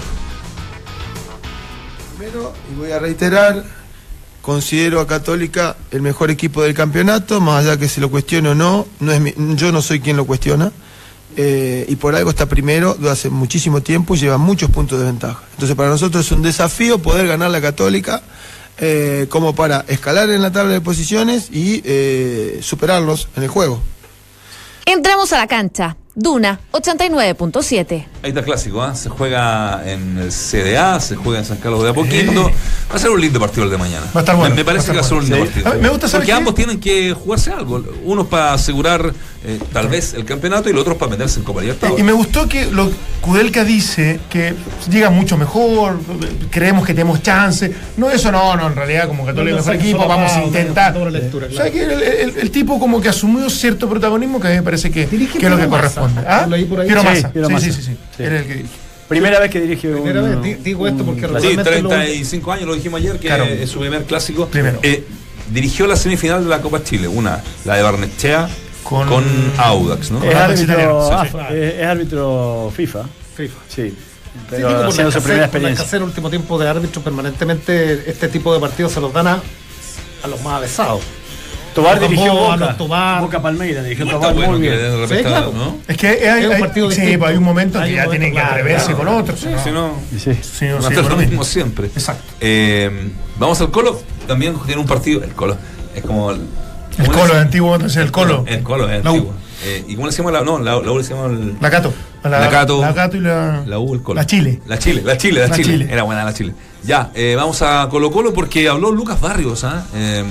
Primero, 2.17 2.53
y 2.71 2.77
voy 2.79 2.91
a 2.91 2.99
reiterar, 2.99 3.63
considero 4.41 4.99
a 4.99 5.07
Católica 5.07 5.75
el 5.91 6.01
mejor 6.01 6.29
equipo 6.29 6.61
del 6.61 6.73
campeonato, 6.73 7.39
más 7.41 7.63
allá 7.65 7.77
que 7.77 7.88
se 7.88 8.01
lo 8.01 8.11
cuestione 8.11 8.49
o 8.49 8.55
no, 8.55 8.86
no 8.99 9.11
es 9.11 9.19
mi- 9.21 9.34
yo 9.55 9.71
no 9.71 9.82
soy 9.82 9.99
quien 9.99 10.17
lo 10.17 10.25
cuestiona. 10.25 10.71
eh, 11.38 11.86
y 11.88 11.95
por 11.95 12.13
algo 12.13 12.29
está 12.29 12.45
primero 12.47 12.93
de 12.93 13.09
hace 13.09 13.29
muchísimo 13.29 13.79
tiempo 13.82 14.13
y 14.15 14.17
lleva 14.17 14.38
muchos 14.38 14.69
puntos 14.69 14.99
de 14.99 15.05
ventaja. 15.05 15.41
Entonces 15.53 15.77
para 15.77 15.88
nosotros 15.88 16.25
es 16.25 16.32
un 16.34 16.41
desafío 16.41 16.99
poder 17.01 17.25
ganar 17.25 17.49
la 17.51 17.61
Católica 17.61 18.21
eh, 18.82 19.27
como 19.29 19.53
para 19.55 19.86
escalar 19.88 20.29
en 20.32 20.41
la 20.41 20.51
tabla 20.51 20.73
de 20.73 20.82
posiciones 20.82 21.49
y 21.51 21.82
eh, 21.86 22.59
superarlos 22.61 23.29
en 23.36 23.43
el 23.43 23.49
juego. 23.49 23.79
Entramos 24.86 25.32
a 25.34 25.38
la 25.38 25.47
cancha. 25.47 25.97
Duna 26.22 26.59
89.7. 26.72 28.05
Ahí 28.24 28.30
está 28.30 28.39
el 28.41 28.45
clásico, 28.45 28.82
¿ah? 28.84 28.93
Se 28.95 29.09
juega 29.09 29.82
en 29.86 30.17
el 30.19 30.32
CDA, 30.32 30.99
se 30.99 31.15
juega 31.15 31.39
en 31.39 31.45
San 31.45 31.57
Carlos 31.57 31.84
de 31.84 31.89
Apoquindo. 31.89 32.43
Va 32.91 32.95
a 32.95 32.99
ser 32.99 33.09
un 33.09 33.19
lindo 33.19 33.39
partido 33.39 33.63
el 33.63 33.72
de 33.72 33.78
mañana. 33.78 34.05
Va 34.15 34.19
a 34.19 34.24
estar 34.24 34.36
bueno, 34.36 34.53
Me, 34.55 34.61
me 34.61 34.65
parece 34.65 34.88
va 34.88 34.91
a 34.91 34.93
que 34.93 34.99
va 34.99 35.05
a 35.05 35.09
ser 35.09 35.17
un 35.17 35.24
lindo. 35.24 35.38
Sí. 35.38 35.61
partido. 35.61 35.82
Me 35.82 35.89
gusta, 35.89 36.07
¿sabes 36.07 36.13
Porque 36.22 36.26
qué? 36.28 36.34
ambos 36.34 36.55
tienen 36.55 36.80
que 36.80 37.13
jugarse 37.13 37.51
algo. 37.51 37.84
Uno 38.03 38.26
para 38.28 38.53
asegurar 38.53 39.11
eh, 39.43 39.59
tal 39.74 39.88
vez 39.88 40.13
el 40.13 40.24
campeonato 40.26 40.69
y 40.69 40.74
el 40.74 40.78
otro 40.78 40.97
para 40.97 41.09
meterse 41.11 41.39
en 41.39 41.45
Copa 41.45 41.61
Libertadores. 41.61 41.99
Y 41.99 42.03
me 42.03 42.11
gustó 42.11 42.47
que 42.47 42.67
lo 42.67 42.91
Kudelka 43.22 43.63
dice 43.63 44.19
que 44.30 44.53
llega 44.89 45.09
mucho 45.09 45.38
mejor, 45.38 45.99
creemos 46.51 46.86
que 46.86 46.93
tenemos 46.93 47.24
chance. 47.24 47.74
No, 47.97 48.11
eso 48.11 48.32
no, 48.32 48.55
no, 48.55 48.67
en 48.67 48.76
realidad 48.76 49.07
como 49.07 49.26
Católica 49.26 49.57
No, 49.57 49.61
no, 49.63 49.72
mejor 49.72 49.76
equipo, 49.84 50.07
vamos 50.07 50.32
a 50.34 50.43
intentar. 50.43 50.95
O 50.97 51.51
sea, 51.55 51.72
que 51.72 51.84
el, 51.84 51.91
el- 52.03 52.38
el 52.38 52.51
tipo 52.51 52.80
como 52.80 53.01
que 53.01 53.09
asumió 53.09 53.49
cierto 53.49 53.89
protagonismo 53.89 54.39
que 54.39 54.47
a 54.47 54.49
mí 54.51 54.57
me 54.57 54.63
parece 54.63 54.91
que, 54.91 55.03
es 55.03 55.11
lo 55.49 55.57
que 55.57 55.67
corresponde. 55.67 56.11
¿Ah? 56.28 56.45
Lo 56.49 56.55
leí 56.55 56.66
por 56.66 56.80
ahí. 56.80 56.88
Piero 56.88 57.01
Sí, 57.01 57.07
Massa. 57.07 57.32
Piero 57.32 57.47
Sí, 57.47 57.53
Massa. 57.53 57.66
sí, 57.66 57.72
sí, 57.74 57.82
sí. 57.84 57.97
Sí. 58.18 58.24
Era 58.24 58.38
el 58.39 58.45
que 58.45 58.53
dirige. 58.53 58.76
Primera 59.07 59.39
vez 59.39 59.51
que 59.51 59.59
dirige 59.62 59.88
un. 59.89 60.03
Primera 60.03 60.22
vez, 60.22 60.41
di- 60.41 60.53
digo 60.55 60.88
esto 60.88 61.03
porque 61.03 61.22
Sí, 61.22 61.28
realmente 61.28 61.82
lo- 61.82 61.89
35 61.89 62.51
años, 62.51 62.66
lo 62.68 62.76
dijimos 62.76 62.99
ayer, 63.01 63.20
que 63.20 63.28
Claro. 63.28 63.43
es 63.45 63.70
su 63.70 63.80
primer 63.80 64.03
clásico. 64.05 64.47
Primero. 64.47 64.80
Eh, 64.84 65.03
dirigió 65.51 65.86
la 65.88 65.95
semifinal 65.97 66.43
de 66.43 66.49
la 66.49 66.62
Copa 66.62 66.82
Chile, 66.84 67.07
una, 67.09 67.41
la 67.66 67.76
de 67.76 67.82
Barnechea 67.84 68.47
con, 68.84 69.07
Con- 69.07 69.51
Audax, 69.57 70.12
¿no? 70.12 70.24
Es 70.24 70.34
árbitro, 70.34 71.09
sí, 71.30 71.55
es, 71.55 71.86
árbitro 71.86 72.72
FIFA. 72.76 73.03
FIFA. 73.36 73.55
Sí. 73.68 73.89
Sí, 73.89 73.95
Pero 74.49 74.68
digo, 74.70 74.82
por 74.95 75.12
su 75.12 75.22
primera 75.22 75.45
experiencia. 75.45 75.86
el 75.97 76.03
último 76.03 76.30
tiempo 76.30 76.57
de 76.57 76.70
árbitro 76.70 77.01
permanentemente 77.01 78.09
este 78.09 78.30
tipo 78.30 78.53
de 78.53 78.62
partidos 78.62 78.93
se 78.93 79.01
los 79.01 79.12
dan 79.12 79.28
a, 79.28 79.41
a 80.24 80.28
los 80.28 80.41
más 80.41 80.53
avesados. 80.53 81.01
Tobar 81.74 81.99
dirigió 81.99 82.34
Boca. 82.34 82.57
los 82.57 82.78
Tobar. 82.78 83.22
Boca 83.22 83.41
Palmeira 83.41 83.84
dirigió 83.84 84.05
Tobar 84.07 84.34
bueno 84.34 84.51
muy 84.51 84.61
bien. 84.61 84.78
Sí, 85.07 85.15
claro. 85.24 85.53
¿no? 85.55 85.78
Es 85.88 85.97
que 85.97 86.30
hay, 86.30 86.45
un 86.45 86.53
hay- 86.53 86.59
partido 86.61 86.91
sí, 86.91 87.17
pues 87.17 87.32
hay 87.32 87.38
un 87.38 87.43
momento 87.43 87.80
que 87.80 87.86
un 87.89 87.95
ya 87.95 88.07
tienen 88.09 88.34
que 88.34 88.39
claro. 88.39 88.97
con 88.97 89.07
otros. 89.07 89.39
Sí, 89.39 89.47
¿no? 89.49 89.63
si 89.63 89.72
no, 89.72 89.93
Sí. 90.11 90.34
Sí, 90.41 90.65
no, 90.67 90.82
sí, 90.82 90.93
lo 90.93 91.17
mismo 91.17 91.43
siempre. 91.43 91.88
Exacto. 91.88 92.34
Eh, 92.39 93.09
vamos 93.38 93.59
al 93.61 93.72
Colo, 93.72 94.01
también 94.28 94.55
tiene 94.65 94.82
un 94.82 94.88
partido, 94.88 95.24
el 95.24 95.32
Colo, 95.34 95.57
es 95.95 96.03
como... 96.03 96.32
El, 96.32 96.41
El 96.97 97.07
¿cómo 97.07 97.11
le 97.13 97.19
Colo, 97.19 97.34
el 97.34 97.39
antiguo, 97.39 97.76
entonces 97.76 98.03
el 98.03 98.11
Colo. 98.11 98.43
El 98.47 98.63
Colo, 98.63 98.89
es 98.89 99.03
La 99.03 99.09
antiguo. 99.11 99.34
Eh, 99.63 99.86
¿Y 99.88 99.95
cómo 99.95 100.07
le 100.07 100.11
decimos 100.11 100.32
la 100.34 100.41
No, 100.41 100.57
la, 100.59 100.72
la 100.82 100.91
U 100.91 100.97
le 100.99 101.03
el... 101.05 101.55
La 101.61 101.69
Cato. 101.69 101.93
La 102.24 102.49
Cato. 102.49 102.82
La 102.82 102.93
Cato 102.93 103.17
y 103.17 103.19
la. 103.19 103.63
La 103.65 103.80
U, 103.80 103.93
el 103.93 104.01
Colo. 104.01 104.19
La 104.19 104.26
Chile. 104.26 104.59
La 104.67 104.78
Chile, 104.80 105.01
la 105.05 105.17
Chile, 105.17 105.39
la, 105.41 105.47
La 105.47 105.55
Chile. 105.55 105.69
Chile. 105.72 105.88
Era 105.91 106.03
buena 106.03 106.24
la 106.24 106.34
Chile. 106.34 106.53
Ya, 106.84 107.11
eh, 107.13 107.36
vamos 107.38 107.61
a 107.61 107.88
Colo 107.89 108.11
Colo 108.11 108.34
porque 108.34 108.67
habló 108.67 108.91
Lucas 108.91 109.22
Barrios, 109.22 109.63
¿ah? 109.63 109.86
Eh, 109.93 110.24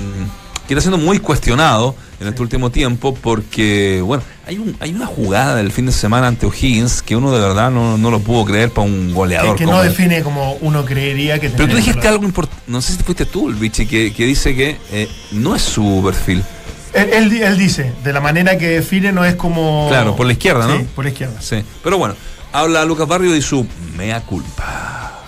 que 0.67 0.73
está 0.73 0.81
siendo 0.81 0.97
muy 0.97 1.19
cuestionado 1.19 1.95
en 2.19 2.27
este 2.27 2.41
último 2.41 2.69
tiempo 2.69 3.13
porque, 3.15 4.01
bueno, 4.05 4.23
hay, 4.45 4.57
un, 4.57 4.75
hay 4.79 4.93
una 4.93 5.05
jugada 5.05 5.55
del 5.55 5.71
fin 5.71 5.85
de 5.87 5.91
semana 5.91 6.27
ante 6.27 6.45
O'Higgins 6.45 7.01
que 7.01 7.15
uno 7.15 7.31
de 7.31 7.39
verdad 7.41 7.71
no, 7.71 7.97
no 7.97 8.11
lo 8.11 8.19
pudo 8.19 8.45
creer 8.45 8.69
para 8.69 8.85
un 8.87 9.13
goleador. 9.13 9.53
Que, 9.55 9.59
que 9.59 9.65
como 9.65 9.77
no 9.77 9.83
él. 9.83 9.89
define 9.89 10.21
como 10.21 10.53
uno 10.61 10.85
creería 10.85 11.39
que 11.39 11.49
Pero 11.49 11.67
tú 11.69 11.75
dijiste 11.75 11.99
que- 12.01 12.07
algo 12.07 12.23
importante, 12.25 12.63
no 12.67 12.81
sé 12.81 12.93
si 12.93 13.03
fuiste 13.03 13.25
tú, 13.25 13.49
el 13.49 13.55
bichi, 13.55 13.85
que, 13.87 14.13
que 14.13 14.25
dice 14.25 14.55
que 14.55 14.77
eh, 14.91 15.09
no 15.31 15.55
es 15.55 15.61
su 15.63 16.01
perfil. 16.05 16.43
Él, 16.93 17.09
él 17.13 17.29
di- 17.29 17.41
él 17.41 17.57
dice, 17.57 17.91
de 18.03 18.13
la 18.13 18.19
manera 18.21 18.57
que 18.57 18.67
define 18.67 19.11
no 19.11 19.23
es 19.25 19.35
como. 19.35 19.87
Claro, 19.89 20.15
por 20.15 20.25
la 20.27 20.33
izquierda, 20.33 20.67
¿no? 20.67 20.77
Sí, 20.77 20.85
por 20.95 21.05
la 21.05 21.11
izquierda. 21.11 21.41
Sí. 21.41 21.63
Pero 21.83 21.97
bueno, 21.97 22.15
habla 22.51 22.83
Lucas 22.85 23.07
Barrios 23.07 23.33
de 23.33 23.41
su 23.41 23.65
mea 23.97 24.21
culpa. 24.21 25.19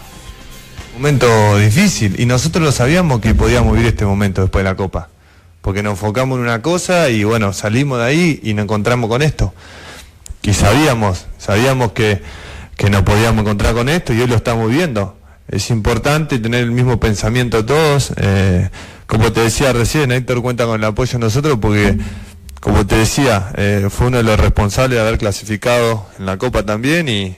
momento 0.94 1.58
difícil 1.58 2.20
y 2.20 2.26
nosotros 2.26 2.64
lo 2.64 2.72
sabíamos 2.72 3.20
que 3.20 3.34
podíamos 3.34 3.74
vivir 3.74 3.88
este 3.88 4.06
momento 4.06 4.42
después 4.42 4.64
de 4.64 4.70
la 4.70 4.76
Copa. 4.76 5.10
Porque 5.64 5.82
nos 5.82 5.94
enfocamos 5.94 6.38
en 6.38 6.44
una 6.44 6.62
cosa 6.62 7.10
y 7.10 7.24
bueno, 7.24 7.54
salimos 7.54 7.98
de 8.00 8.04
ahí 8.04 8.40
y 8.44 8.54
nos 8.54 8.64
encontramos 8.64 9.10
con 9.10 9.22
esto. 9.22 9.54
Y 10.42 10.54
sabíamos, 10.54 11.26
sabíamos 11.38 11.94
que, 11.94 12.22
que 12.76 12.90
nos 12.90 13.04
podíamos 13.04 13.44
encontrar 13.44 13.74
con 13.74 13.88
esto 13.88 14.14
y 14.14 14.20
hoy 14.20 14.28
lo 14.28 14.36
estamos 14.36 14.70
viendo. 14.70 15.18
Es 15.48 15.70
importante 15.70 16.38
tener 16.40 16.64
el 16.64 16.72
mismo 16.72 17.00
pensamiento 17.00 17.66
todos. 17.66 18.12
eh, 18.18 18.70
como 19.08 19.32
te 19.32 19.40
decía 19.40 19.72
recién, 19.72 20.12
Héctor 20.12 20.42
cuenta 20.42 20.66
con 20.66 20.76
el 20.76 20.84
apoyo 20.84 21.14
de 21.14 21.20
nosotros 21.20 21.58
porque, 21.62 21.98
como 22.60 22.86
te 22.86 22.98
decía, 22.98 23.54
eh, 23.56 23.88
fue 23.90 24.08
uno 24.08 24.18
de 24.18 24.24
los 24.24 24.38
responsables 24.38 24.98
de 24.98 25.02
haber 25.02 25.18
clasificado 25.18 26.06
en 26.20 26.26
la 26.26 26.38
Copa 26.38 26.64
también 26.64 27.08
y, 27.08 27.38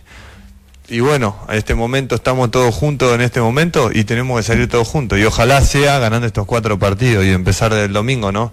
y 0.88 1.00
bueno, 1.00 1.36
a 1.48 1.56
este 1.56 1.74
momento 1.74 2.16
estamos 2.16 2.52
todos 2.52 2.74
juntos 2.76 3.14
en 3.16 3.22
este 3.22 3.42
momento 3.42 3.90
y 3.94 4.04
tenemos 4.04 4.38
que 4.40 4.44
salir 4.44 4.68
todos 4.70 4.88
juntos. 4.88 5.18
Y 5.20 5.24
ojalá 5.26 5.62
sea 5.62 5.98
ganando 6.00 6.28
estos 6.28 6.46
cuatro 6.46 6.78
partidos 6.78 7.26
y 7.26 7.30
empezar 7.32 7.74
del 7.74 7.92
domingo, 7.94 8.32
¿no? 8.32 8.52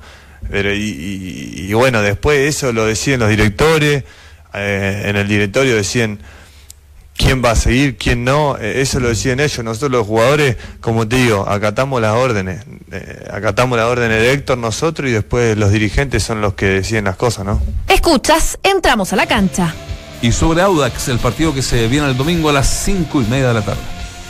Pero 0.50 0.72
y, 0.74 0.78
y- 0.80 1.66
y 1.68 1.72
bueno, 1.74 2.02
después 2.02 2.38
eso 2.54 2.72
lo 2.72 2.86
deciden 2.86 3.20
los 3.20 3.28
directores, 3.28 4.04
eh, 4.54 5.02
en 5.06 5.16
el 5.16 5.28
directorio 5.28 5.76
deciden 5.76 6.18
quién 7.16 7.44
va 7.44 7.52
a 7.52 7.56
seguir, 7.56 7.96
quién 7.96 8.24
no, 8.24 8.56
eh, 8.58 8.80
eso 8.80 8.98
lo 8.98 9.08
deciden 9.08 9.38
ellos. 9.38 9.62
Nosotros 9.64 9.90
los 9.92 10.06
jugadores, 10.06 10.56
como 10.80 11.06
te 11.06 11.16
digo, 11.16 11.48
acatamos 11.48 12.00
las 12.00 12.14
órdenes, 12.14 12.64
eh, 12.90 13.28
acatamos 13.30 13.78
las 13.78 13.86
órdenes 13.86 14.20
de 14.20 14.32
Héctor 14.32 14.58
nosotros 14.58 15.08
y 15.08 15.12
después 15.12 15.56
los 15.56 15.70
dirigentes 15.70 16.22
son 16.22 16.40
los 16.40 16.54
que 16.54 16.66
deciden 16.66 17.04
las 17.04 17.16
cosas, 17.16 17.44
¿no? 17.44 17.62
Escuchas, 17.88 18.58
entramos 18.62 19.12
a 19.12 19.16
la 19.16 19.26
cancha. 19.26 19.74
Y 20.22 20.30
sobre 20.30 20.62
Audax, 20.62 21.08
el 21.08 21.18
partido 21.18 21.52
que 21.52 21.62
se 21.62 21.88
viene 21.88 22.08
el 22.08 22.16
domingo 22.16 22.48
a 22.48 22.52
las 22.52 22.68
5 22.84 23.22
y 23.22 23.24
media 23.24 23.48
de 23.48 23.54
la 23.54 23.62
tarde. 23.62 23.80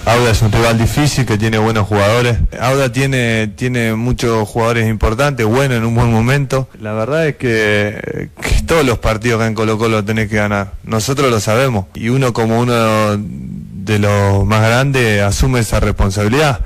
Auda 0.07 0.31
es 0.31 0.41
un 0.41 0.51
rival 0.51 0.79
difícil 0.79 1.27
que 1.27 1.37
tiene 1.37 1.59
buenos 1.59 1.87
jugadores. 1.87 2.39
Auda 2.59 2.91
tiene, 2.91 3.49
tiene 3.49 3.95
muchos 3.95 4.49
jugadores 4.49 4.89
importantes, 4.89 5.45
buenos 5.45 5.77
en 5.77 5.85
un 5.85 5.95
buen 5.95 6.11
momento. 6.11 6.67
La 6.81 6.95
verdad 6.95 7.29
es 7.29 7.37
que, 7.37 8.31
que 8.41 8.63
todos 8.67 8.87
los 8.87 9.01
partidos 9.01 9.43
que 9.43 9.47
en 9.47 9.55
Colo 9.55 9.77
Colo 9.77 10.03
tenés 10.03 10.31
que 10.31 10.37
ganar. 10.37 10.73
Nosotros 10.83 11.31
lo 11.31 11.41
sabemos. 11.41 11.85
Y 11.93 12.09
uno 12.09 12.33
como 12.33 12.59
uno 12.59 13.19
de 13.19 13.99
los 13.99 14.47
más 14.47 14.63
grandes 14.63 15.21
asume 15.21 15.61
esa 15.61 15.79
responsabilidad. 15.79 16.61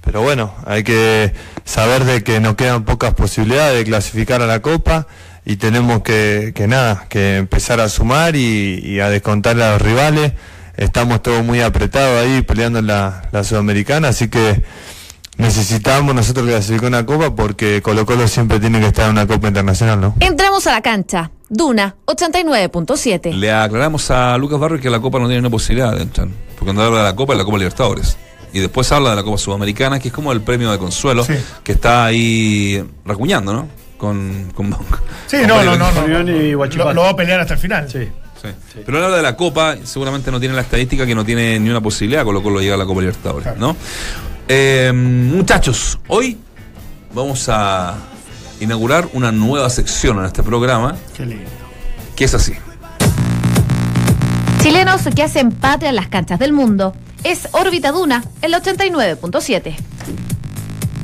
Pero 0.00 0.22
bueno, 0.22 0.54
hay 0.64 0.84
que 0.84 1.34
saber 1.66 2.04
de 2.04 2.24
que 2.24 2.40
nos 2.40 2.54
quedan 2.54 2.84
pocas 2.84 3.12
posibilidades 3.12 3.76
de 3.76 3.84
clasificar 3.84 4.40
a 4.40 4.46
la 4.46 4.62
Copa 4.62 5.06
y 5.44 5.56
tenemos 5.56 6.02
que, 6.02 6.52
que 6.54 6.66
nada, 6.66 7.06
que 7.08 7.36
empezar 7.38 7.80
a 7.80 7.88
sumar 7.88 8.36
y, 8.36 8.80
y 8.84 9.00
a 9.00 9.08
descontar 9.10 9.60
a 9.60 9.72
los 9.72 9.82
rivales. 9.82 10.32
Estamos 10.76 11.22
todos 11.22 11.44
muy 11.44 11.60
apretados 11.60 12.22
ahí 12.24 12.42
peleando 12.42 12.78
en 12.78 12.86
la, 12.86 13.28
la 13.32 13.44
Sudamericana, 13.44 14.08
así 14.08 14.28
que 14.28 14.62
necesitamos 15.36 16.14
nosotros 16.14 16.46
clasificar 16.46 16.88
una 16.88 17.06
Copa 17.06 17.34
porque 17.34 17.80
Colo 17.82 18.04
Colo 18.06 18.28
siempre 18.28 18.60
tiene 18.60 18.80
que 18.80 18.86
estar 18.86 19.06
en 19.06 19.12
una 19.12 19.26
Copa 19.26 19.48
Internacional, 19.48 20.00
¿no? 20.00 20.14
Entramos 20.20 20.66
a 20.66 20.72
la 20.72 20.82
cancha. 20.82 21.30
Duna 21.48 21.96
89.7. 22.06 23.32
Le 23.34 23.50
aclaramos 23.52 24.10
a 24.10 24.36
Lucas 24.38 24.58
Barrio 24.60 24.80
que 24.80 24.88
la 24.90 25.00
Copa 25.00 25.18
no 25.18 25.26
tiene 25.26 25.40
una 25.40 25.50
posibilidad 25.50 25.94
de 25.94 26.02
entrar. 26.02 26.28
Porque 26.50 26.64
cuando 26.66 26.82
habla 26.82 26.98
de 26.98 27.04
la 27.04 27.16
Copa 27.16 27.32
es 27.32 27.38
la 27.38 27.44
Copa 27.44 27.58
Libertadores. 27.58 28.16
Y 28.52 28.60
después 28.60 28.90
habla 28.92 29.10
de 29.10 29.16
la 29.16 29.22
Copa 29.22 29.38
Sudamericana, 29.38 29.98
que 29.98 30.08
es 30.08 30.14
como 30.14 30.32
el 30.32 30.40
premio 30.42 30.70
de 30.70 30.78
consuelo, 30.78 31.24
Sí. 31.24 31.34
que 31.64 31.72
está 31.72 32.04
ahí 32.04 32.84
racuñando, 33.04 33.52
¿no? 33.52 33.68
Con, 34.00 34.50
con, 34.54 34.70
Sí, 35.26 35.36
con 35.40 35.46
no, 35.48 35.62
no, 35.62 35.76
no. 35.76 35.92
no, 35.92 36.22
Lo, 36.22 36.92
lo 36.94 37.02
va 37.02 37.10
a 37.10 37.16
pelear 37.16 37.38
hasta 37.40 37.52
el 37.54 37.60
final. 37.60 37.88
Sí. 37.90 38.08
Sí. 38.40 38.48
Pero 38.86 38.96
él 38.98 39.04
habla 39.04 39.18
de 39.18 39.22
la 39.22 39.36
Copa, 39.36 39.76
seguramente 39.84 40.30
no 40.30 40.40
tiene 40.40 40.54
la 40.54 40.62
estadística 40.62 41.04
que 41.04 41.14
no 41.14 41.26
tiene 41.26 41.60
ni 41.60 41.68
una 41.68 41.82
posibilidad, 41.82 42.24
con 42.24 42.32
lo 42.34 42.42
cual 42.42 42.54
lo 42.54 42.60
llega 42.62 42.74
a 42.76 42.78
la 42.78 42.86
Copa 42.86 43.00
Libertadores, 43.02 43.42
Claro. 43.44 43.58
¿no? 43.60 43.76
Eh, 44.48 44.90
muchachos, 44.94 45.98
hoy 46.08 46.38
vamos 47.14 47.46
a 47.50 47.96
inaugurar 48.60 49.08
una 49.12 49.30
nueva 49.30 49.68
sección 49.68 50.18
en 50.20 50.24
este 50.24 50.42
programa, 50.42 50.96
Qué 51.14 51.26
lindo. 51.26 51.44
que 52.16 52.24
es 52.24 52.32
así. 52.34 52.54
Chilenos 54.62 55.02
que 55.14 55.22
hacen 55.22 55.52
patria 55.52 55.90
en 55.90 55.96
las 55.96 56.08
canchas 56.08 56.38
del 56.38 56.52
mundo. 56.54 56.94
Es 57.24 57.48
Órbita 57.52 57.92
Duna, 57.92 58.24
el 58.40 58.54
89.7. 58.54 59.76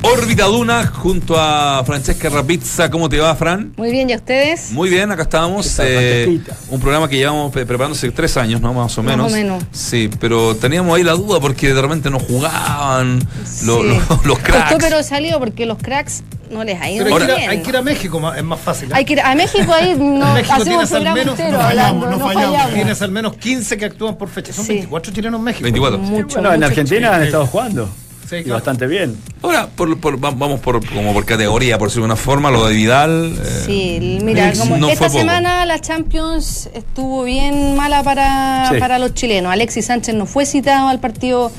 Órbita 0.03 0.45
Duna 0.45 0.85
junto 0.87 1.35
a 1.39 1.83
Francesca 1.85 2.29
Rapizza. 2.29 2.89
¿Cómo 2.89 3.09
te 3.09 3.17
va, 3.19 3.35
Fran? 3.35 3.73
Muy 3.77 3.91
bien, 3.91 4.09
¿y 4.09 4.13
a 4.13 4.17
ustedes? 4.17 4.71
Muy 4.71 4.89
bien, 4.89 5.11
acá 5.11 5.23
estamos. 5.23 5.67
¿Qué 5.67 5.75
tal, 5.75 5.87
eh, 5.89 6.39
un 6.69 6.79
programa 6.79 7.09
que 7.09 7.17
llevamos 7.17 7.51
pre- 7.51 7.65
preparando 7.65 7.97
hace 7.97 8.11
tres 8.11 8.37
años, 8.37 8.61
¿no? 8.61 8.73
Más 8.73 8.95
o 8.97 9.03
Más 9.03 9.17
menos. 9.17 9.31
o 9.31 9.35
menos. 9.35 9.63
Sí, 9.71 10.09
pero 10.19 10.55
teníamos 10.55 10.95
ahí 10.95 11.03
la 11.03 11.13
duda 11.13 11.39
porque 11.39 11.73
de 11.73 11.81
repente 11.81 12.09
no 12.11 12.19
jugaban 12.19 13.19
lo- 13.65 13.81
Sí. 13.81 13.87
lo- 14.09 14.19
los 14.23 14.39
cracks. 14.39 14.71
Costó, 14.73 14.77
pero 14.77 15.03
salió 15.03 15.39
porque 15.39 15.65
los 15.65 15.77
cracks 15.79 16.23
no 16.51 16.63
les 16.63 16.79
ha 16.79 16.89
ido 16.89 17.03
Pero 17.03 17.15
hay, 17.15 17.21
muy 17.23 17.27
que 17.27 17.33
ir 17.33 17.37
bien. 17.39 17.49
a, 17.49 17.51
hay 17.53 17.61
que 17.63 17.69
ir 17.69 17.77
a 17.77 17.81
México, 17.81 18.33
es 18.33 18.43
más 18.43 18.59
fácil. 18.59 18.89
¿eh? 18.91 18.93
Hay 18.95 19.03
que 19.03 19.13
ir 19.13 19.19
a 19.21 19.35
México 19.35 19.73
ahí 19.73 19.95
no 19.99 20.33
México 20.33 20.53
hacemos 20.53 20.63
tienes 20.63 20.91
al 20.91 20.97
programa 21.03 21.15
menos- 21.15 21.39
entero 21.39 21.57
no 21.57 21.63
fallamos, 21.63 21.81
hablando, 22.03 22.05
no 22.05 22.17
no 22.17 22.25
fallamos. 22.27 22.51
fallamos. 22.55 22.73
Tienes 22.75 23.01
al 23.01 23.11
menos 23.11 23.33
15 23.37 23.77
que 23.77 23.85
actúan 23.85 24.15
por 24.15 24.29
fecha. 24.29 24.53
Son 24.53 24.63
Sí. 24.63 24.73
24 24.73 25.11
chilenos 25.11 25.39
en 25.39 25.43
México. 25.43 25.63
24. 25.63 25.97
Mucho, 25.97 26.35
Bueno, 26.35 26.53
en 26.53 26.59
mucho. 26.59 26.67
Argentina 26.67 27.15
han 27.15 27.23
estado 27.23 27.45
jugando. 27.47 27.89
Sí, 28.29 28.37
Y 28.37 28.43
claro. 28.43 28.55
bastante 28.55 28.87
bien. 28.87 29.15
Ahora, 29.41 29.67
por- 29.67 29.99
por- 30.01 30.23
va- 30.23 30.31
vamos 30.31 30.59
por, 30.59 30.85
como 30.89 31.13
por 31.13 31.25
categoría, 31.25 31.77
por 31.77 31.87
decirlo 31.87 32.03
de 32.07 32.13
una 32.13 32.15
forma, 32.17 32.51
lo 32.51 32.67
de 32.67 32.73
Vidal. 32.75 33.33
eh, 33.41 33.63
Sí, 33.65 34.19
mira, 34.21 34.51
como 34.57 34.75
no 34.77 34.89
esta 34.89 35.07
semana 35.09 35.65
la 35.65 35.79
Champions 35.79 36.69
estuvo 36.73 37.23
bien 37.23 37.75
mala 37.77 38.03
para, 38.03 38.69
Sí. 38.73 38.79
para 38.79 38.99
los 38.99 39.13
chilenos. 39.13 39.51
Alexis 39.51 39.85
Sánchez 39.85 40.13
no 40.15 40.25
fue 40.25 40.45
citado 40.45 40.89
al 40.89 40.99
partido 40.99 41.51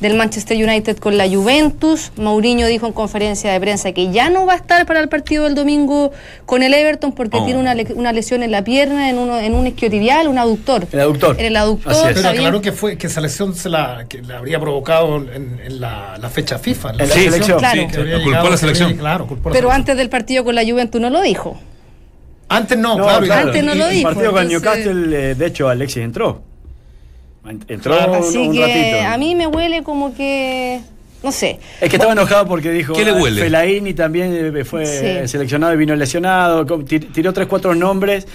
del 0.00 0.14
Manchester 0.14 0.56
United 0.56 0.96
con 0.98 1.16
la 1.18 1.28
Juventus. 1.28 2.12
Mourinho 2.16 2.66
dijo 2.66 2.86
en 2.86 2.92
conferencia 2.92 3.52
de 3.52 3.60
prensa 3.60 3.92
que 3.92 4.10
ya 4.10 4.30
no 4.30 4.46
va 4.46 4.54
a 4.54 4.56
estar 4.56 4.86
para 4.86 5.00
el 5.00 5.08
partido 5.08 5.44
del 5.44 5.54
domingo 5.54 6.10
con 6.46 6.62
el 6.62 6.72
Everton 6.74 7.12
porque 7.12 7.36
Oh. 7.38 7.44
tiene 7.44 7.60
una, 7.60 7.74
le- 7.74 7.92
una 7.94 8.12
lesión 8.12 8.42
en 8.42 8.50
la 8.50 8.64
pierna, 8.64 9.10
en, 9.10 9.18
uno, 9.18 9.38
en 9.38 9.54
un 9.54 9.66
isquiotibial, 9.66 10.26
un 10.28 10.38
aductor. 10.38 10.86
El 10.90 11.00
aductor. 11.00 11.36
En 11.38 11.46
el 11.46 11.56
aductor. 11.56 11.92
Así 11.92 12.08
es. 12.08 12.14
Pero 12.14 12.28
aclaró 12.30 12.60
que 12.60 12.72
fue 12.72 12.96
que 12.96 13.06
esa 13.08 13.20
lesión 13.20 13.54
se 13.54 13.68
la, 13.68 14.06
que 14.08 14.22
la 14.22 14.38
habría 14.38 14.58
provocado 14.58 15.16
en, 15.18 15.60
en 15.64 15.80
la, 15.80 16.16
la 16.20 16.30
fecha 16.30 16.58
FIFA. 16.58 16.90
En 16.92 16.96
la 16.98 17.06
selección. 17.06 17.58
que 17.58 17.60
Claro. 17.60 17.80
Sí, 17.82 17.86
culpó 17.96 18.04
llegado- 18.30 18.50
la 18.50 18.56
selección. 18.56 18.94
Claro, 18.96 19.26
culpó 19.26 19.48
la 19.50 19.52
Pero 19.52 19.68
selección. 19.68 19.80
antes 19.80 19.96
del 19.96 20.08
partido 20.08 20.44
con 20.44 20.54
la 20.54 20.64
Juventus 20.64 21.00
no 21.00 21.10
lo 21.10 21.20
dijo. 21.22 21.58
Antes 22.48 22.76
no, 22.78 22.96
No, 22.96 23.04
claro. 23.04 23.32
Antes 23.32 23.62
no 23.62 23.74
lo 23.74 23.84
y- 23.86 23.90
El 23.90 23.96
dijo, 23.98 24.08
partido 24.08 24.32
con 24.32 24.48
Newcastle, 24.48 25.30
eh, 25.30 25.34
de 25.36 25.46
hecho, 25.46 25.68
Alexis 25.68 26.02
entró. 26.02 26.42
Entró 27.68 27.94
Claro. 27.96 28.12
un, 28.12 28.18
Así 28.18 28.38
un 28.38 28.52
que 28.52 28.60
ratito. 28.60 29.08
a 29.08 29.16
mí 29.16 29.34
me 29.34 29.46
huele 29.46 29.82
como 29.82 30.14
que. 30.14 30.80
No 31.22 31.32
sé. 31.32 31.58
Es 31.80 31.90
que 31.90 31.96
estaba 31.96 32.12
enojado 32.12 32.46
porque 32.46 32.70
dijo 32.70 32.94
¿Qué 32.94 33.04
le 33.04 33.12
huele? 33.12 33.42
Felaini 33.42 33.92
también 33.92 34.56
eh, 34.56 34.64
fue 34.64 34.86
Sí. 34.86 35.28
seleccionado 35.28 35.72
y 35.74 35.76
vino 35.76 35.94
lesionado. 35.94 36.64
Tiró 36.84 37.32
tres, 37.32 37.46
cuatro 37.46 37.74
nombres. 37.74 38.26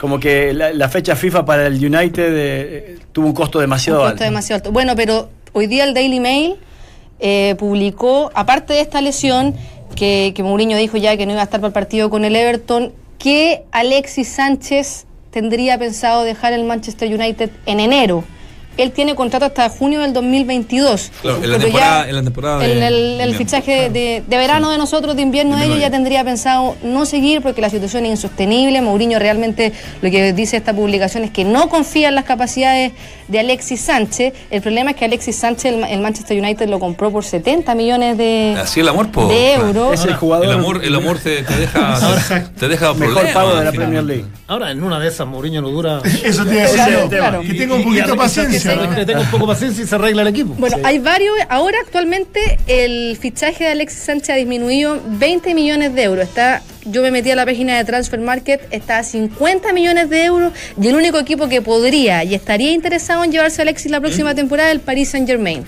Como 0.00 0.18
que 0.18 0.54
la, 0.54 0.72
la 0.72 0.88
fecha 0.88 1.14
FIFA 1.14 1.44
para 1.44 1.66
el 1.66 1.74
United 1.74 2.32
eh, 2.34 2.98
tuvo 3.12 3.26
un 3.26 3.34
costo 3.34 3.60
demasiado 3.60 4.00
Un 4.00 4.04
alto. 4.06 4.14
costo 4.14 4.24
demasiado 4.24 4.56
alto. 4.60 4.72
Bueno, 4.72 4.94
pero 4.96 5.28
hoy 5.52 5.66
día 5.66 5.84
el 5.84 5.92
Daily 5.92 6.20
Mail 6.20 6.54
eh, 7.18 7.54
publicó, 7.58 8.30
aparte 8.34 8.72
de 8.72 8.80
esta 8.80 9.02
lesión, 9.02 9.54
que, 9.94 10.32
que 10.34 10.42
Mourinho 10.42 10.78
dijo 10.78 10.96
ya 10.96 11.18
que 11.18 11.26
no 11.26 11.32
iba 11.32 11.42
a 11.42 11.44
estar 11.44 11.60
para 11.60 11.68
el 11.68 11.74
partido 11.74 12.08
con 12.08 12.24
el 12.24 12.34
Everton, 12.34 12.92
que 13.18 13.64
Alexis 13.72 14.28
Sánchez 14.28 15.04
tendría 15.30 15.78
pensado 15.78 16.22
dejar 16.24 16.54
el 16.54 16.64
Manchester 16.64 17.12
United 17.12 17.50
en 17.66 17.80
enero. 17.80 18.24
Él 18.76 18.92
tiene 18.92 19.14
contrato 19.14 19.44
hasta 19.44 19.68
junio 19.68 20.00
del 20.00 20.12
2022. 20.12 21.10
Claro, 21.22 21.36
en 21.42 21.50
la 21.50 21.56
Pero 21.58 21.64
temporada- 21.68 22.02
ya 22.04 22.08
en 22.08 22.14
la 22.16 22.22
temporada 22.22 22.58
de 22.58 22.64
el, 22.66 22.70
el- 22.82 22.94
el 22.94 23.10
invierno, 23.10 23.38
fichaje 23.38 23.90
de, 23.90 24.22
de 24.26 24.36
verano 24.38 24.70
de 24.70 24.78
nosotros, 24.78 25.16
de 25.16 25.22
invierno 25.22 25.56
de 25.56 25.66
ellos, 25.66 25.80
ya 25.80 25.90
tendría 25.90 26.24
pensado 26.24 26.76
no 26.82 27.04
seguir 27.04 27.42
porque 27.42 27.60
la 27.60 27.68
situación 27.68 28.04
es 28.06 28.12
insostenible. 28.12 28.80
Mourinho 28.80 29.18
realmente 29.18 29.72
lo 30.00 30.10
que 30.10 30.32
dice 30.32 30.56
esta 30.56 30.72
publicación 30.72 31.24
es 31.24 31.30
que 31.30 31.44
no 31.44 31.68
confía 31.68 32.08
en 32.08 32.14
las 32.14 32.24
capacidades 32.24 32.92
de 33.28 33.40
Alexis 33.40 33.80
Sánchez. 33.80 34.32
El 34.50 34.62
problema 34.62 34.90
es 34.92 34.96
que 34.96 35.04
Alexis 35.04 35.36
Sánchez, 35.36 35.66
el, 35.74 35.80
Ma- 35.80 35.90
el 35.90 36.00
Manchester 36.00 36.38
United 36.40 36.68
lo 36.68 36.80
compró 36.80 37.10
por 37.10 37.24
70 37.24 37.74
millones 37.74 38.16
de, 38.16 38.56
Así 38.58 38.80
el 38.80 38.88
amor, 38.88 39.10
de 39.28 39.54
euros. 39.54 39.92
Es 39.94 40.04
el 40.06 40.14
jugador 40.14 40.46
El 40.46 40.52
amor, 40.52 40.84
el 40.84 40.94
amor 40.94 41.18
te, 41.18 41.42
te 41.42 41.56
deja, 41.56 41.98
te 42.58 42.68
deja 42.68 42.94
mejor 42.94 43.14
problemas, 43.14 43.32
pago 43.34 43.54
de 43.56 43.64
la. 43.64 43.72
Premier 43.72 44.04
League. 44.04 44.24
Ahora, 44.50 44.72
en 44.72 44.82
una 44.82 44.98
de 44.98 45.06
esas, 45.06 45.28
Mourinho 45.28 45.62
no 45.62 45.70
dura. 45.70 46.00
Eso 46.24 46.44
te 46.44 46.54
iba 46.54 46.64
a 46.64 46.66
decir 46.66 47.08
Claro. 47.08 47.40
Que 47.42 47.54
tenga 47.54 47.76
un 47.76 47.84
poquito 47.84 48.10
de 48.10 48.16
paciencia. 48.16 48.96
que 48.96 49.06
tenga 49.06 49.20
un 49.20 49.30
poco 49.30 49.46
de 49.46 49.52
paciencia 49.52 49.84
y 49.84 49.86
se 49.86 49.94
arregla 49.94 50.22
el 50.22 50.28
equipo. 50.28 50.54
Bueno, 50.58 50.76
hay 50.82 50.98
varios. 50.98 51.36
Ahora 51.48 51.78
actualmente 51.80 52.58
el 52.66 53.16
fichaje 53.16 53.62
de 53.62 53.70
Alexis 53.70 54.00
Sánchez 54.00 54.30
ha 54.30 54.34
disminuido 54.34 55.00
20 55.06 55.54
millones 55.54 55.94
de 55.94 56.02
euros. 56.02 56.24
Está, 56.24 56.62
yo 56.84 57.00
me 57.00 57.12
metí 57.12 57.30
a 57.30 57.36
la 57.36 57.46
página 57.46 57.76
de 57.78 57.84
Transfer 57.84 58.18
Market, 58.18 58.60
está 58.72 58.98
a 58.98 59.04
50 59.04 59.72
millones 59.72 60.10
de 60.10 60.24
euros 60.24 60.52
y 60.82 60.88
el 60.88 60.96
único 60.96 61.20
equipo 61.20 61.48
que 61.48 61.62
podría 61.62 62.24
y 62.24 62.34
estaría 62.34 62.72
interesado 62.72 63.22
en 63.22 63.30
llevarse 63.30 63.60
a 63.60 63.62
Alexis 63.62 63.92
la 63.92 64.00
próxima 64.00 64.34
temporada 64.34 64.70
es 64.70 64.74
el 64.74 64.80
Paris 64.80 65.10
Saint 65.10 65.28
Germain. 65.28 65.64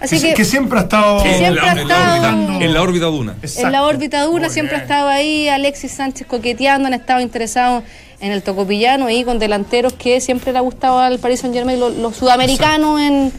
Así 0.00 0.18
Que, 0.20 0.28
que, 0.28 0.34
que 0.34 0.44
siempre 0.44 0.78
ha 0.78 0.82
estado. 0.82 1.22
Que 1.22 1.34
siempre 1.34 1.60
ha 1.66 1.70
en, 1.72 1.76
la 1.76 1.82
estado- 1.82 2.28
órbita, 2.46 2.64
en 2.64 2.74
la 2.74 2.82
órbita 2.82 3.04
duna. 3.06 3.32
en 3.32 3.38
Exacto. 3.42 3.70
la 3.70 3.84
órbita 3.84 4.22
dura 4.24 4.44
Muy 4.46 4.50
siempre 4.50 4.76
ha 4.76 4.78
bien. 4.80 4.90
estado 4.90 5.08
ahí 5.08 5.48
Alexis 5.48 5.92
Sánchez 5.92 6.26
coqueteando, 6.26 6.86
han 6.88 6.94
estado 6.94 7.20
interesados 7.20 7.84
en 8.20 8.32
el 8.32 8.42
tocopillano 8.42 9.08
y 9.10 9.24
con 9.24 9.38
delanteros 9.38 9.92
que 9.94 10.20
siempre 10.20 10.52
le 10.52 10.58
ha 10.58 10.62
gustado 10.62 10.98
al 10.98 11.18
Paris 11.18 11.40
Saint 11.40 11.54
Germain, 11.54 11.78
los, 11.80 11.94
los 11.96 12.16
sudamericanos 12.16 13.00
en, 13.00 13.32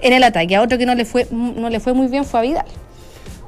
en 0.00 0.12
el 0.12 0.22
ataque. 0.24 0.56
A 0.56 0.62
otro 0.62 0.76
que 0.78 0.86
no 0.86 0.94
le 0.94 1.04
fue 1.04 1.26
no 1.30 1.68
le 1.70 1.80
fue 1.80 1.92
muy 1.92 2.08
bien 2.08 2.24
fue 2.24 2.40
a 2.40 2.42
Vidal. 2.42 2.66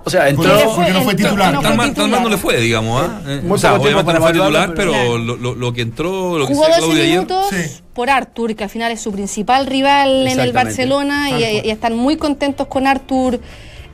O 0.07 0.11
sea, 0.11 0.29
entró. 0.29 0.45
Porque 0.53 0.65
porque 0.75 0.93
no 0.93 1.03
fue 1.03 1.15
titular. 1.15 1.53
no 1.55 1.61
Tan 1.61 1.71
fue 1.71 1.77
mal, 1.77 1.87
tan 1.87 1.95
titular. 1.95 2.11
mal 2.11 2.23
no 2.23 2.29
le 2.29 2.37
fue, 2.37 2.61
digamos. 2.61 3.03
¿ah? 3.03 3.21
Eh, 3.27 3.41
Muy 3.43 3.53
o 3.55 3.59
sea, 3.59 3.75
obviamente 3.75 4.13
no 4.13 4.21
fue 4.21 4.33
titular, 4.33 4.75
pero, 4.75 4.93
pero- 4.93 5.19
lo, 5.19 5.37
lo- 5.37 5.55
lo 5.55 5.73
que 5.73 5.81
entró, 5.83 6.39
lo 6.39 6.47
que 6.47 6.53
Jugó 6.55 6.67
se 6.67 6.71
12 6.73 6.83
Claudia 6.83 7.03
ayer. 7.05 7.15
minutos 7.15 7.47
Sí. 7.51 7.81
por 7.95 8.11
Artur, 8.11 8.55
que 8.55 8.65
al 8.65 8.71
final 8.71 8.93
es 8.93 9.01
su 9.01 9.13
principal 9.13 9.67
rival 9.67 10.27
en 10.27 10.39
el. 10.41 10.53
Barcelona 10.53 11.31
y, 11.31 11.67
y 11.67 11.71
están 11.71 11.97
muy 11.97 12.17
contentos 12.17 12.67
con 12.67 12.87
Artur 12.87 13.41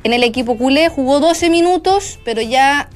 en 0.02 0.12
el 0.12 0.22
equipo 0.24 0.56
culé. 0.58 0.88
Jugó 0.88 1.20
12 1.20 1.48
minutos, 1.50 2.18
pero 2.24 2.42
ya 2.42 2.88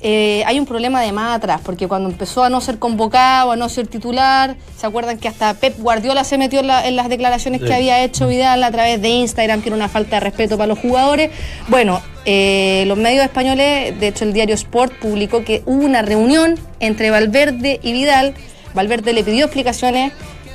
eh, 0.00 0.44
hay 0.46 0.58
un 0.60 0.66
problema 0.66 1.00
de 1.02 1.10
más 1.12 1.36
atrás, 1.36 1.60
porque 1.64 1.88
cuando 1.88 2.08
empezó 2.08 2.44
a 2.44 2.50
no 2.50 2.60
ser 2.60 2.78
convocado, 2.78 3.50
a 3.52 3.56
no 3.56 3.68
ser 3.68 3.86
titular, 3.88 4.56
¿se 4.76 4.86
acuerdan 4.86 5.18
que 5.18 5.26
hasta 5.28 5.54
Pep 5.54 5.76
Guardiola 5.78 6.22
se 6.24 6.38
metió 6.38 6.60
en, 6.60 6.68
la- 6.68 6.86
en 6.86 6.94
las 6.96 7.08
declaraciones 7.08 7.60
Sí. 7.60 7.66
que 7.66 7.74
había 7.74 8.02
hecho 8.04 8.28
Vidal 8.28 8.62
a 8.62 8.70
través 8.70 9.02
de 9.02 9.08
Instagram, 9.08 9.60
que 9.60 9.70
era 9.70 9.76
una 9.76 9.88
falta 9.88 10.16
de 10.16 10.20
respeto 10.20 10.56
para 10.56 10.68
los 10.68 10.78
jugadores? 10.78 11.30
Bueno, 11.68 12.00
eh, 12.24 12.84
los 12.86 12.96
medios 12.98 13.24
españoles, 13.24 13.98
de 13.98 14.08
hecho 14.08 14.24
el 14.24 14.32
diario 14.32 14.54
Sport 14.54 14.92
publicó 15.00 15.42
que 15.44 15.62
hubo 15.66 15.84
una 15.84 16.02
reunión 16.02 16.54
entre 16.80 17.10
Valverde 17.10 17.80
y 17.82 17.92
Vidal. 17.92 18.34
Valverde 18.74 19.12
le 19.12 19.24
pidió 19.24 19.46
explicaciones. 19.46 20.12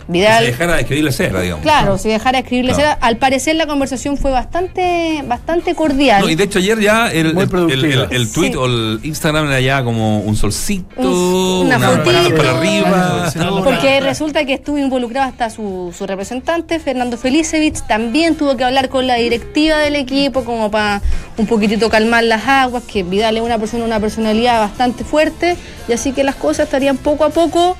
Vidal 0.08 0.44
se 0.44 0.52
dejara 0.52 0.74
de 0.76 0.82
escribirle 0.82 1.12
cera, 1.12 1.42
digamos. 1.42 1.64
Claro, 1.64 1.98
si 1.98 2.10
dejara 2.10 2.38
de 2.38 2.44
escribirle 2.44 2.74
Claro. 2.74 2.90
cera, 2.96 2.98
al 3.02 3.18
parecer 3.18 3.56
la 3.56 3.66
conversación 3.68 4.18
fue 4.18 4.32
bastante, 4.32 5.24
bastante 5.28 5.76
cordial. 5.76 6.22
No, 6.22 6.30
y 6.30 6.36
de 6.36 6.44
hecho 6.44 6.60
ayer 6.60 6.80
ya 6.80 7.12
el, 7.12 7.34
Muy 7.34 7.44
el, 7.72 7.86
el, 8.12 8.32
tweet 8.32 8.52
Sí. 8.52 8.56
o 8.58 8.66
el 8.66 9.00
Instagram 9.04 9.48
era 9.48 9.60
ya 9.62 9.84
como 9.84 10.20
un 10.20 10.36
solcito, 10.36 11.00
Un- 11.02 11.68
una 11.68 11.78
mano 11.80 12.04
fotito. 12.04 12.36
para 12.36 12.58
arriba. 12.58 13.32
Porque 13.64 14.00
resulta 14.02 14.46
que 14.46 14.54
estuvo 14.54 14.78
involucrado 14.78 15.30
hasta 15.30 15.50
su, 15.50 15.94
su 15.98 16.06
representante, 16.06 16.80
Fernando 16.80 17.18
Felicevich, 17.18 17.82
también 17.88 18.36
tuvo 18.36 18.58
que 18.58 18.64
hablar 18.64 18.90
con 18.90 19.08
la 19.08 19.16
directiva 19.16 19.78
del 19.80 19.96
equipo 19.96 20.44
como 20.44 20.70
para 20.70 21.02
un 21.38 21.48
poquitito 21.48 21.90
calmar 21.90 22.24
las 22.24 22.48
aguas, 22.48 22.84
que 22.84 23.04
Vidal 23.04 23.38
es 23.38 23.44
una 23.44 23.58
persona, 23.58 23.86
una 23.86 24.00
personalidad 24.00 24.60
bastante 24.60 25.04
fuerte, 25.04 25.56
y 25.88 25.94
así 25.94 26.12
que 26.12 26.24
las 26.24 26.36
cosas 26.36 26.66
estarían 26.66 26.98
poco 26.98 27.24
a 27.26 27.30
poco 27.30 27.78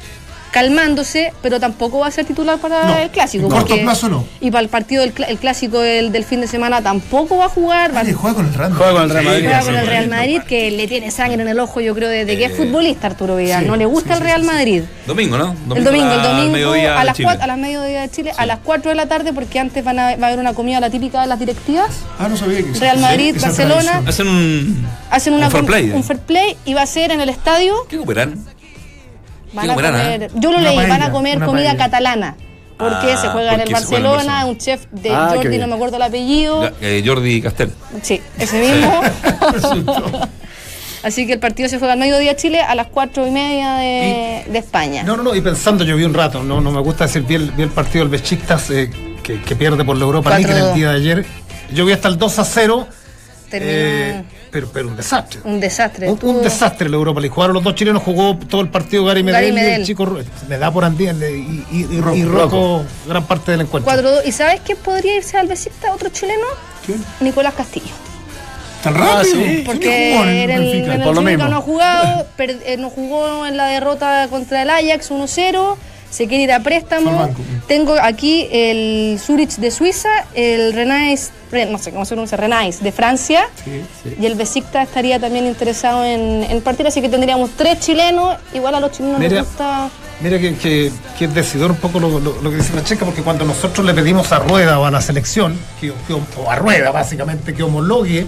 calmándose, 0.54 1.34
pero 1.42 1.60
tampoco 1.60 2.00
va 2.00 2.08
a 2.08 2.12
ser 2.12 2.26
titular 2.26 2.60
para 2.60 2.86
No, 2.86 2.98
el 2.98 3.10
clásico. 3.10 3.46
en 3.46 3.50
corto 3.52 3.68
porque- 3.68 3.82
plazo 3.84 4.08
no. 4.08 4.26
Y 4.40 4.52
para 4.52 4.62
el 4.62 4.70
partido 4.70 5.02
del 5.02 5.14
cl- 5.14 5.26
el 5.28 5.38
clásico 5.40 5.80
del, 5.80 6.12
del 6.12 6.24
fin 6.24 6.42
de 6.42 6.48
semana 6.48 6.82
tampoco 6.82 7.38
va 7.38 7.46
a 7.46 7.50
jugar. 7.50 7.94
Va, 7.96 8.04
juega 8.14 8.36
con 8.36 8.46
el 8.48 8.54
Real 8.54 8.74
Juega 8.74 8.94
con 8.94 9.02
el 9.04 9.10
Real 9.10 9.26
Madrid. 9.26 9.44
Juega 9.46 9.62
con 9.64 9.76
el 9.76 9.88
Real 9.88 10.08
Madrid, 10.10 10.42
que 10.48 10.72
le 10.72 10.88
tiene 10.88 11.10
sangre 11.12 11.42
en 11.42 11.48
el 11.48 11.60
ojo, 11.60 11.82
yo 11.82 11.96
creo, 11.96 12.08
desde 12.08 12.38
que 12.38 12.46
es 12.46 12.52
Eh, 12.52 12.56
futbolista 12.56 13.08
Arturo 13.08 13.36
Vidal. 13.36 13.64
sí, 13.64 13.68
no 13.68 13.76
le 13.76 13.86
gusta 13.86 14.14
el 14.14 14.22
Real 14.22 14.44
Madrid. 14.44 14.84
Domingo, 15.08 15.38
¿no? 15.38 15.56
el 15.76 15.84
domingo, 15.84 16.12
el 16.14 16.22
domingo 16.24 16.72
a 16.72 17.04
las, 17.04 17.18
cuatro, 17.20 17.44
a 17.44 17.48
las 17.48 17.58
mediodía 17.58 18.02
de 18.02 18.10
Chile, 18.12 18.32
a 18.38 18.46
las 18.46 18.60
4 18.64 18.92
de 18.92 18.96
la 18.96 19.08
tarde, 19.08 19.34
porque 19.34 19.60
antes 19.60 19.84
van 19.84 19.98
a, 20.00 20.16
va 20.18 20.26
a 20.26 20.28
haber 20.28 20.40
una 20.40 20.54
comida 20.54 20.80
la 20.80 20.90
típica 20.90 21.20
de 21.22 21.28
las 21.28 21.40
directivas. 21.40 21.90
Ah, 22.20 22.28
no 22.30 22.38
sabía 22.38 22.60
que 22.64 22.80
Real 22.80 23.00
Madrid, 23.00 23.36
Barcelona. 23.42 24.02
tradición. 24.04 24.08
Hacen 24.08 24.28
un, 24.28 24.88
Hacen 25.10 25.34
una 25.34 25.48
un 25.48 25.52
fair 25.52 25.66
play. 25.66 25.92
un 25.92 26.04
fair 26.04 26.20
play 26.20 26.56
y 26.66 26.74
va 26.76 26.84
a 26.84 26.86
ser 26.86 27.12
en 27.12 27.20
el 27.22 27.30
estadio. 27.30 27.74
¿Qué 27.90 27.98
cooperan? 27.98 28.46
Van 29.54 29.66
Qué 29.66 29.72
a 29.72 29.76
comer, 29.76 30.24
¿eh? 30.24 30.30
yo 30.36 30.52
lo 30.52 30.58
Una 30.58 30.70
leí, 30.72 30.90
van 30.90 31.02
a 31.04 31.12
comer 31.12 31.40
comida 31.40 31.66
paella. 31.70 31.78
catalana. 31.78 32.36
Porque 32.78 33.12
Ah, 33.14 33.18
se 33.18 33.28
juega 33.30 33.54
en 33.54 33.62
el 33.62 33.68
porque 33.70 33.80
se 33.82 33.86
juega 33.86 33.98
en 33.98 34.04
Barcelona, 34.04 34.16
Barcelona. 34.34 34.46
un 34.48 34.58
chef 34.58 34.86
de 34.92 35.12
Ah, 35.12 35.32
Jordi, 35.36 35.58
no 35.60 35.68
me 35.68 35.76
acuerdo 35.76 35.96
el 35.98 36.02
apellido. 36.02 36.72
Eh, 36.82 37.04
Jordi 37.06 37.42
Castel. 37.42 37.72
Sí, 38.02 38.20
ese 38.40 38.60
mismo. 38.60 39.02
Así 41.04 41.28
que 41.28 41.34
el 41.34 41.40
partido 41.40 41.68
se 41.68 41.78
juega 41.80 41.94
al 41.94 42.00
mediodía 42.00 42.36
Chile 42.36 42.62
a 42.62 42.76
las 42.76 42.88
cuatro 42.88 43.28
y 43.28 43.32
media 43.32 43.74
de, 43.76 44.46
de 44.50 44.58
España. 44.58 45.04
No, 45.04 45.18
no, 45.18 45.24
no, 45.24 45.36
y 45.36 45.42
pensando, 45.42 45.84
yo 45.84 45.98
vi 45.98 46.04
un 46.06 46.14
rato, 46.14 46.42
no, 46.44 46.62
no 46.62 46.72
me 46.72 46.80
gusta 46.80 47.06
decir, 47.06 47.24
vi 47.24 47.36
el, 47.36 47.52
vi 47.52 47.64
el 47.64 47.70
partido 47.70 48.06
del 48.06 48.10
Besiktas 48.20 48.70
eh, 48.70 48.90
que, 49.22 49.42
que 49.42 49.56
pierde 49.58 49.84
por 49.84 49.98
la 49.98 50.06
Europa 50.06 50.30
League 50.30 50.50
en 50.50 50.58
el 50.58 50.64
4-2. 50.64 50.74
día 50.74 50.90
de 50.92 50.96
ayer. 50.96 51.26
Yo 51.74 51.86
vi 51.86 51.92
hasta 51.92 52.08
el 52.08 52.18
2 52.18 52.40
a 52.40 52.46
0, 52.46 52.88
Terminó 53.50 53.72
eh, 53.74 54.24
pero, 54.54 54.70
pero 54.72 54.88
un 54.88 54.96
desastre. 54.96 55.42
un 55.44 55.60
desastre. 55.60 56.10
Un, 56.10 56.20
un 56.22 56.42
desastre 56.44 56.88
la 56.88 56.96
Europa 56.96 57.20
League. 57.20 57.34
Jugaron 57.34 57.56
los 57.56 57.64
dos 57.64 57.76
chilenos, 57.76 58.02
jugó 58.04 58.38
todo 58.48 58.62
el 58.62 58.70
partido 58.70 59.04
Gary 59.04 59.24
Medel, 59.24 59.54
Gary 59.56 59.68
y 59.68 59.74
el 59.74 59.86
chico 59.86 60.06
me 60.48 60.58
da 60.58 60.72
por 60.72 60.86
andía 60.86 61.12
y, 61.12 61.66
y, 61.72 61.88
y, 61.92 62.18
y 62.20 62.24
Rocco 62.24 62.84
gran 63.08 63.26
parte 63.26 63.52
del 63.52 63.62
encuentro. 63.62 63.92
4-2. 63.92 64.22
¿Y 64.26 64.32
sabes 64.32 64.62
quién 64.64 64.78
podría 64.78 65.18
irse 65.18 65.36
al 65.38 65.48
Besiktas? 65.48 65.92
Otro 65.94 66.10
chileno. 66.10 66.46
Nicolás 67.20 67.54
Castillo. 67.56 67.92
¿Tan 68.84 68.96
rápido? 68.96 69.36
sí. 69.36 69.64
Porque 69.66 70.12
jugó 70.14 70.24
en 70.24 70.30
el 70.30 70.36
era 70.38 70.56
el, 70.56 70.62
Benfica? 70.62 70.86
en 70.96 71.02
el 71.02 71.08
Por 71.08 71.16
lo 71.16 71.22
Benfica 71.24 71.46
mismo. 71.46 71.50
no 71.50 71.58
ha 71.58 71.62
jugado, 71.62 72.28
per- 72.36 72.62
eh, 72.66 72.78
no 72.78 72.90
jugó 72.90 73.46
en 73.48 73.56
la 73.58 73.68
derrota 73.68 74.28
contra 74.30 74.62
el 74.62 74.70
Ajax 74.70 75.10
1-0. 75.10 75.76
Se 76.14 76.28
quiere 76.28 76.44
ir 76.44 76.52
a 76.52 76.60
préstamo. 76.62 77.28
Tengo 77.68 77.96
aquí 78.00 78.48
el 78.52 79.20
Zurich 79.20 79.56
de 79.56 79.72
Suiza, 79.72 80.10
el 80.36 80.72
Renais, 80.74 81.32
Ren- 81.52 81.72
no 81.72 81.80
sé 81.80 81.92
cómo 81.92 82.06
se 82.06 82.10
pronuncia, 82.14 82.38
Renais 82.38 82.84
de 82.84 82.92
Francia. 82.92 83.46
Y 84.20 84.26
el 84.26 84.36
Besiktas 84.36 84.88
estaría 84.88 85.20
también 85.20 85.48
interesado 85.48 86.06
en, 86.06 86.44
en 86.44 86.62
partir, 86.62 86.86
así 86.86 87.02
que 87.02 87.10
tendríamos 87.10 87.50
tres 87.58 87.80
chilenos. 87.80 88.38
Igual 88.54 88.76
a 88.76 88.80
los 88.80 88.92
chilenos 88.92 89.18
Mira. 89.20 89.38
les 89.38 89.46
gusta. 89.48 89.90
Mira 90.22 90.38
que, 90.40 90.56
que, 90.56 90.92
que 91.18 91.26
es 91.26 91.34
decidor 91.34 91.72
un 91.72 91.78
poco 91.78 92.00
lo, 92.00 92.20
lo- 92.20 92.40
lo 92.42 92.50
que 92.52 92.58
dice 92.58 92.74
la 92.76 92.84
checa, 92.84 93.06
porque 93.06 93.24
cuando 93.24 93.44
nosotros 93.46 93.84
le 93.84 93.94
pedimos 93.96 94.32
a 94.32 94.38
Rueda 94.40 94.80
o 94.80 94.86
a 94.86 94.92
la 94.92 95.02
selección, 95.02 95.58
que, 95.82 95.92
que- 96.08 96.14
o 96.14 96.50
a 96.52 96.56
Rueda 96.58 96.92
básicamente, 96.92 97.56
que 97.56 97.64
homologue 97.64 98.28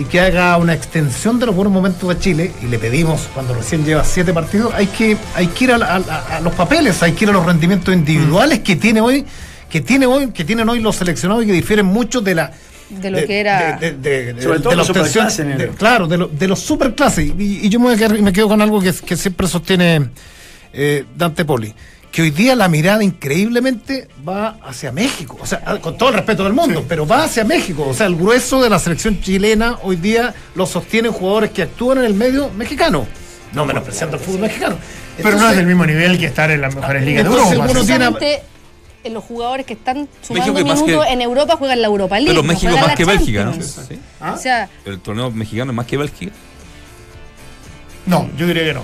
y 0.00 0.04
que 0.04 0.18
haga 0.20 0.56
una 0.56 0.72
extensión 0.74 1.38
de 1.38 1.46
los 1.46 1.54
buenos 1.54 1.72
momentos 1.72 2.08
de 2.08 2.18
Chile, 2.18 2.52
y 2.62 2.66
le 2.66 2.78
pedimos 2.78 3.28
cuando 3.34 3.54
recién 3.54 3.84
lleva 3.84 4.02
siete 4.04 4.32
partidos, 4.32 4.72
hay 4.74 4.86
que, 4.86 5.16
hay 5.34 5.48
que 5.48 5.64
ir 5.64 5.72
a, 5.72 5.78
la- 5.78 5.96
a- 5.96 6.36
a 6.36 6.40
los 6.40 6.54
papeles, 6.54 7.02
hay 7.02 7.12
que 7.12 7.24
ir 7.24 7.30
a 7.30 7.32
los 7.34 7.44
rendimientos 7.44 7.92
individuales 7.94 8.60
que 8.60 8.76
tiene 8.76 9.00
hoy, 9.00 9.24
que 9.68 9.80
tiene 9.80 10.06
hoy, 10.06 10.30
que 10.32 10.44
tienen 10.44 10.68
hoy 10.68 10.80
los 10.80 10.96
seleccionados 10.96 11.44
y 11.44 11.46
que 11.48 11.52
difieren 11.52 11.86
mucho 11.86 12.20
de 12.20 12.34
la 12.34 12.50
De 12.88 13.10
lo 13.10 13.18
que 13.26 13.40
era. 13.40 13.76
de, 13.78 13.92
de- 13.92 14.32
de- 14.32 14.32
de 14.34 14.46
la 14.48 14.74
los 14.74 14.88
obtención, 14.90 15.28
de- 15.28 15.68
claro, 15.78 16.06
de, 16.08 16.16
lo- 16.18 16.28
de 16.28 16.48
los 16.48 16.58
superclases. 16.60 17.32
Y, 17.38 17.66
y 17.66 17.68
yo 17.68 17.78
me, 17.78 17.86
voy 17.86 17.94
a 17.94 17.98
quedar- 17.98 18.20
me 18.22 18.32
quedo 18.32 18.48
con 18.48 18.60
algo 18.62 18.80
que, 18.80 18.92
que 18.92 19.16
siempre 19.16 19.46
sostiene 19.46 20.08
eh, 20.72 21.04
Dante 21.16 21.44
Poli, 21.44 21.74
que 22.12 22.22
hoy 22.22 22.30
día 22.30 22.56
la 22.56 22.68
mirada 22.68 23.04
increíblemente 23.04 24.08
va 24.28 24.56
hacia 24.64 24.90
México. 24.90 25.38
O 25.40 25.46
sea, 25.46 25.60
con 25.80 25.96
todo 25.96 26.08
el 26.08 26.16
respeto 26.16 26.42
del 26.44 26.52
mundo, 26.52 26.84
pero 26.88 27.06
va 27.06 27.24
hacia 27.24 27.44
México. 27.44 27.86
O 27.88 27.94
sea, 27.94 28.06
el 28.06 28.16
grueso 28.16 28.60
de 28.62 28.68
la 28.68 28.78
selección 28.80 29.20
chilena 29.20 29.78
hoy 29.82 29.96
día 29.96 30.34
lo 30.56 30.66
sostienen 30.66 31.12
jugadores 31.12 31.50
que 31.50 31.62
actúan 31.62 31.98
en 31.98 32.04
el 32.04 32.14
medio 32.14 32.50
mexicano. 32.50 33.06
No 33.52 33.64
menospreciando 33.64 34.16
el 34.16 34.22
fútbol 34.22 34.40
mexicano. 34.42 34.76
Pero 35.22 35.36
no 35.38 35.50
es 35.50 35.56
del 35.56 35.66
mismo 35.66 35.84
nivel 35.86 36.18
que 36.18 36.26
estar 36.26 36.50
en 36.50 36.60
las 36.60 36.74
mejores 36.74 37.04
ligas 37.04 37.24
de 37.24 37.30
entonces 37.30 37.52
Europa. 37.52 37.70
uno 37.72 37.84
tiene- 37.84 38.42
eh, 39.02 39.10
los 39.10 39.24
jugadores 39.24 39.64
que 39.66 39.72
están 39.74 40.08
sumando 40.22 40.52
más 40.52 40.62
minutos 40.82 41.04
que- 41.06 41.12
en 41.12 41.20
Europa 41.22 41.56
juegan 41.56 41.80
la 41.80 41.86
Europa 41.88 42.16
League. 42.18 42.30
Pero 42.32 42.42
México 42.42 42.72
más 42.76 42.94
que 42.96 43.04
Bélgica, 43.04 43.44
¿no? 43.44 43.50
Champions. 43.52 43.80
Sí. 43.88 43.98
O 44.20 44.36
sea, 44.36 44.68
El 44.84 45.00
torneo 45.00 45.30
mexicano 45.30 45.72
es 45.72 45.76
más 45.76 45.86
que 45.86 45.96
Bélgica. 45.96 46.32
No, 48.06 48.28
yo 48.36 48.46
diría 48.46 48.64
que 48.64 48.74
no. 48.74 48.82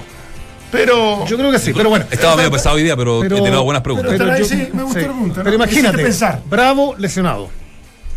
Pero. 0.71 1.25
Yo 1.27 1.37
creo 1.37 1.51
que 1.51 1.59
sí, 1.59 1.73
pero 1.75 1.89
bueno. 1.91 2.05
Estaba 2.11 2.37
medio 2.37 2.51
pesado 2.51 2.77
hoy 2.77 2.83
día, 2.83 2.97
pero, 2.97 3.23
he 3.25 3.29
tenido 3.29 3.63
buenas 3.65 3.83
preguntas. 3.83 4.15
pero- 4.17 4.37
yo- 4.37 4.45
sí, 4.45 4.69
me 4.73 4.83
gusta 4.83 5.01
la 5.01 5.05
pregunta, 5.07 5.39
¿no? 5.39 5.45
pero 5.45 5.57
imagínate, 5.57 5.99
pensar. 6.03 6.41
Bravo 6.49 6.95
lesionado. 6.99 7.49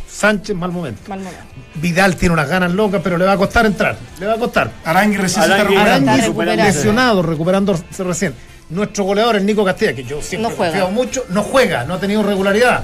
Sánchez 0.09 0.55
mal 0.55 0.71
momento. 0.71 1.01
mal 1.07 1.19
momento. 1.19 1.39
Vidal 1.75 2.15
tiene 2.17 2.33
unas 2.33 2.49
ganas 2.49 2.71
locas, 2.73 2.99
pero 3.03 3.17
le 3.17 3.25
va 3.25 3.33
a 3.33 3.37
costar 3.37 3.65
entrar. 3.65 3.95
Le 4.19 4.25
va 4.25 4.33
a 4.33 4.37
costar. 4.37 4.69
Arangui 4.83 5.15
recién 5.17 5.43
se 5.45 5.49
está 5.51 5.63
recuperando. 5.63 5.89
Está 5.95 6.11
Arangui 6.11 6.21
recuperando. 6.27 6.63
lesionado, 6.65 7.21
recuperándose 7.21 7.83
recién. 8.03 8.33
Nuestro 8.69 9.03
goleador, 9.05 9.37
el 9.37 9.45
Nico 9.45 9.63
Castilla, 9.63 9.93
que 9.93 10.03
yo 10.03 10.21
siempre 10.21 10.49
No 10.51 10.55
juega. 10.57 10.79
confío 10.81 10.91
mucho, 10.91 11.25
no 11.29 11.41
juega, 11.43 11.85
no 11.85 11.93
ha 11.93 11.99
tenido 11.99 12.21
regularidad. 12.23 12.83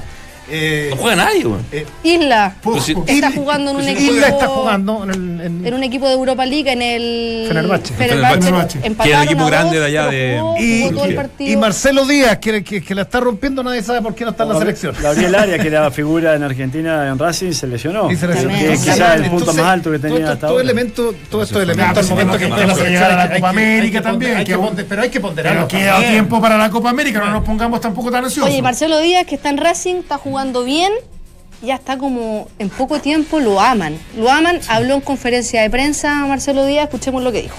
Eh, 0.49 0.87
No 0.91 0.97
juega 0.97 1.15
nadie, 1.25 1.43
güey. 1.43 1.59
eh, 1.71 1.85
Isla 2.03 2.55
Pues 2.61 2.83
sí. 2.83 2.91
está 2.91 3.11
Isla- 3.11 3.31
jugando 3.33 3.71
en 3.71 3.77
un 3.77 3.83
pues 3.83 3.95
equipo. 3.95 4.13
Isla 4.13 4.27
está 4.27 4.47
jugando 4.47 5.03
en 5.03 5.09
el. 5.09 5.41
en- 5.41 5.65
En 5.65 5.73
un 5.73 5.83
equipo 5.83 6.07
de 6.07 6.13
Europa 6.13 6.45
League 6.45 6.71
en 6.71 6.81
el. 6.83 7.45
Fenerbahce. 7.47 7.93
Fenerbahce. 7.95 8.79
Que 8.79 8.87
Empataron 8.87 9.07
era 9.13 9.21
el 9.23 9.27
equipo 9.29 9.45
grande 9.47 9.77
dos, 9.79 9.79
de 9.79 9.85
allá 9.97 10.07
de- 10.11 10.37
jugó- 10.39 10.57
y, 10.59 10.81
jugó 10.83 10.91
todo 10.95 11.05
el 11.05 11.11
y- 11.11 11.15
partido. 11.15 11.51
y 11.51 11.57
Marcelo 11.57 12.05
Díaz, 12.05 12.37
que, 12.37 12.63
que, 12.63 12.83
que 12.83 12.95
la 12.95 13.01
está 13.03 13.19
rompiendo, 13.19 13.63
nadie 13.63 13.81
sabe 13.81 14.01
por 14.03 14.13
qué 14.13 14.23
no 14.23 14.31
está 14.31 14.43
en 14.43 14.49
la 14.49 14.59
selección. 14.59 14.95
Gabriel 15.01 15.33
Arias, 15.35 15.59
que 15.59 15.67
era 15.67 15.89
figura 15.89 16.35
en 16.35 16.43
Argentina 16.43 17.07
en 17.07 17.17
Racing, 17.17 17.51
se 17.51 17.65
lesionó. 17.67 18.11
Y 18.11 18.15
se 18.15 18.27
lesionó. 18.27 18.49
Que 18.53 18.59
Entonces, 18.65 18.93
quizás 18.93 19.15
el 19.15 19.21
punto 19.23 19.37
entonces, 19.39 19.63
más 19.63 19.73
alto 19.73 19.91
que 19.91 19.97
todo 19.97 20.07
tenía 20.09 20.19
esto- 20.19 20.31
hasta 20.33 20.47
todo 20.47 20.51
ahora. 20.57 20.63
elemento, 20.63 21.15
todo 21.31 21.41
estos 21.43 21.63
elementos 21.63 21.93
pues 21.95 22.05
al 22.05 22.09
momento 22.11 22.37
que 22.37 22.49
la 22.49 22.55
selección, 22.57 22.87
llegar 22.89 23.11
a 23.11 23.15
la 23.15 23.29
que- 23.29 23.35
Copa 23.39 23.51
que- 23.51 23.57
América 23.57 23.97
que 23.99 24.03
también, 24.03 24.37
que 24.37 24.45
que 24.45 24.83
Pero 24.87 25.01
hay 25.01 25.09
que 25.09 25.19
ponderarlo. 25.19 25.67
Pero 25.67 25.81
queda 25.81 25.99
tiempo 26.07 26.39
para 26.39 26.55
la 26.57 26.69
Copa 26.69 26.91
América, 26.91 27.19
no 27.19 27.31
nos 27.31 27.43
pongamos 27.43 27.81
tampoco 27.81 28.11
tan 28.11 28.25
ansiosos. 28.25 28.51
Oye, 28.51 28.61
Marcelo 28.61 28.99
Díaz, 28.99 29.25
que 29.25 29.33
está 29.35 29.49
en 29.49 29.57
Racing, 29.57 29.95
está 29.95 30.17
jugando 30.19 30.34
bien. 30.65 30.91
Ya 31.61 31.75
está 31.75 31.97
como 31.97 32.49
en 32.59 32.69
poco 32.69 32.99
tiempo 32.99 33.39
lo 33.39 33.59
aman. 33.59 33.97
Lo 34.17 34.29
aman. 34.29 34.59
Habló 34.67 34.95
en 34.95 35.01
conferencia 35.01 35.61
de 35.61 35.69
prensa 35.69 36.25
Marcelo 36.25 36.65
Díaz. 36.65 36.85
Escuchemos 36.85 37.23
lo 37.23 37.31
que 37.31 37.43
dijo. 37.43 37.55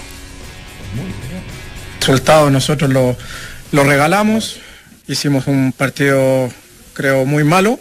resultado 1.99 2.49
nosotros 2.49 2.91
lo, 2.91 3.17
lo 3.71 3.83
regalamos, 3.83 4.59
hicimos 5.07 5.47
un 5.47 5.73
partido 5.75 6.49
creo 6.93 7.25
muy 7.25 7.43
malo, 7.43 7.79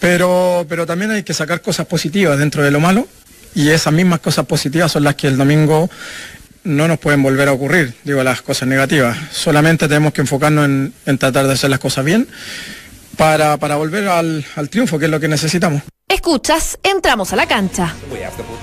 pero, 0.00 0.66
pero 0.68 0.86
también 0.86 1.10
hay 1.12 1.22
que 1.22 1.34
sacar 1.34 1.62
cosas 1.62 1.86
positivas 1.86 2.38
dentro 2.38 2.62
de 2.62 2.70
lo 2.70 2.80
malo 2.80 3.06
y 3.54 3.68
esas 3.68 3.92
mismas 3.92 4.20
cosas 4.20 4.46
positivas 4.46 4.90
son 4.90 5.04
las 5.04 5.14
que 5.14 5.28
el 5.28 5.36
domingo 5.36 5.88
no 6.64 6.88
nos 6.88 6.98
pueden 6.98 7.22
volver 7.22 7.48
a 7.48 7.52
ocurrir, 7.52 7.94
digo 8.04 8.22
las 8.24 8.42
cosas 8.42 8.66
negativas, 8.66 9.16
solamente 9.30 9.86
tenemos 9.86 10.12
que 10.12 10.22
enfocarnos 10.22 10.64
en, 10.64 10.94
en 11.06 11.18
tratar 11.18 11.46
de 11.46 11.52
hacer 11.52 11.70
las 11.70 11.78
cosas 11.78 12.04
bien 12.04 12.26
para, 13.16 13.56
para 13.58 13.76
volver 13.76 14.08
al, 14.08 14.44
al 14.56 14.68
triunfo, 14.70 14.98
que 14.98 15.04
es 15.06 15.10
lo 15.10 15.20
que 15.20 15.28
necesitamos. 15.28 15.82
Escuchas, 16.08 16.78
entramos 16.82 17.32
a 17.32 17.36
la 17.36 17.46
cancha. 17.46 17.94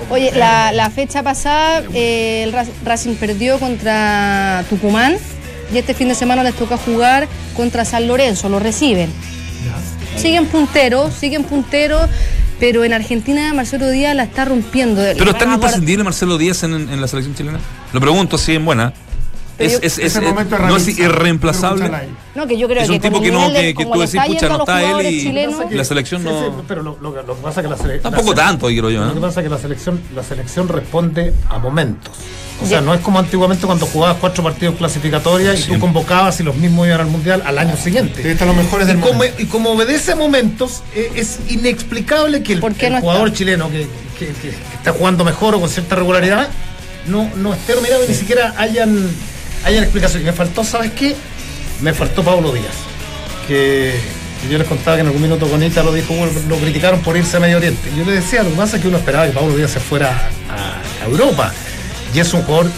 Oye, 0.10 0.32
la, 0.36 0.72
la 0.72 0.90
fecha 0.90 1.24
pasada 1.24 1.84
eh, 1.94 2.44
el 2.44 2.54
Ra- 2.54 2.66
Racing 2.86 3.16
perdió 3.16 3.60
contra 3.60 4.64
Tucumán 4.70 5.18
y 5.74 5.78
este 5.78 5.94
fin 5.94 6.08
de 6.10 6.16
semana 6.16 6.44
les 6.44 6.54
toca 6.56 6.78
jugar 6.78 7.28
contra 7.56 7.86
San 7.86 8.08
Lorenzo, 8.08 8.50
lo 8.50 8.60
reciben. 8.60 9.12
Siguen 10.18 10.46
punteros, 10.48 11.14
siguen 11.14 11.44
punteros. 11.46 12.10
pero 12.60 12.84
en 12.84 12.94
Argentina 12.94 13.54
Marcelo 13.54 13.90
Díaz 13.90 14.16
la 14.16 14.24
está 14.24 14.46
rompiendo. 14.46 15.02
Pero 15.02 15.32
es 15.32 15.38
tan 15.38 15.54
imprescindible 15.54 16.04
Marcelo 16.04 16.38
Díaz 16.38 16.64
en, 16.64 16.74
en 16.74 17.02
la 17.02 17.08
selección 17.08 17.34
chilena. 17.36 17.60
Lo 17.94 18.00
pregunto 18.02 18.36
así 18.36 18.54
en 18.56 18.66
buena. 18.66 18.94
Es, 19.66 19.74
es, 19.74 19.84
es- 19.84 20.00
Ese 20.00 20.22
momento 20.22 20.56
es 20.56 20.62
no 20.62 20.78
es 20.78 20.88
irreemplazable. 20.88 21.92
No, 22.36 22.48
que 22.48 22.58
yo 22.58 22.68
creo 22.68 22.82
Es 22.82 22.88
que 22.90 22.96
un 22.96 23.02
tipo 23.02 23.22
que 23.22 23.32
no, 23.32 23.52
que, 23.52 23.74
tú 23.74 24.00
decís, 24.00 24.20
pucha, 24.26 24.50
no 24.50 24.60
está 24.60 24.82
él 25.02 25.06
y 25.08 25.22
chilenos. 25.22 25.72
la 25.72 25.84
selección 25.84 26.22
Sí, 26.22 26.28
no. 26.30 26.40
sí, 26.40 26.46
pero 26.68 26.82
lo, 26.84 26.98
lo- 27.02 27.12
lo 27.24 27.36
que 27.36 27.42
pasa 27.42 27.62
es 27.62 27.66
que 27.66 27.72
la 27.72 27.78
selección. 27.78 28.14
Tampoco 28.14 28.34
tanto, 28.36 28.68
quiero 28.68 28.90
yo, 28.90 29.00
Lo 29.02 29.08
¿no? 29.08 29.14
que 29.16 29.20
pasa 29.22 29.42
es 29.42 29.44
que 29.46 29.50
la 29.50 29.58
selección, 29.58 30.02
la 30.16 30.24
selección 30.24 30.68
responde 30.68 31.34
a 31.50 31.58
momentos. 31.60 32.14
O 32.64 32.66
sea, 32.68 32.80
no 32.80 32.94
es 32.94 33.02
como 33.02 33.18
antiguamente 33.18 33.66
cuando 33.66 33.88
jugabas 33.88 34.18
cuatro 34.22 34.44
partidos 34.44 34.76
clasificatorios 34.76 35.60
y 35.68 35.72
tú 35.74 35.80
convocabas 35.80 36.40
y 36.40 36.44
los 36.44 36.56
mismos 36.56 36.86
iban 36.88 37.02
al 37.02 37.08
mundial 37.08 37.42
al 37.44 37.58
año 37.58 37.76
siguiente. 37.76 38.30
Están 38.32 38.48
los 38.50 38.56
mejores 38.58 38.86
del 38.86 38.98
y 39.00 39.02
como, 39.02 39.14
mundo. 39.16 39.34
y 39.40 39.46
como 39.46 39.72
obedece 39.72 40.12
a 40.12 40.16
momentos, 40.16 40.84
eh, 40.96 41.12
es 41.16 41.40
inexplicable 41.50 42.44
que 42.44 42.54
el, 42.54 42.60
¿Por 42.60 42.74
qué 42.76 42.88
el 42.88 42.94
no 42.94 43.00
jugador 43.02 43.28
está? 43.30 43.38
chileno 43.40 43.70
que, 43.72 43.88
que- 44.20 44.28
que- 44.28 44.50
que 44.50 44.56
está 44.76 44.92
jugando 44.94 45.24
mejor 45.26 45.56
o 45.56 45.60
con 45.60 45.70
cierta 45.70 45.96
regularidad 45.96 46.50
no, 47.08 47.28
no 47.36 47.52
esté 47.56 47.74
nominado 47.74 48.06
y 48.06 48.10
ni 48.10 48.14
siquiera 48.14 48.54
hayan, 48.60 49.10
hayan 49.64 49.84
explicación. 49.84 50.24
Y 50.24 50.26
me 50.26 50.34
faltó, 50.34 50.64
¿sabes 50.64 50.92
qué? 50.92 51.16
Me 51.82 51.94
faltó 51.94 52.24
Pablo 52.24 52.52
Díaz. 52.52 52.76
Que, 53.48 54.00
yo 54.50 54.58
les 54.58 54.68
contaba 54.68 54.98
que 54.98 55.02
en 55.02 55.08
algún 55.08 55.22
minuto 55.22 55.48
con 55.48 55.62
Ita 55.62 55.84
lo 55.84 55.94
dijo, 55.94 56.14
lo 56.48 56.58
criticaron 56.58 57.02
por 57.02 57.16
irse 57.16 57.38
a 57.38 57.40
Medio 57.40 57.58
Oriente. 57.58 57.90
Yo 57.96 58.04
le 58.06 58.14
decía, 58.14 58.44
lo 58.44 58.50
que 58.50 58.56
pasa 58.56 58.78
es 58.78 58.82
que 58.82 58.88
uno 58.88 58.98
esperaba 58.98 59.28
que 59.28 59.34
Pablo 59.34 59.56
Díaz 59.56 59.72
se 59.72 59.80
fuera 59.80 60.30
a 60.50 61.06
Europa. 61.06 61.54
Y 62.14 62.20
es 62.20 62.34
un 62.34 62.44
jugador 62.44 62.72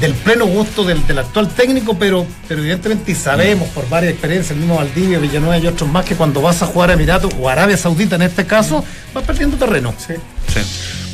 del 0.00 0.14
pleno 0.14 0.46
gusto 0.46 0.82
del, 0.84 1.06
del 1.06 1.18
actual 1.18 1.48
técnico, 1.48 1.94
pero, 1.98 2.26
pero 2.48 2.60
evidentemente 2.60 3.12
y 3.12 3.14
sabemos 3.14 3.68
por 3.68 3.88
varias 3.88 4.12
experiencias, 4.12 4.52
el 4.52 4.58
mismo 4.58 4.76
Valdivia, 4.76 5.18
Villanueva 5.18 5.58
y 5.58 5.66
otros 5.66 5.88
más, 5.90 6.04
que 6.04 6.14
cuando 6.16 6.40
vas 6.40 6.62
a 6.62 6.66
jugar 6.66 6.90
a 6.90 6.94
Emiratos 6.94 7.32
o 7.38 7.48
Arabia 7.48 7.76
Saudita 7.76 8.16
en 8.16 8.22
este 8.22 8.46
caso, 8.46 8.84
vas 9.14 9.24
perdiendo 9.24 9.56
terreno. 9.56 9.92
Sí. 9.98 10.14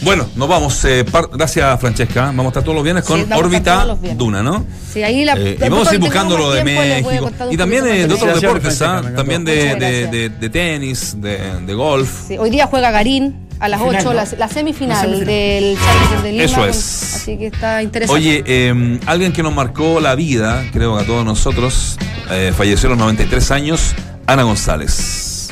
Bueno, 0.03 0.29
nos 0.37 0.49
vamos. 0.49 0.85
eh, 0.85 1.05
par- 1.05 1.29
gracias, 1.33 1.81
Francesca. 1.81 2.27
Vamos 2.27 2.47
a 2.47 2.49
estar 2.49 2.63
todos 2.63 2.75
los 2.77 2.85
viernes 2.85 3.05
con 3.05 3.19
Sí, 3.21 3.27
órbita. 3.35 3.97
Duna, 4.15 4.43
¿no? 4.43 4.65
Sí, 4.93 5.03
ahí 5.03 5.25
la, 5.25 5.35
Eh, 5.35 5.57
y 5.59 5.69
vamos 5.69 5.89
a 5.89 5.95
ir 5.95 6.01
buscando 6.01 6.37
lo 6.39 6.53
de 6.53 6.63
México. 6.65 7.31
Y 7.51 7.57
también 7.57 7.87
eh, 7.87 8.07
de 8.07 8.15
otros 8.15 8.41
deportes, 8.41 8.81
¿ah? 8.83 9.03
También 9.15 9.45
de, 9.45 9.75
de, 9.77 10.07
de- 10.07 10.29
de 10.29 10.49
tenis, 10.51 11.17
de, 11.21 11.39
de 11.67 11.75
golf. 11.75 12.29
Sí, 12.29 12.37
hoy 12.39 12.51
día 12.51 12.67
juega 12.67 12.91
Garín 12.91 13.46
a 13.61 13.69
las 13.69 13.81
Final, 13.81 13.97
8, 13.97 14.05
¿no? 14.09 14.13
la, 14.15 14.27
la 14.39 14.49
semifinal, 14.49 14.97
La 14.97 15.01
semifinal. 15.03 15.27
del 15.27 15.79
Challenger 15.79 16.23
de 16.23 16.33
Lima. 16.33 16.45
Eso 16.45 16.67
es. 16.67 17.15
Así 17.17 17.39
que 17.39 17.47
está 17.47 17.83
interesante. 17.83 18.21
Oye, 18.21 18.45
eh, 18.47 19.01
alguien 19.07 19.33
que 19.33 19.43
nos 19.43 19.55
marcó 19.55 20.01
la 20.01 20.15
vida, 20.15 20.65
creo 20.73 20.97
que 20.97 21.03
a 21.05 21.07
todos 21.07 21.25
nosotros, 21.25 21.97
eh, 22.31 22.53
falleció 22.57 22.89
a 22.89 22.91
los 22.91 22.99
93 22.99 23.51
años, 23.51 23.95
Ana 24.27 24.43
González. 24.43 25.49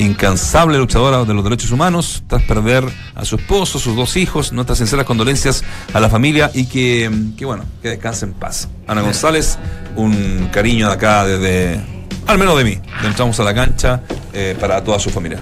Incansable 0.00 0.78
luchadora 0.78 1.24
de 1.24 1.34
los 1.34 1.42
derechos 1.42 1.72
humanos, 1.72 2.22
tras 2.28 2.42
perder 2.44 2.84
a 3.16 3.24
su 3.24 3.34
esposo, 3.34 3.80
sus 3.80 3.96
dos 3.96 4.16
hijos, 4.16 4.52
nuestras 4.52 4.78
sinceras 4.78 5.04
condolencias 5.04 5.64
a 5.92 5.98
la 5.98 6.08
familia 6.08 6.52
y 6.54 6.66
que, 6.66 7.10
que 7.36 7.44
bueno, 7.44 7.64
que 7.82 7.88
descanse 7.88 8.24
en 8.26 8.32
paz. 8.32 8.68
Ana 8.86 9.00
González, 9.00 9.58
un 9.96 10.50
cariño 10.52 10.86
de 10.86 10.92
acá 10.92 11.24
desde, 11.26 11.80
al 12.28 12.38
menos 12.38 12.56
de 12.56 12.62
mí, 12.64 12.78
de 13.02 13.08
entramos 13.08 13.40
a 13.40 13.42
la 13.42 13.52
cancha 13.54 14.02
eh, 14.32 14.56
para 14.60 14.84
toda 14.84 15.00
su 15.00 15.10
familia. 15.10 15.40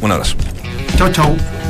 Un 0.00 0.10
abrazo. 0.10 0.34
Chau, 0.98 1.08
chau. 1.12 1.67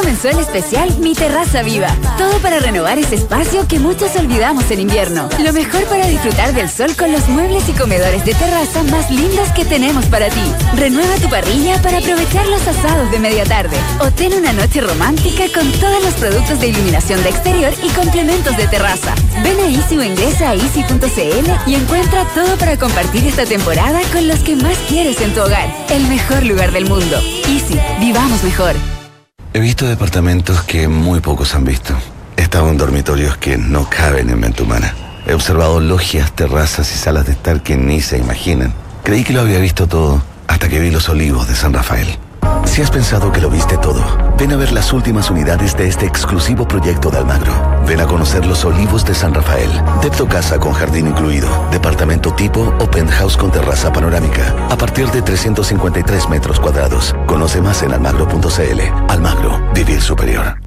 Comenzó 0.00 0.30
el 0.30 0.38
especial 0.38 0.96
Mi 1.00 1.14
Terraza 1.14 1.62
Viva. 1.62 1.94
Todo 2.16 2.38
para 2.38 2.58
renovar 2.58 2.98
ese 2.98 3.16
espacio 3.16 3.68
que 3.68 3.78
muchos 3.78 4.16
olvidamos 4.16 4.70
en 4.70 4.80
invierno. 4.80 5.28
Lo 5.44 5.52
mejor 5.52 5.84
para 5.84 6.06
disfrutar 6.06 6.54
del 6.54 6.70
sol 6.70 6.96
con 6.96 7.12
los 7.12 7.28
muebles 7.28 7.68
y 7.68 7.72
comedores 7.72 8.24
de 8.24 8.32
terraza 8.32 8.82
más 8.84 9.10
lindos 9.10 9.50
que 9.50 9.66
tenemos 9.66 10.06
para 10.06 10.30
ti. 10.30 10.40
Renueva 10.74 11.16
tu 11.16 11.28
parrilla 11.28 11.80
para 11.82 11.98
aprovechar 11.98 12.46
los 12.46 12.66
asados 12.66 13.10
de 13.10 13.18
media 13.18 13.44
tarde. 13.44 13.76
O 14.00 14.10
ten 14.10 14.32
una 14.32 14.54
noche 14.54 14.80
romántica 14.80 15.44
con 15.54 15.70
todos 15.72 16.02
los 16.02 16.14
productos 16.14 16.60
de 16.60 16.68
iluminación 16.68 17.22
de 17.22 17.28
exterior 17.28 17.72
y 17.82 17.90
complementos 17.90 18.56
de 18.56 18.68
terraza. 18.68 19.14
Ven 19.42 19.60
a 19.60 19.68
Easy 19.68 19.98
o 19.98 20.02
ingresa 20.02 20.50
a 20.50 20.54
easy.cl 20.54 21.50
y 21.66 21.74
encuentra 21.74 22.24
todo 22.34 22.56
para 22.56 22.78
compartir 22.78 23.26
esta 23.26 23.44
temporada 23.44 24.00
con 24.12 24.26
los 24.28 24.38
que 24.40 24.56
más 24.56 24.78
quieres 24.88 25.20
en 25.20 25.34
tu 25.34 25.42
hogar. 25.42 25.68
El 25.90 26.06
mejor 26.06 26.46
lugar 26.46 26.72
del 26.72 26.88
mundo. 26.88 27.18
Easy, 27.46 27.78
vivamos 28.00 28.42
mejor. 28.42 28.76
He 29.52 29.58
visto 29.58 29.84
departamentos 29.88 30.62
que 30.62 30.86
muy 30.86 31.18
pocos 31.18 31.56
han 31.56 31.64
visto. 31.64 31.92
He 32.36 32.42
estado 32.42 32.70
en 32.70 32.76
dormitorios 32.76 33.36
que 33.36 33.58
no 33.58 33.90
caben 33.90 34.30
en 34.30 34.38
mente 34.38 34.62
humana. 34.62 34.94
He 35.26 35.34
observado 35.34 35.80
logias, 35.80 36.30
terrazas 36.30 36.94
y 36.94 36.96
salas 36.96 37.26
de 37.26 37.32
estar 37.32 37.60
que 37.60 37.76
ni 37.76 38.00
se 38.00 38.16
imaginan. 38.16 38.72
Creí 39.02 39.24
que 39.24 39.32
lo 39.32 39.40
había 39.40 39.58
visto 39.58 39.88
todo 39.88 40.22
hasta 40.46 40.68
que 40.68 40.78
vi 40.78 40.92
los 40.92 41.08
olivos 41.08 41.48
de 41.48 41.56
San 41.56 41.72
Rafael. 41.72 42.06
Si 42.64 42.82
has 42.82 42.90
pensado 42.90 43.32
que 43.32 43.40
lo 43.40 43.50
viste 43.50 43.76
todo, 43.78 44.00
ven 44.38 44.52
a 44.52 44.56
ver 44.56 44.72
las 44.72 44.92
últimas 44.92 45.30
unidades 45.30 45.76
de 45.76 45.88
este 45.88 46.06
exclusivo 46.06 46.66
proyecto 46.68 47.10
de 47.10 47.18
Almagro. 47.18 47.52
Ven 47.86 48.00
a 48.00 48.06
conocer 48.06 48.46
los 48.46 48.64
olivos 48.64 49.04
de 49.04 49.14
San 49.14 49.34
Rafael. 49.34 49.70
Depto 50.00 50.28
casa 50.28 50.58
con 50.58 50.72
jardín 50.72 51.08
incluido. 51.08 51.48
Departamento 51.72 52.32
tipo 52.34 52.72
o 52.78 52.90
penthouse 52.90 53.36
con 53.36 53.50
terraza 53.50 53.92
panorámica. 53.92 54.54
A 54.70 54.76
partir 54.76 55.10
de 55.10 55.20
353 55.20 56.28
metros 56.28 56.60
cuadrados. 56.60 57.14
Conoce 57.26 57.60
más 57.60 57.82
en 57.82 57.92
almagro.cl. 57.92 58.80
Almagro, 59.08 59.60
vivir 59.74 60.00
superior. 60.00 60.59